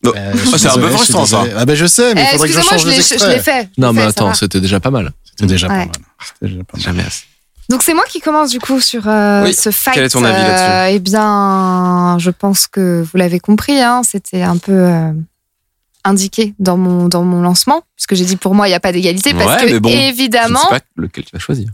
[0.06, 1.44] Euh, Oh, c'est un peu frustrant, ça.
[1.58, 3.14] Ah ben je sais, mais il Eh, faudrait que je change je les l'ai je
[3.16, 3.36] extraits.
[3.38, 5.12] l'ai fait Non, mais attends, c'était déjà pas mal.
[5.24, 5.78] C'était déjà Ouais.
[5.78, 5.88] mal.
[6.24, 6.82] C'était déjà pas mal.
[6.84, 7.24] Jamais assez.
[7.70, 9.54] Donc c'est moi qui commence du coup sur euh, Oui.
[9.54, 13.40] ce fight Quel est ton avis là-dessus Euh, eh bien je pense que vous l'avez
[13.40, 15.12] compris hein, c'était un peu euh,
[16.04, 18.92] indiqué dans mon dans mon lancement puisque j'ai dit pour moi il n'y a pas
[18.92, 21.70] d'égalité parce Ouais, que bon, Je ne évidemment sais pas lequel tu vas choisir.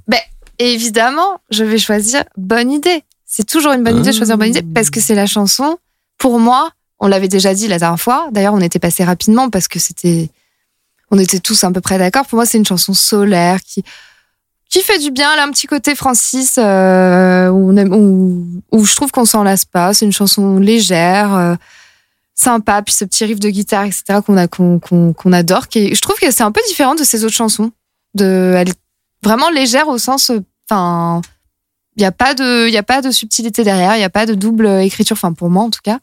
[0.59, 3.03] évidemment, je vais choisir Bonne idée.
[3.25, 5.77] C'est toujours une bonne idée de choisir Bonne idée parce que c'est la chanson.
[6.17, 8.27] Pour moi, on l'avait déjà dit la dernière fois.
[8.31, 10.29] D'ailleurs, on était passé rapidement parce que c'était,
[11.09, 12.25] on était tous à peu près d'accord.
[12.27, 13.83] Pour moi, c'est une chanson solaire qui
[14.71, 15.29] qui fait du bien.
[15.29, 19.93] A un petit côté Francis euh, où, je trouve qu'on s'en lasse pas.
[19.93, 21.35] C'est une chanson légère.
[21.35, 21.55] euh,
[22.33, 24.19] sympa, puis ce petit riff de guitare, etc.
[24.25, 25.67] qu'on a qu'on qu'on adore.
[25.67, 27.71] Qui je trouve que c'est un peu différent de ses autres chansons.
[28.15, 28.79] De, elle est
[29.23, 30.31] vraiment légère au sens,
[30.67, 31.21] enfin,
[31.97, 34.25] il y a pas de, il a pas de subtilité derrière, il y a pas
[34.25, 35.99] de double écriture, enfin pour moi en tout cas.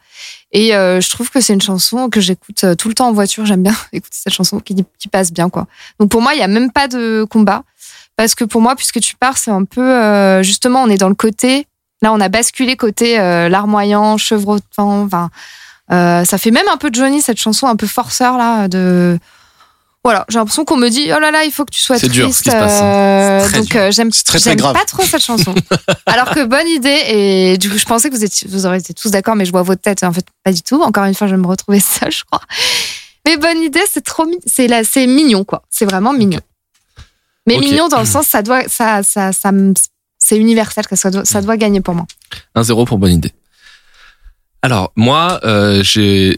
[0.52, 3.44] Et euh, je trouve que c'est une chanson que j'écoute tout le temps en voiture.
[3.46, 4.76] J'aime bien écouter cette chanson qui,
[5.10, 5.66] passe bien quoi.
[5.98, 7.64] Donc pour moi, il y a même pas de combat
[8.18, 11.08] parce que pour moi, puisque tu pars, c'est un peu euh, justement, on est dans
[11.08, 11.66] le côté.
[12.02, 15.02] Là, on a basculé côté euh, larmoyant, chevrotant.
[15.02, 15.30] Enfin,
[15.92, 19.18] euh, ça fait même un peu Johnny cette chanson, un peu forceur là de.
[20.04, 22.08] Voilà, j'ai l'impression qu'on me dit oh là là, il faut que tu sois C'est
[22.08, 22.20] triste.
[22.24, 22.84] dur, ce qui se passe, hein.
[22.84, 25.54] euh, C'est donc euh, j'aime C'est pas trop cette chanson.
[26.06, 28.94] Alors que bonne idée et du coup je pensais que vous étiez vous auriez été
[28.94, 30.80] tous d'accord, mais je vois votre tête en fait pas du tout.
[30.82, 32.40] Encore une fois, je vais me retrouver seule, je crois.
[33.26, 35.62] Mais bonne idée, c'est trop c'est là, c'est mignon quoi.
[35.68, 36.40] C'est vraiment mignon.
[37.48, 39.30] Mais mignon dans le sens ça doit ça ça
[40.18, 42.06] c'est universel que ça doit, ça doit gagner pour moi.
[42.56, 43.32] 1-0 pour bonne idée.
[44.60, 46.34] Alors moi, euh, c'est,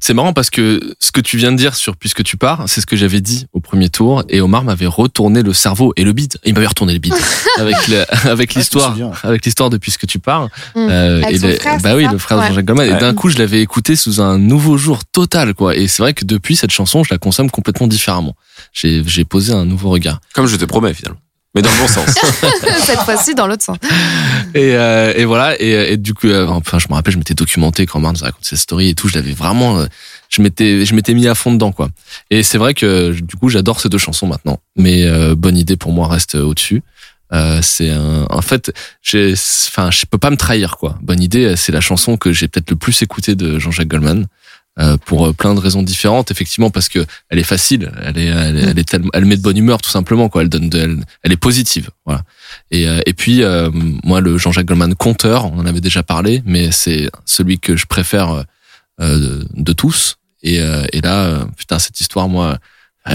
[0.00, 2.80] c'est marrant parce que ce que tu viens de dire sur puisque tu pars, c'est
[2.80, 6.14] ce que j'avais dit au premier tour et Omar m'avait retourné le cerveau et le
[6.14, 6.38] beat.
[6.46, 7.12] Il m'avait retourné le beat
[7.58, 7.76] avec
[8.24, 10.44] avec l'histoire, avec l'histoire de puisque tu pars.
[10.74, 10.78] Mm.
[10.78, 12.48] Euh, Avec et son le- frère, bah oui, ça le frère de Ouais.
[12.48, 12.88] Jean-Jacques Goldman.
[12.88, 12.96] Ouais.
[12.96, 15.76] Et d'un coup, je l'avais écouté sous un nouveau jour total, quoi.
[15.76, 18.34] Et c'est vrai que depuis cette chanson, je la consomme complètement différemment.
[18.72, 20.20] J'ai, j'ai posé un nouveau regard.
[20.34, 21.20] Comme je te promets finalement.
[21.54, 22.06] Mais dans le bon sens.
[22.84, 23.78] Cette fois-ci dans l'autre sens.
[24.54, 25.60] Et, euh, et voilà.
[25.60, 28.44] Et, et du coup, euh, enfin, je me rappelle, je m'étais documenté quand Marne raconte
[28.44, 29.08] cette story et tout.
[29.08, 29.86] Je l'avais vraiment, euh,
[30.28, 31.88] je m'étais, je m'étais mis à fond dedans, quoi.
[32.30, 34.60] Et c'est vrai que du coup, j'adore ces deux chansons maintenant.
[34.76, 36.82] Mais euh, bonne idée pour moi reste euh, au-dessus.
[37.32, 39.34] Euh, c'est un, en fait, j'ai,
[39.68, 40.98] enfin, je peux pas me trahir, quoi.
[41.02, 44.26] Bonne idée, euh, c'est la chanson que j'ai peut-être le plus écoutée de Jean-Jacques Goldman.
[44.80, 48.26] Euh, pour euh, plein de raisons différentes, effectivement, parce que elle est facile, elle est,
[48.26, 50.42] elle, est- elle est tellement, elle met de bonne humeur, tout simplement, quoi.
[50.42, 52.22] Elle donne, de, elle, elle est positive, voilà.
[52.70, 56.42] Et, euh, et puis, euh, moi, le Jean-Jacques Goldman conteur, on en avait déjà parlé,
[56.46, 58.44] mais c'est celui que je préfère
[59.00, 60.16] euh, de, de tous.
[60.42, 62.58] Et, euh, et là, putain, cette histoire, moi,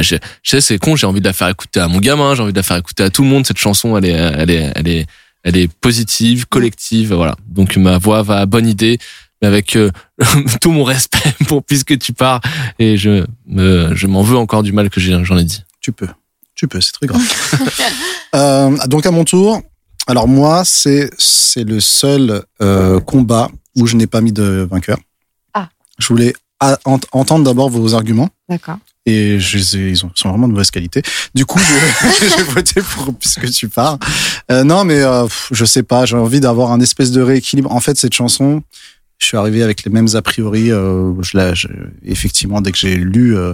[0.01, 2.41] je, je sais, c'est con, j'ai envie de la faire écouter à mon gamin, j'ai
[2.41, 3.45] envie de la faire écouter à tout le monde.
[3.45, 5.05] Cette chanson, elle est, elle est, elle est,
[5.43, 7.35] elle est positive, collective, voilà.
[7.47, 8.97] Donc ma voix va à bonne idée,
[9.43, 9.91] avec euh,
[10.61, 12.41] tout mon respect pour puisque tu pars.
[12.79, 15.63] Et je me, je m'en veux encore du mal que j'en ai dit.
[15.81, 16.07] Tu peux.
[16.55, 17.21] Tu peux, c'est très grave.
[18.35, 19.61] Euh, donc à mon tour,
[20.07, 24.97] alors moi, c'est c'est le seul euh, combat où je n'ai pas mis de vainqueur.
[25.53, 25.69] Ah.
[25.99, 28.77] Je voulais a- ent- entendre d'abord vos arguments D'accord.
[29.05, 31.03] et je les ai- ils ont- sont vraiment de mauvaise qualité.
[31.35, 31.59] Du coup,
[32.35, 33.99] j'ai voté pour puisque tu pars.
[34.51, 36.05] Euh, non, mais euh, je sais pas.
[36.07, 37.71] J'ai envie d'avoir un espèce de rééquilibre.
[37.71, 38.63] En fait, cette chanson,
[39.19, 40.71] je suis arrivé avec les mêmes a priori.
[40.71, 41.67] Euh, je je-
[42.03, 43.53] effectivement, dès que j'ai lu euh,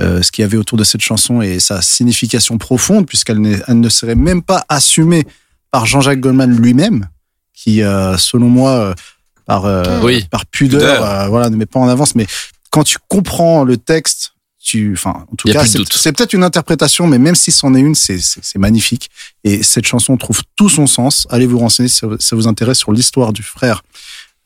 [0.00, 3.88] euh, ce qu'il y avait autour de cette chanson et sa signification profonde, puisqu'elle ne
[3.88, 5.24] serait même pas assumée
[5.70, 7.08] par Jean-Jacques Goldman lui-même,
[7.54, 7.78] qui,
[8.18, 8.94] selon moi,
[9.46, 9.64] par,
[10.02, 10.24] Oui.
[10.30, 12.14] par pudeur, voilà, ne met pas en avance.
[12.14, 12.26] Mais
[12.70, 14.32] quand tu comprends le texte,
[14.64, 17.94] tu, enfin, en tout cas, c'est peut-être une interprétation, mais même si c'en est une,
[17.94, 18.18] c'est-
[18.56, 19.10] magnifique.
[19.44, 21.26] Et cette chanson trouve tout son sens.
[21.30, 23.82] Allez vous renseigner si ça, vous- intéresse sur l'histoire du frère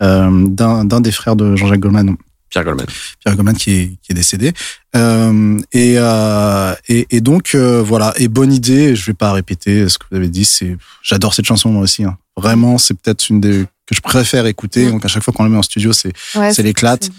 [0.01, 2.17] d'un d'un des frères de Jean-Jacques Goldman,
[2.51, 2.87] Pierre Goldman.
[3.21, 4.53] Pierre Goldman qui est, qui est décédé.
[4.95, 8.95] Euh, et, euh, et, et donc euh, voilà, et bonne idée.
[8.97, 10.45] Je vais pas répéter ce que vous avez dit.
[10.45, 12.05] C'est, j'adore cette chanson moi aussi.
[12.05, 12.17] hein.
[12.37, 14.91] Vraiment, c'est peut-être une des que je préfère écouter.
[14.91, 17.11] Donc à chaque fois qu'on la met en studio, c'est Ouais, c'est l'éclate.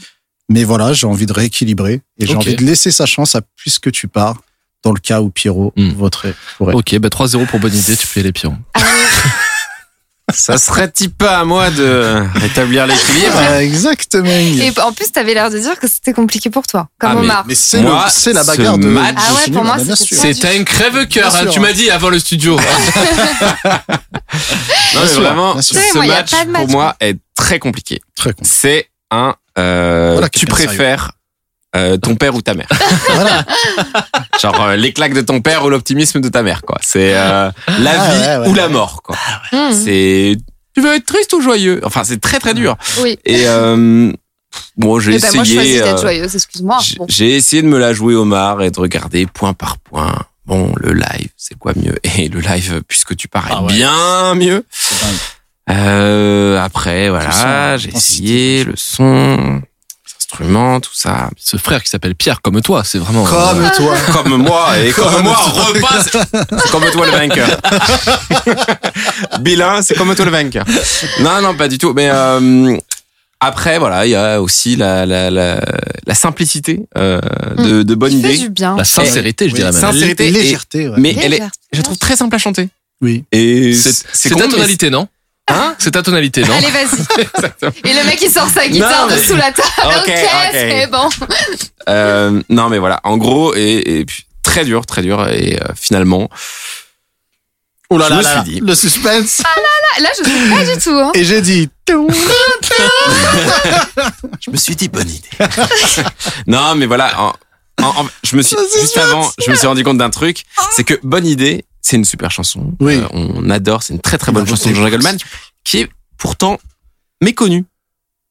[0.49, 3.91] Mais voilà, j'ai envie de rééquilibrer et j'ai envie de laisser sa chance à puisque
[3.91, 4.37] tu pars.
[4.83, 5.89] Dans le cas où Pierrot Mm.
[5.93, 6.75] voterait pour elle.
[6.77, 8.57] Ok, bah 3-0 pour bonne idée, tu peux y aller, Piron.
[10.33, 14.25] Ça serait-il pas à moi de rétablir l'équilibre Ah, exactement.
[14.29, 17.21] Et en plus, t'avais l'air de dire que c'était compliqué pour toi, comme Ah, mais-
[17.21, 17.45] Omar.
[17.47, 18.87] Mais c'est Moi, le- c'est la ce bagarre de.
[18.87, 20.17] match- Ah ouais, pour moi, bien c'était sûr.
[20.21, 22.59] pas C'était un crève-cœur, hein, tu m'as dit avant le studio.
[24.95, 28.01] Non, mais sûr, vraiment, ce moi, match, match, pour moi, est très compliqué.
[28.15, 28.43] Très con.
[28.43, 29.35] C'est un.
[29.57, 31.11] euh, Voilà, tu préfères
[31.75, 32.67] euh, ton père ou ta mère
[33.09, 33.43] Voilà.
[34.41, 36.77] Genre euh, les claques de ton père ou l'optimisme de ta mère, quoi.
[36.81, 38.57] C'est euh, la Ah, vie ouais, ouais, ou ouais.
[38.57, 39.15] la mort, quoi.
[39.51, 39.71] Mmh.
[39.73, 40.37] C'est.
[40.75, 41.81] Tu veux être triste ou joyeux?
[41.83, 42.77] Enfin, c'est très très dur.
[43.01, 43.17] Oui.
[43.25, 44.11] Et euh,
[44.77, 45.79] bon, j'ai Eh ben, moi, je essayé.
[45.81, 46.77] d'être euh, joyeuse, excuse-moi.
[46.81, 47.05] J'ai- Bon.
[47.09, 50.15] J'ai essayé de me la jouer au mar et de regarder point par point.
[50.45, 51.97] Bon, le live, c'est quoi mieux?
[52.17, 53.73] Et le live, puisque tu parais Ah ouais.
[53.73, 54.63] bien mieux.
[55.69, 59.61] Euh, après, voilà, j'ai essayé le son,
[60.31, 61.29] instruments, tout ça.
[61.37, 63.23] Ce frère qui s'appelle Pierre, comme toi, c'est vraiment.
[63.23, 63.95] Comme toi.
[64.13, 65.63] Comme moi, et comme, Comme moi, toi.
[65.65, 66.09] repasse.
[66.63, 67.47] C'est comme toi le vainqueur.
[69.41, 70.65] Bilan, c'est comme toi le vainqueur.
[71.21, 71.93] Non, non, pas du tout.
[71.93, 72.75] Mais euh,
[73.39, 75.59] après, voilà, il y a aussi la, la, la,
[76.05, 77.19] la simplicité euh,
[77.57, 78.37] de, de bonne idée.
[78.37, 78.75] du bien.
[78.75, 79.81] La sincérité, je Oui, dirais même.
[79.81, 80.95] sincérité et- Légèreté, ouais.
[80.97, 82.69] Mais elle est, je la trouve très simple à chanter.
[83.01, 83.23] Oui.
[83.31, 85.07] Et C'est ta tonalité, non?
[85.49, 87.89] Hein C'est ta tonalité, non Allez, vas-y.
[87.89, 89.67] Et le mec, il sort sa guitare Non, de sous la table.
[89.85, 90.51] Ok, ok, ok.
[90.51, 91.09] c'est bon.
[91.87, 92.99] Euh, non, mais voilà.
[93.05, 95.25] En gros, et, et puis, très dur, très dur.
[95.29, 96.29] Et euh, finalement,
[97.89, 98.59] Oh là Je là me là, suis dit.
[98.59, 99.37] le suspense.
[99.39, 100.89] Là, là, je sais pas du tout.
[100.99, 101.11] Hein.
[101.13, 101.69] Et j'ai dit.
[104.41, 105.29] je me suis dit bonne idée.
[106.47, 107.19] non, mais voilà.
[107.21, 107.33] en-
[107.81, 110.43] en- en- je me suis juste avant, je me suis rendu compte d'un truc,
[110.75, 112.73] c'est que bonne idée, c'est une super chanson.
[112.79, 112.95] Oui.
[112.95, 115.17] Euh, on adore, c'est une très très bonne chanson de Jean Goldman,
[115.63, 116.57] qui est pourtant
[117.21, 117.65] méconnue.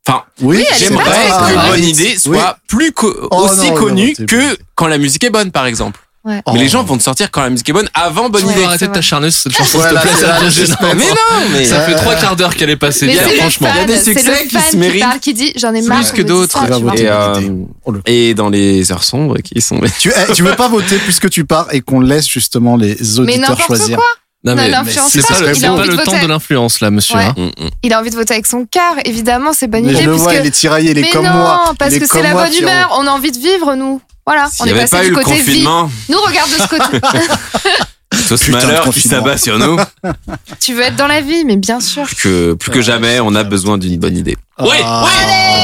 [0.09, 1.69] Enfin, Oui, j'aimerais pas très que connue.
[1.71, 4.57] bonne idée soit plus co- Oh aussi non, connue non, que bon.
[4.77, 6.01] quand la musique est bonne, par exemple.
[6.27, 6.43] Ouais.
[6.53, 8.65] Mais les gens vont te sortir quand la musique est bonne avant bonne Ouais, idée.
[8.79, 10.11] c'est de t'acharner sur cette chanson, s'il te plaît,
[10.51, 10.97] c'est ça devient.
[10.97, 13.07] Mais non, mais Ça fait trois quarts d'heure qu'elle est passée.
[13.07, 13.69] Mais Bien, franchement.
[13.75, 15.21] Il y a des succès qui se méritent.
[15.21, 16.01] qui dit j'en ai marre.
[16.13, 16.65] que me dise d'autres.
[16.99, 17.41] Et, euh.
[17.85, 21.31] Oh, et dans les heures sombres qui sont Tu, eh, tu veux pas voter puisque
[21.31, 23.97] tu pars et qu'on laisse justement les auditeurs choisir.
[24.45, 24.71] Non, Non, mais
[25.09, 26.23] c'est pas, le, il a c'est pas envie le de temps voter.
[26.25, 27.17] de l'influence, là, monsieur.
[27.17, 27.25] Ouais.
[27.25, 27.35] hein.
[27.37, 27.71] Mm, mm.
[27.83, 28.95] Il a envie de voter avec son cœur.
[29.05, 30.03] Évidemment, c'est bonne Mais idée.
[30.03, 31.73] je le vois, il est tiraillé, il est mais comme non, moi.
[31.79, 32.97] parce que c'est la bonne humeur.
[33.01, 34.01] On a envie de vivre, nous.
[34.27, 35.45] Voilà, on S'il est n'y avait passé pas eu du le côté vie.
[35.45, 37.01] confinement, Nous, regarde de ce côté.
[38.29, 39.77] tout ce malheur qui s'abat sur nous,
[40.61, 42.05] tu veux être dans la vie, mais bien sûr.
[42.07, 44.37] plus que, plus que jamais, on a besoin d'une bonne idée.
[44.59, 45.07] Oui, Ah.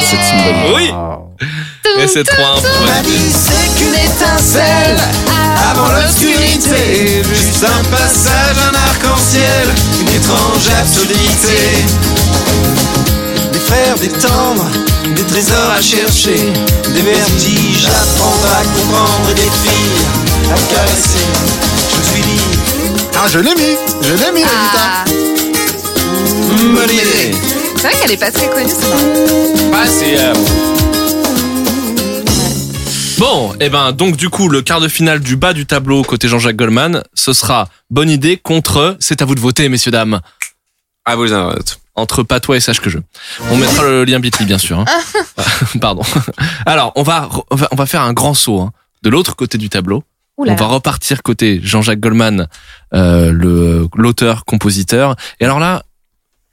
[0.09, 0.75] C'est une bonne idée.
[0.75, 0.91] Oui.
[2.03, 4.97] Et c'est trop un Ma vie c'est qu'une étincelle
[5.71, 9.69] avant l'obscurité Juste un passage, un arc-en-ciel,
[10.01, 11.85] une étrange absurdité
[13.53, 14.67] Des frères, des tendres,
[15.15, 16.37] des trésors à chercher
[16.95, 20.07] Des vertiges à prendre, à comprendre et des filles
[20.51, 21.27] à caresser
[21.91, 26.75] Je suis libre, Ah, je l'ai mis, je l'ai mis, la Ah, guitare.
[26.75, 27.37] bonne idée
[27.83, 29.73] c'est vrai qu'elle est pas très connue, c'est marrant.
[29.75, 30.35] Ah, c'est, euh,
[33.19, 36.29] Bon, et ben donc du coup le quart de finale du bas du tableau côté
[36.29, 40.21] Jean-Jacques Goldman, ce sera bonne idée contre c'est à vous de voter messieurs dames
[41.05, 41.82] ah, vous les.
[41.95, 42.99] Entre patois et sache que je.
[43.51, 44.79] On mettra le lien Bitly bien sûr.
[44.81, 44.85] hein.
[45.81, 46.03] Pardon.
[46.67, 48.73] Alors on va on va on va faire un grand saut hein,
[49.03, 50.03] de l'autre côté du tableau.
[50.39, 52.49] Ouh là On va repartir côté Jean-Jacques Goldman,
[52.95, 55.17] euh, le l'auteur compositeur.
[55.41, 55.83] Et alors là,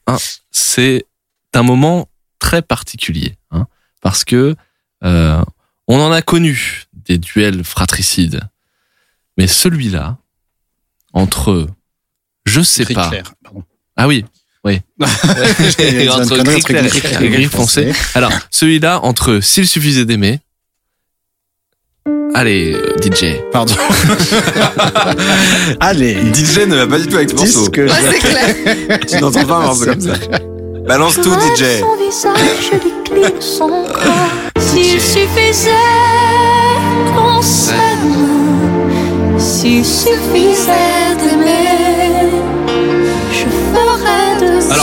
[0.08, 0.18] hein,
[0.52, 1.06] c'est
[1.54, 2.10] un moment
[2.40, 3.66] très particulier hein,
[4.02, 4.56] parce que
[5.06, 5.42] euh,
[5.88, 8.42] on en a connu des duels fratricides,
[9.38, 10.18] mais celui-là
[11.14, 11.68] entre
[12.46, 13.12] je sais pas.
[13.96, 14.26] Ah oui,
[14.66, 14.82] oui.
[15.00, 17.92] Entre gris clair gris clair et gris foncé.
[18.16, 20.40] Alors celui-là entre s'il suffisait d'aimer.
[22.36, 23.38] Allez, euh, DJ.
[23.52, 23.74] Pardon.
[25.80, 27.66] Allez, DJ ne va pas du tout avec ce morceau.
[27.66, 29.00] ce que Ouais, je- c'est clair.
[29.08, 30.14] Tu n'entends pas un morceau comme ça.
[30.88, 31.80] Balance tout, DJ.
[31.80, 34.30] Son visage décline son corps.
[34.60, 35.72] S'il suffisait
[37.16, 41.79] qu'on s'aime, s'il suffisait d'aimer,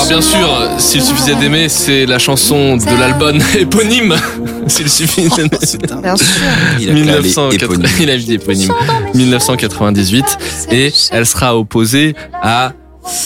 [0.09, 0.49] Alors bien sûr,
[0.79, 4.15] s'il suffisait d'aimer, c'est la chanson de l'album éponyme.
[4.69, 6.01] s'il suffisait d'aimer.
[6.03, 6.27] Bien sûr.
[6.79, 7.87] Il a clavé 1980 éponyme.
[8.01, 8.73] il a dit éponyme.
[9.15, 10.39] 1998
[10.71, 12.73] et elle sera opposée à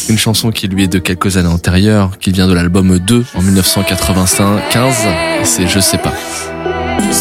[0.08, 3.42] une chanson qui lui est de quelques années antérieures, qui vient de l'album 2 en
[3.42, 4.94] 1995, 15,
[5.40, 6.12] et c'est Je sais pas.
[6.98, 7.12] Le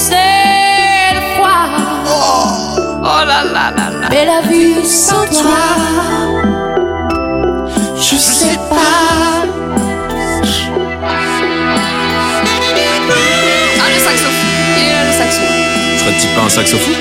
[1.35, 1.49] froid,
[3.01, 4.07] Oh là là là là.
[4.09, 5.57] mais la vie sans toi,
[16.35, 16.93] Pas un saxophone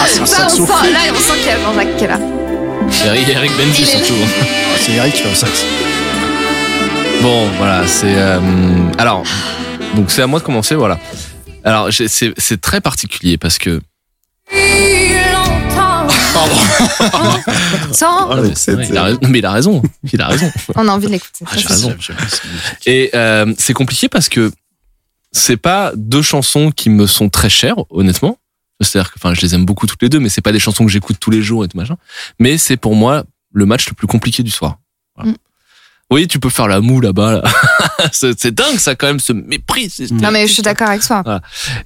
[0.00, 0.86] Ah, c'est un Ça, on saxophone.
[0.86, 2.18] sent, là, on sent qu'il y a Jean-Jacques qui est là.
[3.06, 4.14] Eric, Eric Benji surtout.
[4.80, 5.64] C'est Eric qui fait au sax.
[7.20, 8.40] Bon, voilà, c'est euh,
[8.98, 9.22] alors
[9.96, 10.98] donc c'est à moi de commencer, voilà.
[11.64, 13.80] Alors j'ai- c'est c'est très particulier parce que.
[17.92, 19.18] Sans, Non, mais c'est il a raison.
[19.22, 19.82] Non, mais il a raison,
[20.12, 20.50] il a raison.
[20.76, 21.44] on a envie de l'écouter.
[21.46, 21.94] Ah, j'ai raison.
[22.86, 24.50] Et euh, c'est compliqué parce que
[25.32, 28.38] c'est pas deux chansons qui me sont très chères, honnêtement.
[28.80, 30.84] C'est-à-dire que, enfin, je les aime beaucoup toutes les deux, mais c'est pas des chansons
[30.84, 31.96] que j'écoute tous les jours et tout machin.
[32.38, 34.78] Mais c'est pour moi le match le plus compliqué du soir.
[35.16, 35.32] Voilà.
[35.32, 35.36] Mm.
[36.10, 37.42] Oui, tu peux faire la moue là-bas.
[37.42, 38.08] Là.
[38.12, 39.92] c'est dingue, ça quand même, ce mépris.
[40.10, 41.22] Non, mais je suis d'accord avec toi.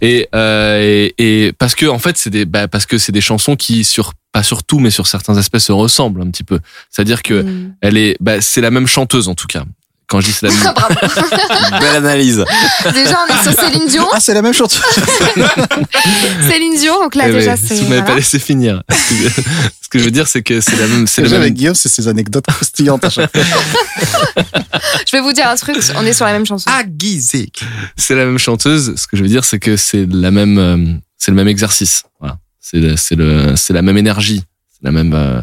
[0.01, 3.21] Et, euh, et, et parce que en fait, c'est des, bah, parce que c'est des
[3.21, 6.61] chansons qui sur pas sur tout, mais sur certains aspects se ressemblent un petit peu.
[6.89, 7.75] C'est-à-dire que Mm.
[7.81, 9.65] elle est, bah, c'est la même chanteuse en tout cas.
[10.13, 10.49] Quand je dis c'est.
[11.81, 12.45] Belle analyse.
[12.93, 14.07] Déjà, on est sur Céline Dion.
[14.13, 14.79] Ah, c'est la même chanteuse.
[16.51, 17.69] Céline Dion, donc là, Eh déjà, c'est.
[17.77, 18.05] si vous m'avez voilà.
[18.11, 18.83] pas laissé finir.
[18.91, 21.75] Ce que je- veux dire, c'est que c'est la même, c'est la même, avec Guillaume,
[21.75, 23.43] c'est ses anecdotes croustillantes à chaque fois.
[25.07, 26.71] Je vais vous dire un truc, on est sur la même chanson.
[26.71, 27.51] Aguisé.
[27.97, 28.95] c'est la même chanteuse.
[28.97, 32.05] Ce que je veux dire, c'est que c'est la même, euh, c'est le même exercice.
[32.21, 32.37] Voilà.
[32.61, 34.43] C'est, le- c'est le, c'est la même énergie.
[34.71, 35.41] C'est la même, euh,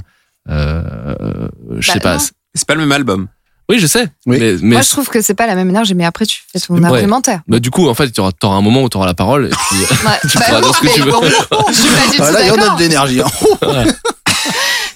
[0.49, 1.47] euh,
[1.79, 2.17] je Bah, sais pas.
[2.55, 3.27] C'est pas le même album.
[3.69, 4.07] Oui, je sais.
[4.25, 4.37] Oui.
[4.39, 6.59] Mais, mais Moi, je trouve que c'est pas la même énergie, mais après, tu fais
[6.59, 6.85] ton Ouais.
[6.85, 7.41] argumentaire.
[7.47, 9.45] bah, du coup, en fait, tu auras, auras un moment où tu auras la parole.
[9.45, 10.17] Et puis, Ouais.
[10.29, 11.11] Tu Bah pourras non, dire ce que mais tu veux.
[11.11, 11.21] bon,
[11.69, 13.21] je suis pas du tout là, il y en a de l'énergie.
[13.21, 13.27] hein.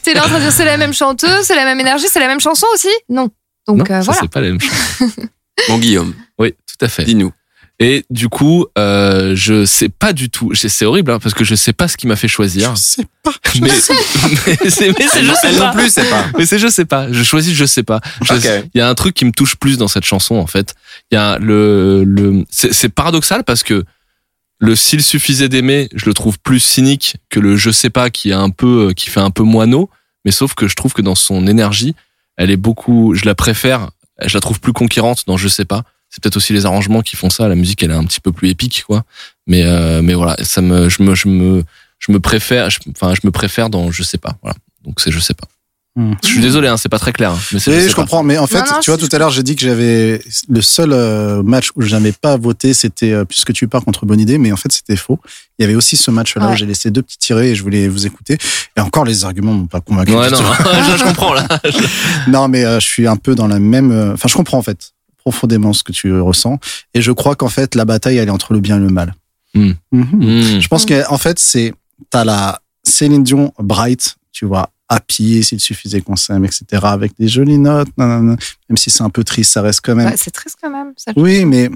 [0.04, 2.20] T'es là en train de dire c'est la même chanteuse, c'est la même énergie, c'est
[2.20, 2.90] la même chanson aussi?
[3.10, 3.30] Non.
[3.68, 4.20] Donc non, euh, ça, voilà.
[4.22, 5.10] c'est pas la même chose.
[5.70, 7.04] Bon, Guillaume, Oui, tout à fait.
[7.06, 7.32] dis-nous.
[7.84, 10.52] Et du coup, euh, je sais pas du tout.
[10.54, 12.76] je- C'est horrible hein, parce que je sais pas ce qui m'a fait choisir.
[12.76, 13.34] Je sais pas.
[13.62, 13.70] Mais,
[14.64, 15.68] mais c'est mais c'est je sais pas.
[15.68, 16.26] non plus, c'est pas.
[16.38, 17.12] Mais c'est je sais pas.
[17.12, 18.00] Je choisis je sais pas.
[18.22, 18.34] Je-.
[18.74, 20.76] Il y a un truc qui me touche plus dans cette chanson en fait.
[21.12, 23.84] Il y a le le c'est c'est paradoxal parce que
[24.60, 28.30] le s'il suffisait d'aimer, je le trouve plus cynique que le je sais pas qui
[28.30, 29.90] est un peu qui fait un peu moineau,
[30.24, 31.96] mais sauf que je trouve que dans son énergie,
[32.38, 33.90] elle est beaucoup je la préfère,
[34.24, 35.84] je la trouve plus conquérante dans je sais pas.
[36.16, 38.32] C'est peut-être aussi les arrangements qui font ça, la musique elle est un petit peu
[38.32, 39.04] plus épique quoi.
[39.48, 41.64] Mais euh, mais voilà, ça me je me je me
[41.98, 44.56] je me préfère je- enfin je me préfère dans je sais pas, voilà.
[44.86, 45.48] Donc c'est je sais pas.
[45.96, 46.14] Hmm.
[46.24, 47.32] Je suis désolé, hein, c'est pas très clair.
[47.34, 48.24] hein, mais Oui, je comprends.
[48.24, 50.20] Mais en fait, Non, non, tu vois, tout à l'heure, j'ai dit que j'avais
[50.50, 54.08] le seul euh, match où je n'avais pas voté, c'était euh, puisque tu pars contre
[54.08, 55.20] Bonne Idée, mais en fait, c'était faux.
[55.60, 57.88] Il y avait aussi ce match-là où j'ai laissé deux petits tirés et je voulais
[57.88, 58.40] vous écouter.
[58.76, 60.14] Et encore, les arguments m'ont pas convaincu.
[60.16, 60.38] Ouais, non,
[60.94, 61.48] je, je comprends là.
[62.28, 63.92] Non, mais euh, je suis un peu dans la même.
[64.16, 64.93] Enfin, je comprends en fait
[65.24, 66.60] profondément ce que tu ressens,
[66.94, 69.14] et je crois qu'en fait, la bataille, elle est entre le bien et le mal.
[69.54, 69.72] Hmm.
[69.92, 70.04] Mhm.
[70.14, 70.60] Hmm.
[70.60, 71.74] Je pense qu'en fait, c'est
[72.10, 77.28] t'as la Céline Dion Bright, tu vois, Happy, s'il suffisait qu'on s'aime, etc., avec des
[77.28, 78.36] jolies notes, nanana.
[78.70, 80.08] même si c'est un peu triste, ça reste quand même.
[80.08, 80.94] Ouais, c'est triste quand même.
[80.98, 81.12] ça.
[81.16, 81.70] Oui, mais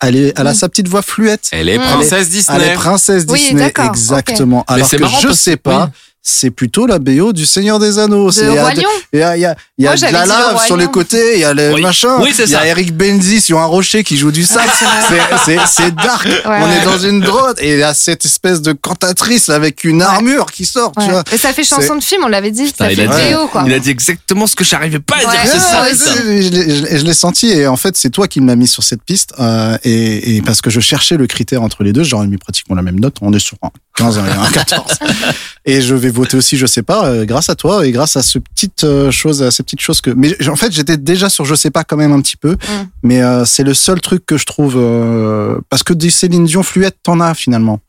[0.00, 0.54] elle, est, elle a Mm.
[0.54, 1.48] sa petite voix fluette.
[1.52, 2.66] Elle est princesse Elle Disney.
[2.66, 4.64] est princesse Disney, exactement.
[4.68, 5.90] Alors que marrant je sais pas, oui.
[6.30, 8.26] C'est plutôt la BO du Seigneur des Anneaux.
[8.28, 8.88] De C'est- il y a Roi de- Lion.
[9.12, 10.86] Il y a, il y a, y a Moi, de la le lave sur les
[10.86, 11.82] côtés, il y a le Oui.
[11.82, 12.18] machin.
[12.20, 12.66] Oui, c'est il y a.
[12.66, 14.68] Eric Benzi sur un rocher qui joue du sax.
[15.08, 16.28] C'est- c'est c'est dark.
[16.44, 16.76] On ouais.
[16.80, 20.46] est dans une droite et il y a cette espèce de cantatrice avec une armure
[20.52, 20.92] qui sort.
[21.00, 21.24] Tu vois.
[21.32, 22.64] Et ça fait chanson de film, on l'avait dit.
[22.66, 23.64] Putain, ça il fait a dit- vidéo, quoi.
[23.66, 25.28] Il a dit exactement ce que j'arrivais pas à dire.
[25.30, 25.36] Ouais.
[25.44, 25.82] C'est ça.
[25.82, 26.12] Ouais, ça.
[26.14, 29.02] c'est- je l'ai- senti et en fait c'est toi qui me l'as mis sur cette
[29.02, 32.38] piste euh, et, et parce que je cherchais le critère entre les deux, j'aurais mis
[32.38, 33.16] pratiquement la même note.
[33.20, 34.92] On est sur un 15 et un 14
[35.66, 38.22] et je vais voter aussi, je sais pas, euh, grâce à toi et grâce à
[38.22, 40.10] ce petite euh, chose, à ces petites choses que.
[40.10, 42.56] Mais en fait j'étais déjà sur je sais pas quand même un petit peu,
[43.02, 46.62] mais euh, c'est le seul truc que je trouve euh, parce que des Céline Dion
[46.62, 47.80] fluette t'en as finalement.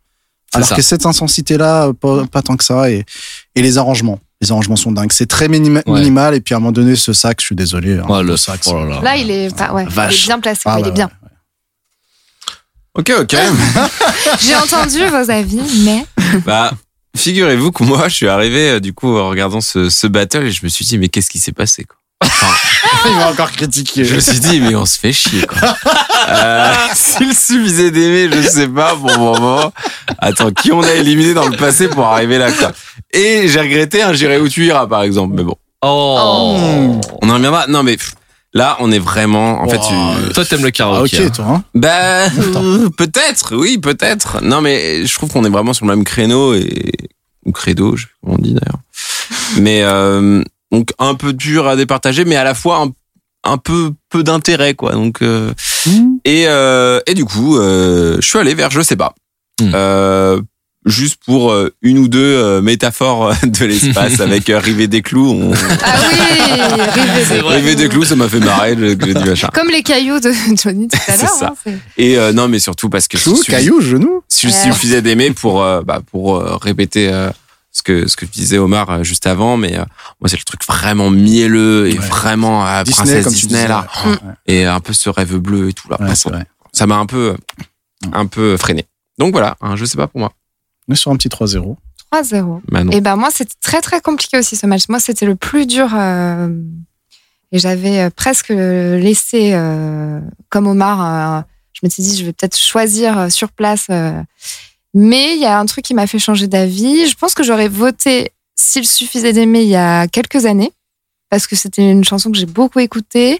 [0.53, 0.75] Alors ça.
[0.75, 3.05] que cette intensité-là, pas, pas tant que ça, et,
[3.55, 4.19] et les arrangements.
[4.41, 5.13] Les arrangements sont dingues.
[5.13, 5.99] C'est très minima- Ouais.
[5.99, 7.99] minimal, et puis à un moment donné, ce sax, je suis désolé.
[7.99, 8.67] hein, Ouais, le sax.
[8.67, 9.01] Oh là là.
[9.01, 10.25] Là, il est, pas- ouais, il est Vache.
[10.25, 10.61] bien placé.
[10.65, 11.09] Ah, il est bien.
[12.93, 13.35] Ok, ok.
[14.41, 16.05] J'ai entendu vos avis, mais
[16.45, 16.71] bah,
[17.15, 20.51] figurez-vous que moi, je suis arrivé, euh, du coup, en regardant ce, ce battle et
[20.51, 21.97] je me suis dit, mais qu'est-ce qui s'est passé, quoi?
[23.09, 24.05] il va encore critiquer.
[24.05, 25.75] Je me suis dit, mais on se fait chier, quoi.
[26.29, 29.73] Euh, S'il suffisait d'aimer, je sais pas, pour le moment.
[30.19, 32.71] Attends, qui on a éliminé dans le passé pour arriver là, quoi?
[33.11, 35.33] Et j'ai regretté un J'irai où tu iras, par exemple.
[35.35, 36.99] Mais bon, Oh.
[37.23, 37.65] on en reviendra.
[37.67, 38.13] Non, mais pff,
[38.53, 41.17] là, on est vraiment, en fait, tu- Toi, t'aimes le Ah, karaoké.
[41.19, 41.29] ok, hein.
[41.33, 41.45] toi.
[41.47, 42.25] Hein Bah,
[42.57, 44.41] euh, peut-être, oui, peut-être.
[44.43, 46.91] Non, mais je trouve qu'on est vraiment sur le même créneau et
[47.45, 48.79] ou credo, je sais pas comment on dit d'ailleurs.
[49.57, 52.91] Mais euh, donc un peu dur à départager, mais à la fois un,
[53.51, 54.91] un peu peu d'intérêt, quoi.
[54.93, 55.51] Donc euh,
[56.23, 59.13] et euh, et du coup, euh, je suis allé vers je sais pas.
[59.59, 59.71] Hmm.
[60.85, 65.03] Juste pour euh, une ou deux euh, métaphores euh, de l'espace avec euh, rivet des
[65.03, 65.29] clous.
[65.29, 65.53] On...
[65.53, 67.55] ah oui, rivet C'est des- vrai.
[67.57, 68.73] Rivet des clous, ça m'a fait marrer.
[68.73, 69.49] le- dit machin.
[69.53, 70.31] Comme les cailloux de
[70.61, 71.29] Johnny tout à C'est l'heure.
[71.31, 71.47] ça.
[71.49, 74.23] hein, c'est- Et euh, non, mais surtout parce que Chou, je suis- caillou, genou.
[74.27, 74.53] si Ouais.
[74.65, 77.29] il suffisait d'aimer pour euh, bah, pour euh, répéter euh,
[77.71, 79.83] ce que ce que disait Omar juste avant mais euh,
[80.19, 82.05] moi c'est le truc vraiment mielleux et Ouais.
[82.05, 83.67] vraiment à Disney, princesse comme Disney disais.
[83.69, 84.15] là ouais.
[84.47, 86.29] et un peu ce rêve bleu et tout là Ouais, c'est
[86.73, 87.35] ça m'a un peu
[88.11, 88.85] un peu freiné
[89.19, 90.33] donc voilà hein, je sais pas pour moi
[90.91, 91.77] On est sur un petit 3-0.
[92.13, 92.59] 3-0.
[92.69, 92.91] Manon.
[92.91, 94.89] Et ben moi, c'était très très compliqué aussi ce match.
[94.89, 95.87] Moi, c'était le plus dur.
[95.95, 96.49] euh,
[97.53, 100.19] et j'avais euh, presque laissé, euh,
[100.49, 101.41] comme Omar, euh,
[101.71, 103.85] je m'étais dit, je vais peut-être choisir euh, sur place.
[103.89, 104.21] euh.
[104.93, 107.07] mais il y a un truc qui m'a fait changer d'avis.
[107.07, 110.71] Je pense que j'aurais voté s'il suffisait d'aimer il y a quelques années,
[111.29, 113.39] parce que c'était une chanson que j'ai beaucoup écoutée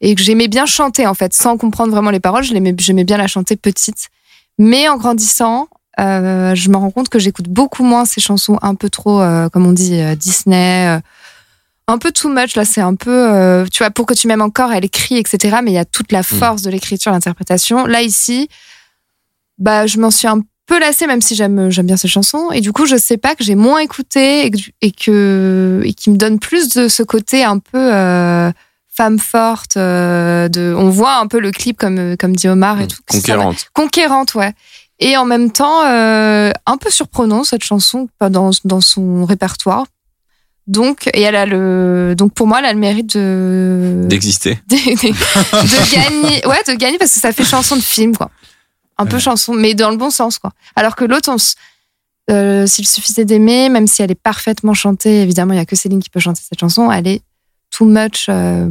[0.00, 2.44] et que j'aimais bien chanter en fait, sans comprendre vraiment les paroles.
[2.44, 4.08] Je l'aimais- J'aimais bien la chanter petite.
[4.58, 5.66] Mais en grandissant,
[6.00, 9.48] euh, je me rends compte que j'écoute beaucoup moins ces chansons un peu trop, euh,
[9.48, 11.00] comme on dit, euh, Disney.
[11.86, 14.72] un peu too much, là, c'est un peu, tu vois, pour que tu m'aimes encore,
[14.72, 15.58] elle écrit, etc.
[15.62, 17.84] Mais il y a toute la force de l'écriture, l'interprétation.
[17.86, 18.48] Là, ici,
[19.58, 22.50] bah, je m'en suis un peu lassée, même si j'aime, j'aime bien ces chansons.
[22.52, 25.92] Et du coup, je sais pas que j'ai moins écouté et que, et que, et
[25.92, 27.90] qui me donne plus de ce côté un peu,
[28.96, 32.96] femme forte, de, on voit un peu le clip comme, comme dit Omar et tout.
[33.10, 34.52] ça m'a- conquérante conquérante, ouais.
[35.00, 39.86] Et en même temps, euh, un peu surprenant cette chanson dans, dans son répertoire.
[40.66, 44.58] Donc, et elle a le, donc pour moi, elle a le mérite de, D'exister.
[44.68, 48.30] de, de gagner, ouais, de gagner parce que ça fait chanson de film, quoi.
[48.96, 50.52] Un peu chanson, mais dans le bon sens, quoi.
[50.76, 51.56] Alors que l'autre, on s-
[52.30, 55.76] euh, s'il suffisait d'aimer, même si elle est parfaitement chantée, évidemment, il y a que
[55.76, 57.20] Céline qui peut chanter cette chanson, elle est
[57.70, 58.66] too much, euh,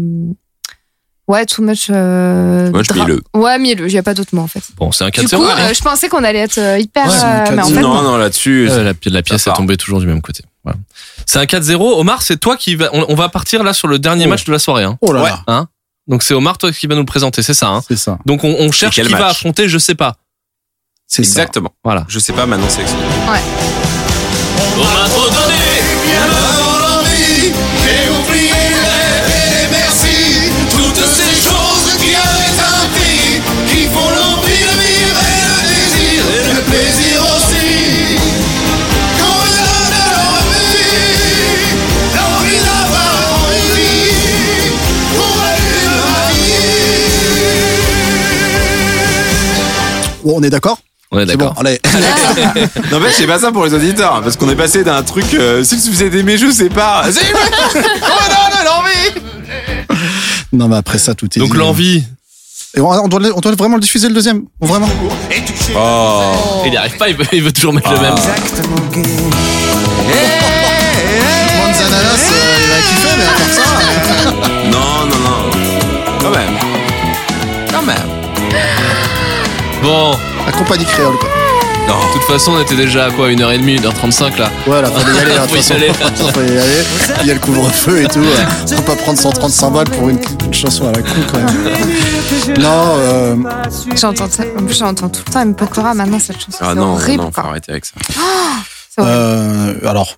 [1.28, 3.22] ouais, too much, euh, le.
[3.34, 4.62] Ouais, mielleux, il n'y a pas d'autre mot, en fait.
[4.78, 5.36] Bon, c'est un Du 4-0.
[5.38, 7.74] coup, euh, je pensais qu'on allait être euh, hyper, Ouais, euh, mais en 4-0.
[7.74, 8.18] fait, non, non.
[8.18, 8.68] là-dessus.
[8.70, 10.44] Euh, la, la pièce Ça est tombée toujours du même côté.
[10.64, 10.78] Voilà.
[11.26, 12.00] C'est un 4-0.
[12.00, 12.90] Omar, c'est toi qui va.
[12.94, 14.30] On, on va partir là sur le dernier Oh.
[14.30, 14.84] match de la soirée.
[14.84, 14.98] Hein.
[15.02, 15.32] Oh là Ouais.
[15.48, 15.66] là,
[16.08, 17.68] Donc c'est Omar toi qui va nous le présenter, c'est ça.
[17.68, 17.82] Hein.
[17.88, 18.18] c'est ça.
[18.26, 20.16] Donc on, on cherche qui va affronter, je sais pas.
[21.08, 21.41] C'est ça.
[21.41, 21.70] Exactement.
[21.84, 22.06] Voilà.
[22.08, 22.82] Je sais pas, maintenant c'est
[24.76, 25.54] On m'a trop donné.
[26.24, 27.52] Avant l'envie,
[27.84, 28.43] j'ai oublié
[50.24, 50.78] Bon, on est d'accord
[51.12, 51.60] Ouais, C'est bon, d'accord.
[51.66, 51.80] allez.
[52.91, 55.26] Non, mais c'est pas ça pour les auditeurs, parce qu'on est passé d'un truc.
[55.36, 57.04] Euh, si vous êtes aimé, je sais pas.
[57.12, 57.22] C'est-
[60.52, 62.04] Non, mais après ça, tout est Donc l'envie,
[62.76, 64.44] Et on, on doit, on doit vraiment le diffuser le deuxième.
[64.60, 64.90] Vraiment
[65.76, 66.62] Oh.
[66.66, 68.16] il n'y arrive pas, il veut, il veut toujours mettre le même.
[71.58, 73.66] Manzananas, euh, il va kiffer, mais à part ça.
[74.72, 75.41] Non, non, non.
[76.22, 76.56] Quand même.
[77.72, 78.93] Quand même.
[79.84, 80.11] Bon,
[80.45, 81.30] La compagnie créole, quoi.
[81.88, 81.95] Non.
[81.99, 84.49] de toute façon, on était déjà à quoi 1h30, 1h35 là.
[84.65, 85.93] Ouais, là, fallait y aller, là, Faut y aller.
[85.93, 86.84] Fallait y aller.
[87.22, 88.22] Il y a le couvre-feu et tout.
[88.22, 92.57] On va pas prendre 135 balles pour une, une chanson à la con, quand même.
[92.57, 93.35] Non, euh,
[93.99, 94.43] J'entends ça.
[94.57, 95.53] En plus, j'entends tout le temps M.
[95.55, 96.60] Pokora maintenant cette chanson.
[96.61, 97.95] Ah non, horrible, non, faut arrêter avec ça.
[98.99, 100.15] Euh, alors,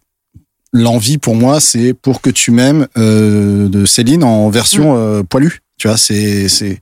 [0.73, 5.61] l'envie pour moi, c'est pour que tu m'aimes euh, de Céline en version euh, poilue.
[5.77, 6.79] Tu vois, c'est, c'est,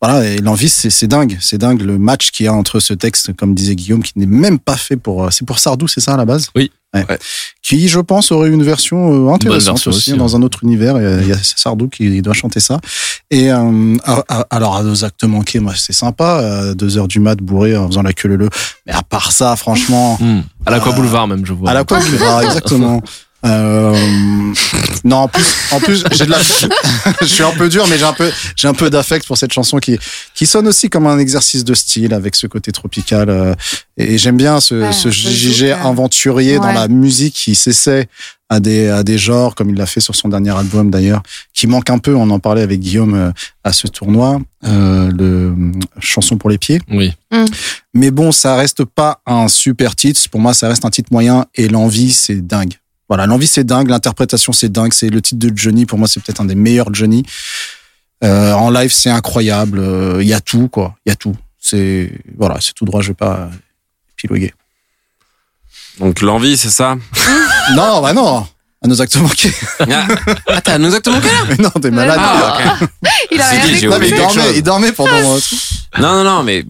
[0.00, 1.36] voilà, et l'envie, c'est, c'est dingue.
[1.40, 4.26] C'est dingue le match qu'il y a entre ce texte, comme disait Guillaume, qui n'est
[4.26, 6.50] même pas fait pour, euh, c'est pour Sardou, c'est ça à la base?
[6.54, 6.70] Oui.
[6.94, 7.04] Ouais.
[7.10, 7.18] Ouais.
[7.60, 10.96] Qui, je pense, aurait une version euh, intéressante version aussi, aussi, dans un autre univers.
[11.20, 12.80] Il y a Sardou qui doit chanter ça.
[13.30, 13.96] Et euh,
[14.50, 16.72] alors, à nos actes manqués, moi, c'est sympa.
[16.74, 18.48] deux heures du mat, bourré, en faisant la queue leu
[18.86, 20.40] Mais à part ça, franchement, Hmm.
[20.64, 21.70] À l'Aqua Boulevard même, je vois.
[21.70, 21.98] à la quoi
[22.44, 23.02] exactement.
[23.46, 23.94] Euh,
[25.04, 26.38] non, en plus, en plus, j'ai de la,
[27.20, 29.52] je suis un peu dur, mais j'ai un peu, j'ai un peu d'affect pour cette
[29.52, 29.98] chanson qui,
[30.34, 33.30] qui sonne aussi comme un exercice de style avec ce côté tropical.
[33.30, 33.54] euh,
[33.96, 35.08] et j'aime bien ce, Ouais, ce
[35.64, 35.76] euh.
[35.76, 38.08] aventurier dans la musique qui s'essaie
[38.48, 41.66] à des, à des genres, comme il l'a fait sur son dernier album d'ailleurs, qui
[41.66, 43.30] manque un peu, on en parlait avec Guillaume euh,
[43.64, 46.80] à ce tournoi, euh, le euh, chanson pour les pieds.
[46.90, 47.12] Oui.
[47.94, 50.20] Mais bon, ça reste pas un super titre.
[50.30, 52.74] Pour moi, ça reste un titre moyen et l'envie, c'est dingue.
[53.08, 53.88] Voilà, l'envie, c'est dingue.
[53.88, 54.92] L'interprétation, c'est dingue.
[54.92, 55.86] C'est le titre de Johnny.
[55.86, 57.24] Pour moi, c'est peut-être un des meilleurs Johnny.
[58.24, 59.78] Euh, en live, c'est incroyable.
[59.78, 60.96] Euh, Il y a tout, quoi.
[61.06, 61.36] Il y a tout.
[61.60, 63.00] C'est, voilà, c'est tout droit.
[63.02, 63.48] Je vais pas
[64.18, 64.52] épiloguer.
[66.00, 66.96] Donc l'envie, c'est ça?
[67.74, 68.46] Non, bah non.
[68.84, 69.52] À nos actes manqués.
[69.80, 70.06] Ah,
[70.48, 72.18] ah, t'as nous exactement quel Mais non, t'es malade.
[72.20, 72.78] Ah.
[73.32, 75.10] Il a rien dit, Non, mais il dormait, il dormait pendant.
[75.36, 75.40] euh,
[75.98, 76.64] Non, non, non, mais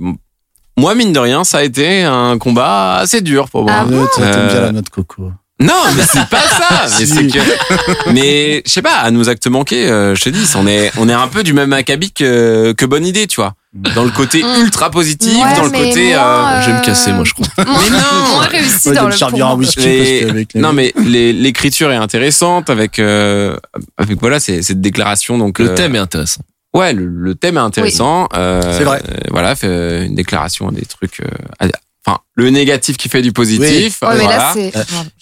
[0.79, 3.73] moi, mine de rien, ça a été un combat assez dur pour moi.
[3.81, 5.33] Ah bon T'aimes bien Euh, la note coco.
[5.59, 6.87] Non, mais c'est pas ça.
[7.01, 10.47] mais c'est que, mais je sais pas, à nos actes manqués, euh, je te dis,
[10.55, 13.55] on est, on est un peu du même acabit que, que bonne idée, tu vois.
[13.73, 14.63] Dans le côté Mm.
[14.63, 16.11] ultra positif, Ouais, dans le côté.
[16.15, 16.19] moi,
[16.57, 17.47] euh, Je vais me casser, moi, je crois.
[17.59, 18.29] Mais non.
[18.35, 22.99] Moins réussi Ouais, dans le whisky les- parce les- Non, mais l'écriture est intéressante avec,
[22.99, 23.57] euh,
[23.99, 25.37] avec voilà, c'est cette déclaration.
[25.39, 26.41] Donc Le euh, thème est intéressant.
[26.75, 28.29] Ouais, le, le thème est intéressant.
[28.35, 29.03] euh, C'est vrai.
[29.09, 31.21] euh, voilà, fait une déclaration, des trucs.
[31.21, 31.69] euh,
[32.07, 33.99] Enfin, le négatif qui fait du positif.
[34.03, 34.37] Ouais, mais voilà.
[34.37, 34.73] là, c'est.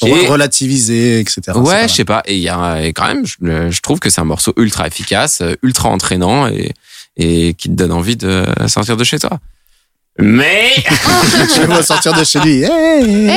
[0.01, 1.41] Pour Et- relativiser, etc.
[1.57, 2.23] Ouais, je sais pas.
[2.27, 4.87] Et il y a et quand même, je, je trouve que c'est un morceau ultra
[4.87, 6.73] efficace, euh, ultra entraînant et,
[7.17, 9.39] et qui te donne envie de sortir de chez toi.
[10.19, 10.73] Mais
[11.57, 12.63] Je vais sortir de chez lui.
[12.63, 13.31] Hey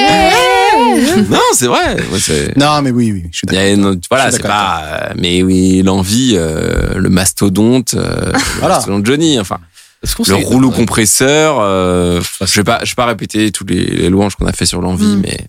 [1.15, 1.95] Eh non, c'est vrai.
[2.11, 3.87] Ouais, c'est- Non, mais oui, oui, je suis il y d'accord.
[3.87, 4.81] a une- voilà, c'est pas.
[4.83, 9.39] euh, Mais oui, l'envie, euh, le mastodonte, euh, le mastodonte Johnny.
[9.39, 9.57] Enfin,
[10.03, 11.59] le rouleau compresseur.
[11.59, 14.65] euh, je vais pas, je vais pas répéter tous les, les louanges qu'on a fait
[14.65, 15.21] sur l'envie, Mm.
[15.21, 15.47] mais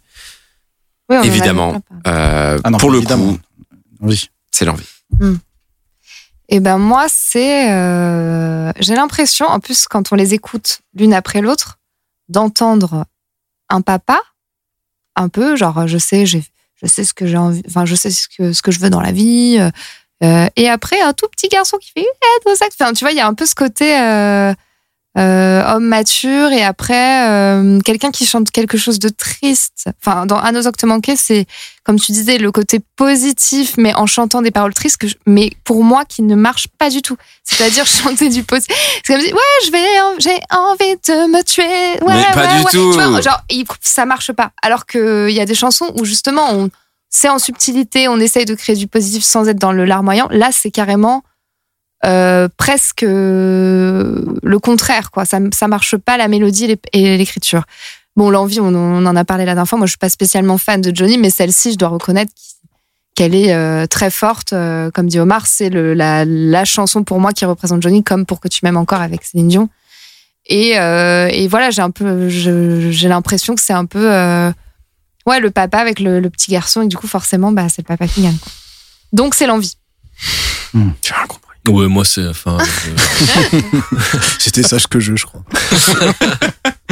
[1.10, 3.34] Oui, évidemment, euh, Ah non, pour le évidemment.
[3.34, 3.38] coup,
[4.00, 4.28] Oui.
[4.50, 4.86] c'est l'envie.
[6.50, 11.40] Eh ben moi, c'est, euh, j'ai l'impression, en plus quand on les écoute l'une après
[11.42, 11.78] l'autre,
[12.28, 13.04] d'entendre
[13.68, 14.18] un papa,
[15.16, 16.42] un peu, genre je sais, j'ai,
[16.82, 18.88] je sais ce que j'ai envie, enfin je sais ce que ce que je veux
[18.90, 19.58] dans la vie,
[20.24, 22.74] euh, et après un tout petit garçon qui fait eh, actes.
[22.80, 24.52] Enfin, tu vois, il y a un peu ce côté, euh,
[25.16, 27.26] euh, homme mature et après
[27.84, 29.88] quelqu'un qui chante quelque chose de triste.
[30.04, 31.46] Enfin, dans À nos manqués, c'est
[31.82, 35.50] comme tu disais le côté positif, mais en chantant des paroles tristes, que je- mais
[35.64, 37.16] pour moi qui ne marche pas du tout.
[37.42, 38.76] C'est-à-dire chanter du positif.
[39.04, 39.86] C'est comme si ouais, je vais,
[40.20, 41.64] j'ai envie de me tuer.
[42.04, 42.70] Ouais, Mais pas ouais, du ouais.
[42.70, 42.92] tout.
[42.92, 43.40] Tu vois, genre
[43.80, 44.50] ça marche pas.
[44.62, 46.70] Alors que il y a des chansons où justement on
[47.10, 50.28] c'est en subtilité, on essaye de créer du positif sans être dans le larmoyant.
[50.30, 51.22] Là, c'est carrément
[52.04, 55.24] euh, presque euh, le contraire, quoi.
[55.24, 57.64] Ça, ça marche pas la mélodie et l'écriture.
[58.14, 59.78] Bon, l'envie, on, on en a parlé la dernière fois.
[59.78, 62.32] Moi, je suis pas spécialement fan de Johnny, mais celle-ci, je dois reconnaître
[63.14, 64.54] qu'elle est euh, très forte.
[64.94, 68.60] comme dit Omar, c'est la, chanson pour moi qui représente Johnny, comme pour que tu
[68.62, 69.68] m'aimes encore avec Céline Dion.
[70.46, 74.08] Et, et voilà, j'ai un peu, j'ai l'impression que c'est un peu,
[75.28, 77.86] ouais, le papa avec le, le petit garçon, et du coup, forcément, bah, c'est le
[77.86, 78.36] papa qui gagne.
[78.36, 78.50] quoi.
[79.12, 79.74] Donc, c'est l'envie.
[80.74, 80.80] J'ai
[81.14, 81.44] rien compris.
[81.68, 82.26] Ouais, moi c'est.
[82.26, 83.60] Enfin, euh,
[84.38, 85.42] C'était sage que je, je crois.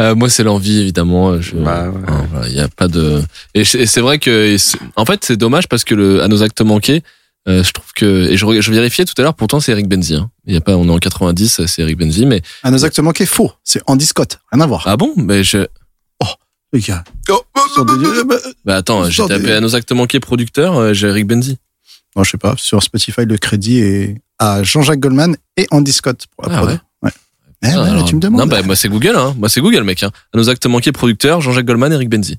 [0.00, 1.40] euh, moi c'est l'envie évidemment.
[1.40, 2.00] Je, Bah, ouais.
[2.06, 3.22] hein, voilà, il y a pas de.
[3.54, 4.56] Et c'est vrai que,
[4.96, 7.02] en fait, c'est dommage parce que le, à nos actes manqués,
[7.48, 9.34] euh, je trouve que et je, je vérifiais tout à l'heure.
[9.34, 10.16] Pourtant, c'est Eric Benzi.
[10.16, 10.30] Hein.
[10.46, 12.98] Il y a pas, on est en 90, c'est Eric Benzi, mais À nos actes
[12.98, 13.52] manqués, faux.
[13.64, 14.40] C'est Andy Scott.
[14.52, 14.82] Rien à voir.
[14.86, 15.12] ah bon?
[15.16, 15.66] Mais je.
[16.74, 17.04] Les gars.
[17.30, 17.40] Oh,
[17.72, 20.92] Sur des- bah, Bah attends, j'ai Sur des- tapé à nos actes manqués producteur, euh,
[20.92, 21.56] j'ai Eric Benzi.
[22.16, 22.54] Non, je sais pas.
[22.58, 26.70] Sur Spotify, le crédit est à Jean-Jacques Goldman et Andy Scott pour la Ah prod.
[26.70, 27.10] ouais Ouais.
[27.62, 28.40] Eh Ah, ouais, alors- tu me demandes.
[28.40, 29.14] Non, bah moi c'est Google.
[29.16, 29.34] Hein.
[29.38, 30.02] Moi c'est Google, mec.
[30.02, 30.10] Hein.
[30.32, 32.38] À nos actes manqués producteur, Jean-Jacques Goldman, Eric Benzi.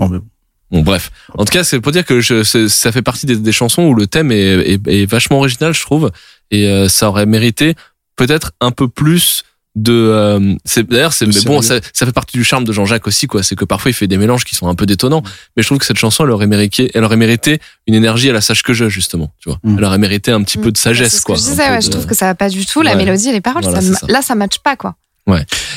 [0.00, 0.26] Non, mais bon.
[0.72, 1.10] Bon, bref.
[1.36, 3.94] En tout cas, c'est pour dire que je, ça fait partie des, des chansons où
[3.94, 6.12] le thème est, est, est vachement original, je trouve,
[6.52, 7.74] et euh, ça aurait mérité
[8.14, 9.42] peut-être un peu plus
[9.76, 9.92] de.
[9.92, 13.26] euh, c'est d'ailleurs, c'est mais bon, ça, ça fait partie du charme de Jean-Jacques aussi,
[13.26, 13.42] quoi.
[13.42, 15.22] C'est que parfois il fait des mélanges qui sont un peu détonnants,
[15.56, 18.32] mais je trouve que cette chanson, elle aurait mérité, elle aurait mérité une énergie à
[18.32, 19.30] la sage que je, justement.
[19.38, 19.76] Tu vois, Mm.
[19.78, 21.36] elle aurait mérité un petit peu de C'est sagesse, ce que quoi.
[21.36, 22.82] je un disais, ouais, de- je trouve que ça va pas du tout.
[22.82, 22.96] La Ouais.
[22.96, 24.06] mélodie et les paroles, Voilà, ça ça.
[24.08, 24.94] là, ça matche pas, quoi.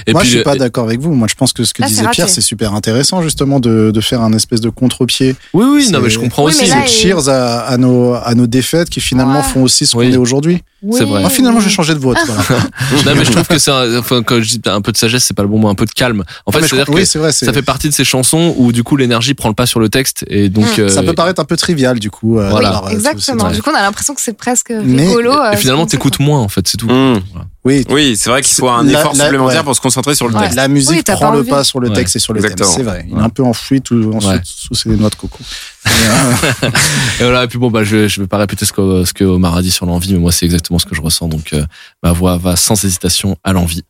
[0.07, 1.13] Et Moi, puis, je suis pas euh, d'accord avec vous.
[1.13, 4.01] Moi, je pense que ce que Là, disait Pierre, c'est super intéressant, justement, de, de
[4.01, 5.35] faire un espèce de contre-pied.
[5.53, 6.65] oui, oui, non, mais je comprends Oui, aussi.
[6.65, 9.43] C'est cheers à, à nos, à nos défaites qui finalement Ouais.
[9.43, 10.11] font aussi ce qu'on Oui.
[10.11, 10.63] est aujourd'hui.
[10.91, 11.21] C'est vrai.
[11.21, 12.17] Moi, finalement, je vais changer de vote.
[12.25, 12.63] Voilà.
[13.05, 15.23] non, mais je trouve que c'est, un- enfin, quand je dis un peu de sagesse,
[15.23, 16.23] c'est pas le bon mot, un peu de calme.
[16.45, 17.31] En fait, Ah, mais je c'est-à-dire que oui, c'est vrai.
[17.31, 19.79] c'est- ça fait partie de ces chansons où du coup l'énergie prend le pas sur
[19.79, 20.81] le texte et donc Mm.
[20.81, 22.37] euh, Ça peut paraître un peu trivial, du coup.
[22.39, 22.83] euh, Voilà.
[22.91, 23.49] Exactement.
[23.49, 25.31] c'est- Du coup, on a l'impression que c'est presque Mais- rigolo.
[25.31, 27.21] et euh, finalement qu'on dit, t'écoutes moins en fait c'est tout Mmh.
[27.65, 29.63] Oui, Oui, c'est vrai qu'il faut un La- effort la- supplémentaire ouais.
[29.63, 30.41] pour se concentrer sur le Ouais.
[30.41, 30.57] texte.
[30.57, 31.95] la musique Oui, prend le pas sur le Ouais.
[31.95, 32.67] texte et sur le Exactement.
[32.69, 32.77] thème.
[32.77, 33.05] C'est vrai.
[33.09, 34.11] Il est un peu enfoui tout,
[34.43, 35.39] sous ses noix de coco.
[35.85, 39.23] Et voilà et puis bon bah je je vais pas répéter ce que ce que
[39.23, 41.27] Omar a dit sur l'envie mais moi c'est exactement ce que je ressens.
[41.27, 41.65] Donc euh,
[42.01, 43.83] ma voix va sans hésitation à l'envie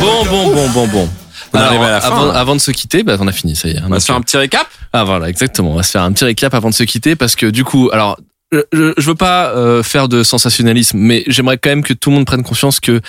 [0.00, 1.08] bon bon bon bon bon
[1.52, 2.34] On arrive à la fin, avant, hein.
[2.34, 4.06] avant de se quitter bah on a fini ça y est On va Donc, se
[4.06, 4.66] faire un petit récap.
[4.92, 5.72] Ah voilà, exactement.
[5.72, 7.90] On va se faire un petit récap avant de se quitter parce que du coup,
[7.92, 8.18] alors
[8.52, 12.10] je, je, je veux pas euh, faire de sensationnalisme, mais j'aimerais quand même que tout
[12.10, 13.00] le monde prenne conscience que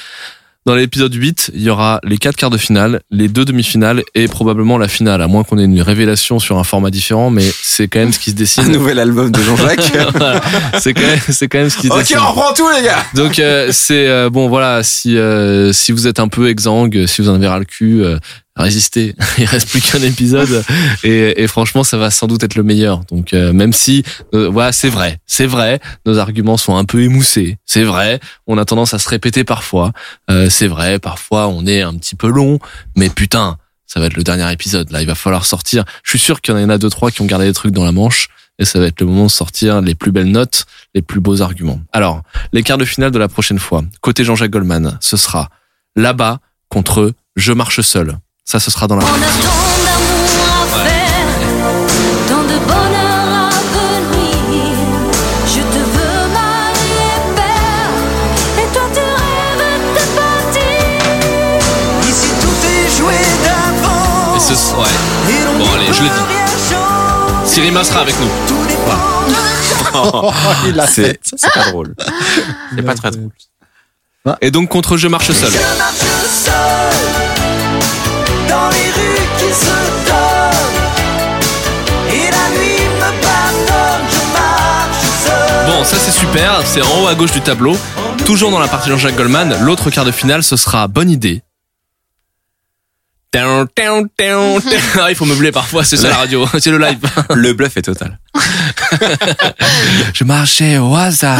[0.65, 4.27] dans l'épisode 8, il y aura les quatre quarts de finale, les deux demi-finales et
[4.27, 7.87] probablement la finale, à moins qu'on ait une révélation sur un format différent, mais c'est
[7.87, 8.71] quand même ce qui se Un dessine.
[8.71, 9.91] nouvel album de Jean-Jacques.
[10.13, 10.41] Voilà.
[10.79, 11.01] c'est quand
[11.49, 12.17] quand même ce qui se ok, dessine.
[12.19, 13.03] on reprend tout les gars.
[13.15, 17.21] Donc euh, c'est euh, bon voilà si euh, si vous êtes un peu exsangue, si
[17.23, 18.03] vous en avez ras le cul,
[18.59, 19.15] euh, résistez.
[19.37, 20.63] Il reste plus qu'un épisode
[21.03, 23.03] et, franchement ça va sans doute être le meilleur.
[23.05, 24.03] Donc euh, même si
[24.33, 28.57] euh, voilà c'est vrai, c'est vrai, nos arguments sont un peu émoussés, c'est vrai, on
[28.57, 29.91] a tendance à se répéter parfois,
[30.29, 32.59] Euh, c'est vrai, parfois on est un petit peu long,
[32.95, 33.57] mais putain
[33.87, 35.83] ça va être le dernier épisode là, il va falloir sortir.
[36.03, 37.85] Je suis sûr qu'il y en a deux trois qui ont gardé des trucs dans
[37.85, 38.27] la manche.
[38.59, 41.41] Et ça va être le moment de sortir les plus belles notes, les plus beaux
[41.41, 41.79] arguments.
[41.93, 42.21] Alors,
[42.53, 43.81] les quarts de finale de la prochaine fois.
[44.01, 45.49] Côté Jean-Jacques Goldman, ce sera
[45.95, 48.19] là-bas contre Je marche seul.
[48.45, 49.03] Ça, ce sera dans la.
[49.03, 49.17] On a tant
[49.85, 50.29] d'amour
[50.61, 51.29] à faire,
[52.27, 54.75] tant de bonheur à venir.
[55.45, 57.93] Je te veux marier père,
[58.57, 60.81] et toi tu rêves de partir.
[62.09, 64.49] Ici tout est joué d'avance.
[64.51, 64.95] Et ce ouais.
[65.57, 67.49] Bon, allez, je le dis.
[67.49, 68.29] Sirima sera avec nous.
[68.47, 68.97] Tout dépend
[69.27, 71.19] de il l'a C'est fait.
[71.23, 71.95] c'est pas drôle.
[72.75, 73.29] C'est pas très drôle.
[74.41, 75.51] Et donc contre Je marche seul.
[75.51, 76.10] Je marche seul
[85.71, 86.61] Bon, ça c'est super.
[86.65, 87.77] C'est en haut à gauche du tableau.
[88.25, 91.43] Toujours dans la partie Jean-Jacques Goldman, l'autre quart de finale, ce sera Bonne idée.
[94.99, 96.99] Ah, il faut meubler parfois, c'est ça la radio, c'est le live.
[97.33, 98.19] Le bluff est total.
[100.13, 101.39] Je marchais au hasard,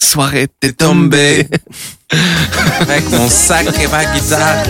[0.00, 1.46] soirée t'es tombée.
[2.80, 4.64] Avec mon sac et ma guitare.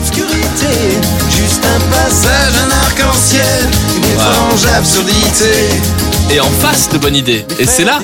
[0.00, 0.98] L'obscurité,
[1.30, 3.68] juste un passage, un arc-en-ciel,
[3.98, 5.68] une étrange absurdité.
[6.34, 8.00] Et en face de Bonne idée, et c'est là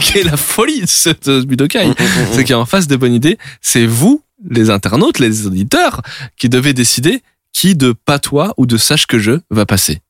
[0.00, 1.92] qu'est la folie de cette euh, Budokai,
[2.32, 4.20] c'est qu'en face de Bonne idée, c'est vous,
[4.50, 6.02] les internautes, les auditeurs,
[6.36, 10.00] qui devez décider qui de patois ou de sache que je va passer.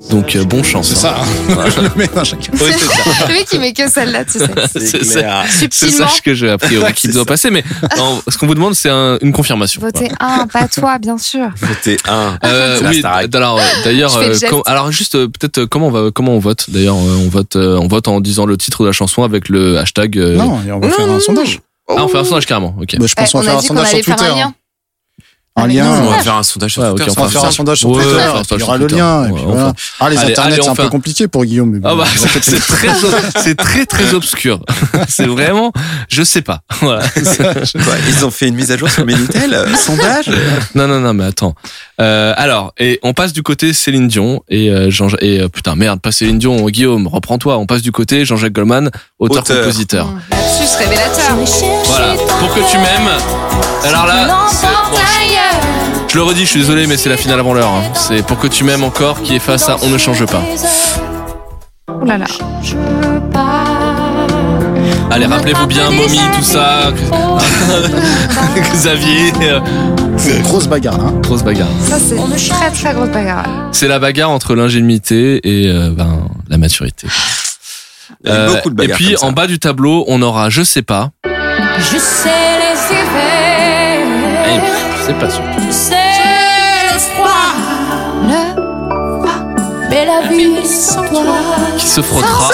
[0.00, 0.22] Voilà.
[0.22, 0.88] Donc euh, bon chance.
[0.88, 1.16] C'est ça.
[1.20, 1.64] hein.
[1.82, 2.50] Le mec dans chacun.
[2.54, 3.28] Oui, c'est ça.
[3.28, 4.46] Le mec, il met que celle-là, tu sais.
[4.90, 5.44] C'est ça.
[5.70, 7.26] Sache que je, a priori, qui C'est doit ça.
[7.26, 7.50] passer.
[7.50, 7.62] Mais
[7.98, 9.80] non, ce qu'on vous demande, c'est un- une confirmation.
[9.80, 11.48] voter un, pas toi, bien sûr.
[11.56, 12.38] C'était un.
[12.44, 14.34] Euh, C'est la oui, alors euh, d'ailleurs, euh,
[14.66, 17.56] alors juste euh, peut-être euh, comment on va comment on vote d'ailleurs euh, on vote
[17.56, 20.18] euh, on vote en disant le titre de la chanson avec le hashtag.
[20.18, 21.60] euh, Non, et on va non, faire un sondage.
[21.88, 22.74] Ah, on fait un sondage carrément.
[22.80, 22.96] Ok.
[22.98, 24.44] Bah, je pense Eh, qu'on va on faire a un sondage sur Twitter.
[25.56, 25.84] Un lien.
[25.86, 26.24] On va sondage.
[26.24, 27.10] faire un sondage sur Ouais, Twitter.
[27.10, 28.08] ok, On va faire un sondage sur Twitter.
[28.52, 29.24] il y aura le lien.
[29.24, 29.30] Twitter.
[29.30, 29.72] et puis Ouais, voilà.
[29.98, 31.70] Ah, les Allez, internets, c'est un fait peu un- compliqué pour Guillaume.
[31.70, 32.88] mais bon, Ah bah c'est très
[33.42, 34.60] c'est très très obscur.
[35.08, 35.72] c'est vraiment
[36.08, 36.60] je sais pas.
[36.80, 37.02] Voilà.
[37.14, 40.30] Quoi, Ils ont fait une mise à jour sur Minitel euh, Sondage?
[40.74, 41.54] Non non non mais attends.
[42.00, 45.74] Euh, alors et on passe du côté Céline Dion et euh, Jean et euh, putain
[45.74, 49.58] merde pas Céline Dion Guillaume reprends-toi on passe du côté Jean-Jacques Goldman auteur Auteur.
[49.60, 50.06] compositeur.
[50.06, 50.20] Mmh.
[50.30, 51.36] Lapsus révélateur.
[51.86, 53.10] Voilà pour que tu m'aimes.
[53.84, 54.98] Alors là c'est- bon,
[56.10, 57.68] je le redis je suis désolé mais c'est la finale avant l'heure.
[57.70, 57.82] hein.
[57.94, 60.42] C'est pour que tu m'aimes encore qui est face à on ne change pas.
[61.88, 62.26] Oh là là.
[65.12, 66.92] Allez rappelez-vous bien Mommy tout ça.
[68.72, 69.32] Xavier
[70.16, 71.14] C'est une grosse bagarre, hein.
[71.22, 71.66] grosse bagarre.
[71.88, 73.44] Ça, c'est une très très grosse bagarre.
[73.72, 77.08] C'est la bagarre entre l'ingénuité et euh, ben, la maturité.
[78.24, 79.26] Il y a eu Euh, beaucoup de et bagarres puis comme ça.
[79.26, 81.10] en bas du tableau, on aura je sais pas.
[81.24, 82.28] Je sais
[82.60, 84.04] les effets,
[84.46, 84.60] Eh,
[85.00, 85.42] je sais pas sûr.
[85.66, 85.94] je sais
[90.30, 91.22] vie sans toi.
[91.78, 92.50] Qui se frottera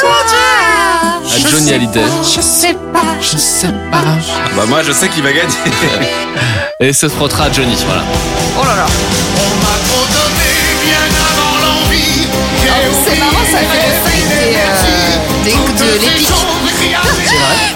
[1.35, 2.05] à Johnny Hallyday.
[2.23, 3.17] Je sais pas.
[3.21, 4.03] Je sais pas.
[4.57, 5.55] Bah moi je sais qu'il va gagner.
[6.81, 7.77] Et se frottera à Johnny.
[7.87, 8.03] Voilà.
[8.61, 8.87] Oh là là.
[13.05, 14.96] C'est marrant, ça fait le fake des, euh,
[15.51, 16.29] de l'épique.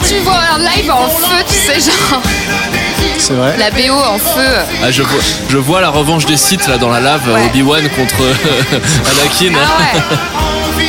[0.09, 2.21] Tu vois un live en feu, tu sais, genre
[3.19, 3.57] C'est vrai.
[3.59, 4.57] la BO en feu.
[4.83, 7.47] Ah, je, vois, je vois la revanche des sites là dans la lave, Ouais.
[7.47, 8.17] Obi-Wan contre
[8.75, 9.55] Anakin.
[9.57, 9.83] Ah
[10.77, 10.89] ouais,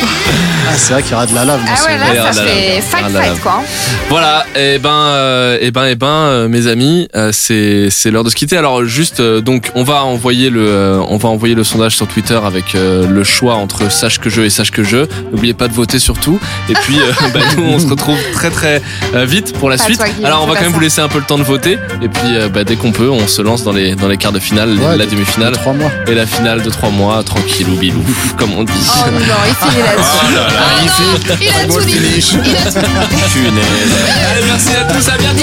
[0.68, 1.60] Ah, c'est vrai qu'il y aura de la lave.
[1.60, 3.62] dans ah ce- ouais là, ça fait fight fight quoi.
[4.08, 8.24] Voilà, et ben, euh, et ben, et ben, euh, mes amis, euh, c'est c'est l'heure
[8.24, 8.56] de se quitter.
[8.56, 12.06] Alors juste, euh, donc, on va envoyer le, euh, on va envoyer le sondage sur
[12.06, 14.98] Twitter avec euh, le choix entre sache que je et sache que je.
[15.32, 16.38] N'oubliez pas de voter surtout.
[16.68, 18.80] Et puis, euh, bah, nous, on se retrouve très très
[19.14, 19.98] euh, vite pour la Pas suite.
[19.98, 21.72] toi, Guillaume, Alors, on va quand même vous laisser un peu le temps de voter.
[22.02, 24.32] Et puis, euh, bah, dès qu'on peut, on se lance dans les dans les quarts
[24.32, 25.90] de finale, Ouais, la de- demi-finale de Trois mois.
[26.06, 28.02] et la finale de trois mois, tranquillou bilou,
[28.38, 28.72] comme on dit.
[29.04, 29.18] Oh non,
[29.48, 30.08] il finit là-dessus.
[30.12, 30.48] Là là,
[30.80, 31.96] il non, il a tout dit.
[31.96, 33.22] Il a tout dit.
[33.32, 33.92] Punaise.
[34.30, 35.42] Allez, merci à tous, à bientôt.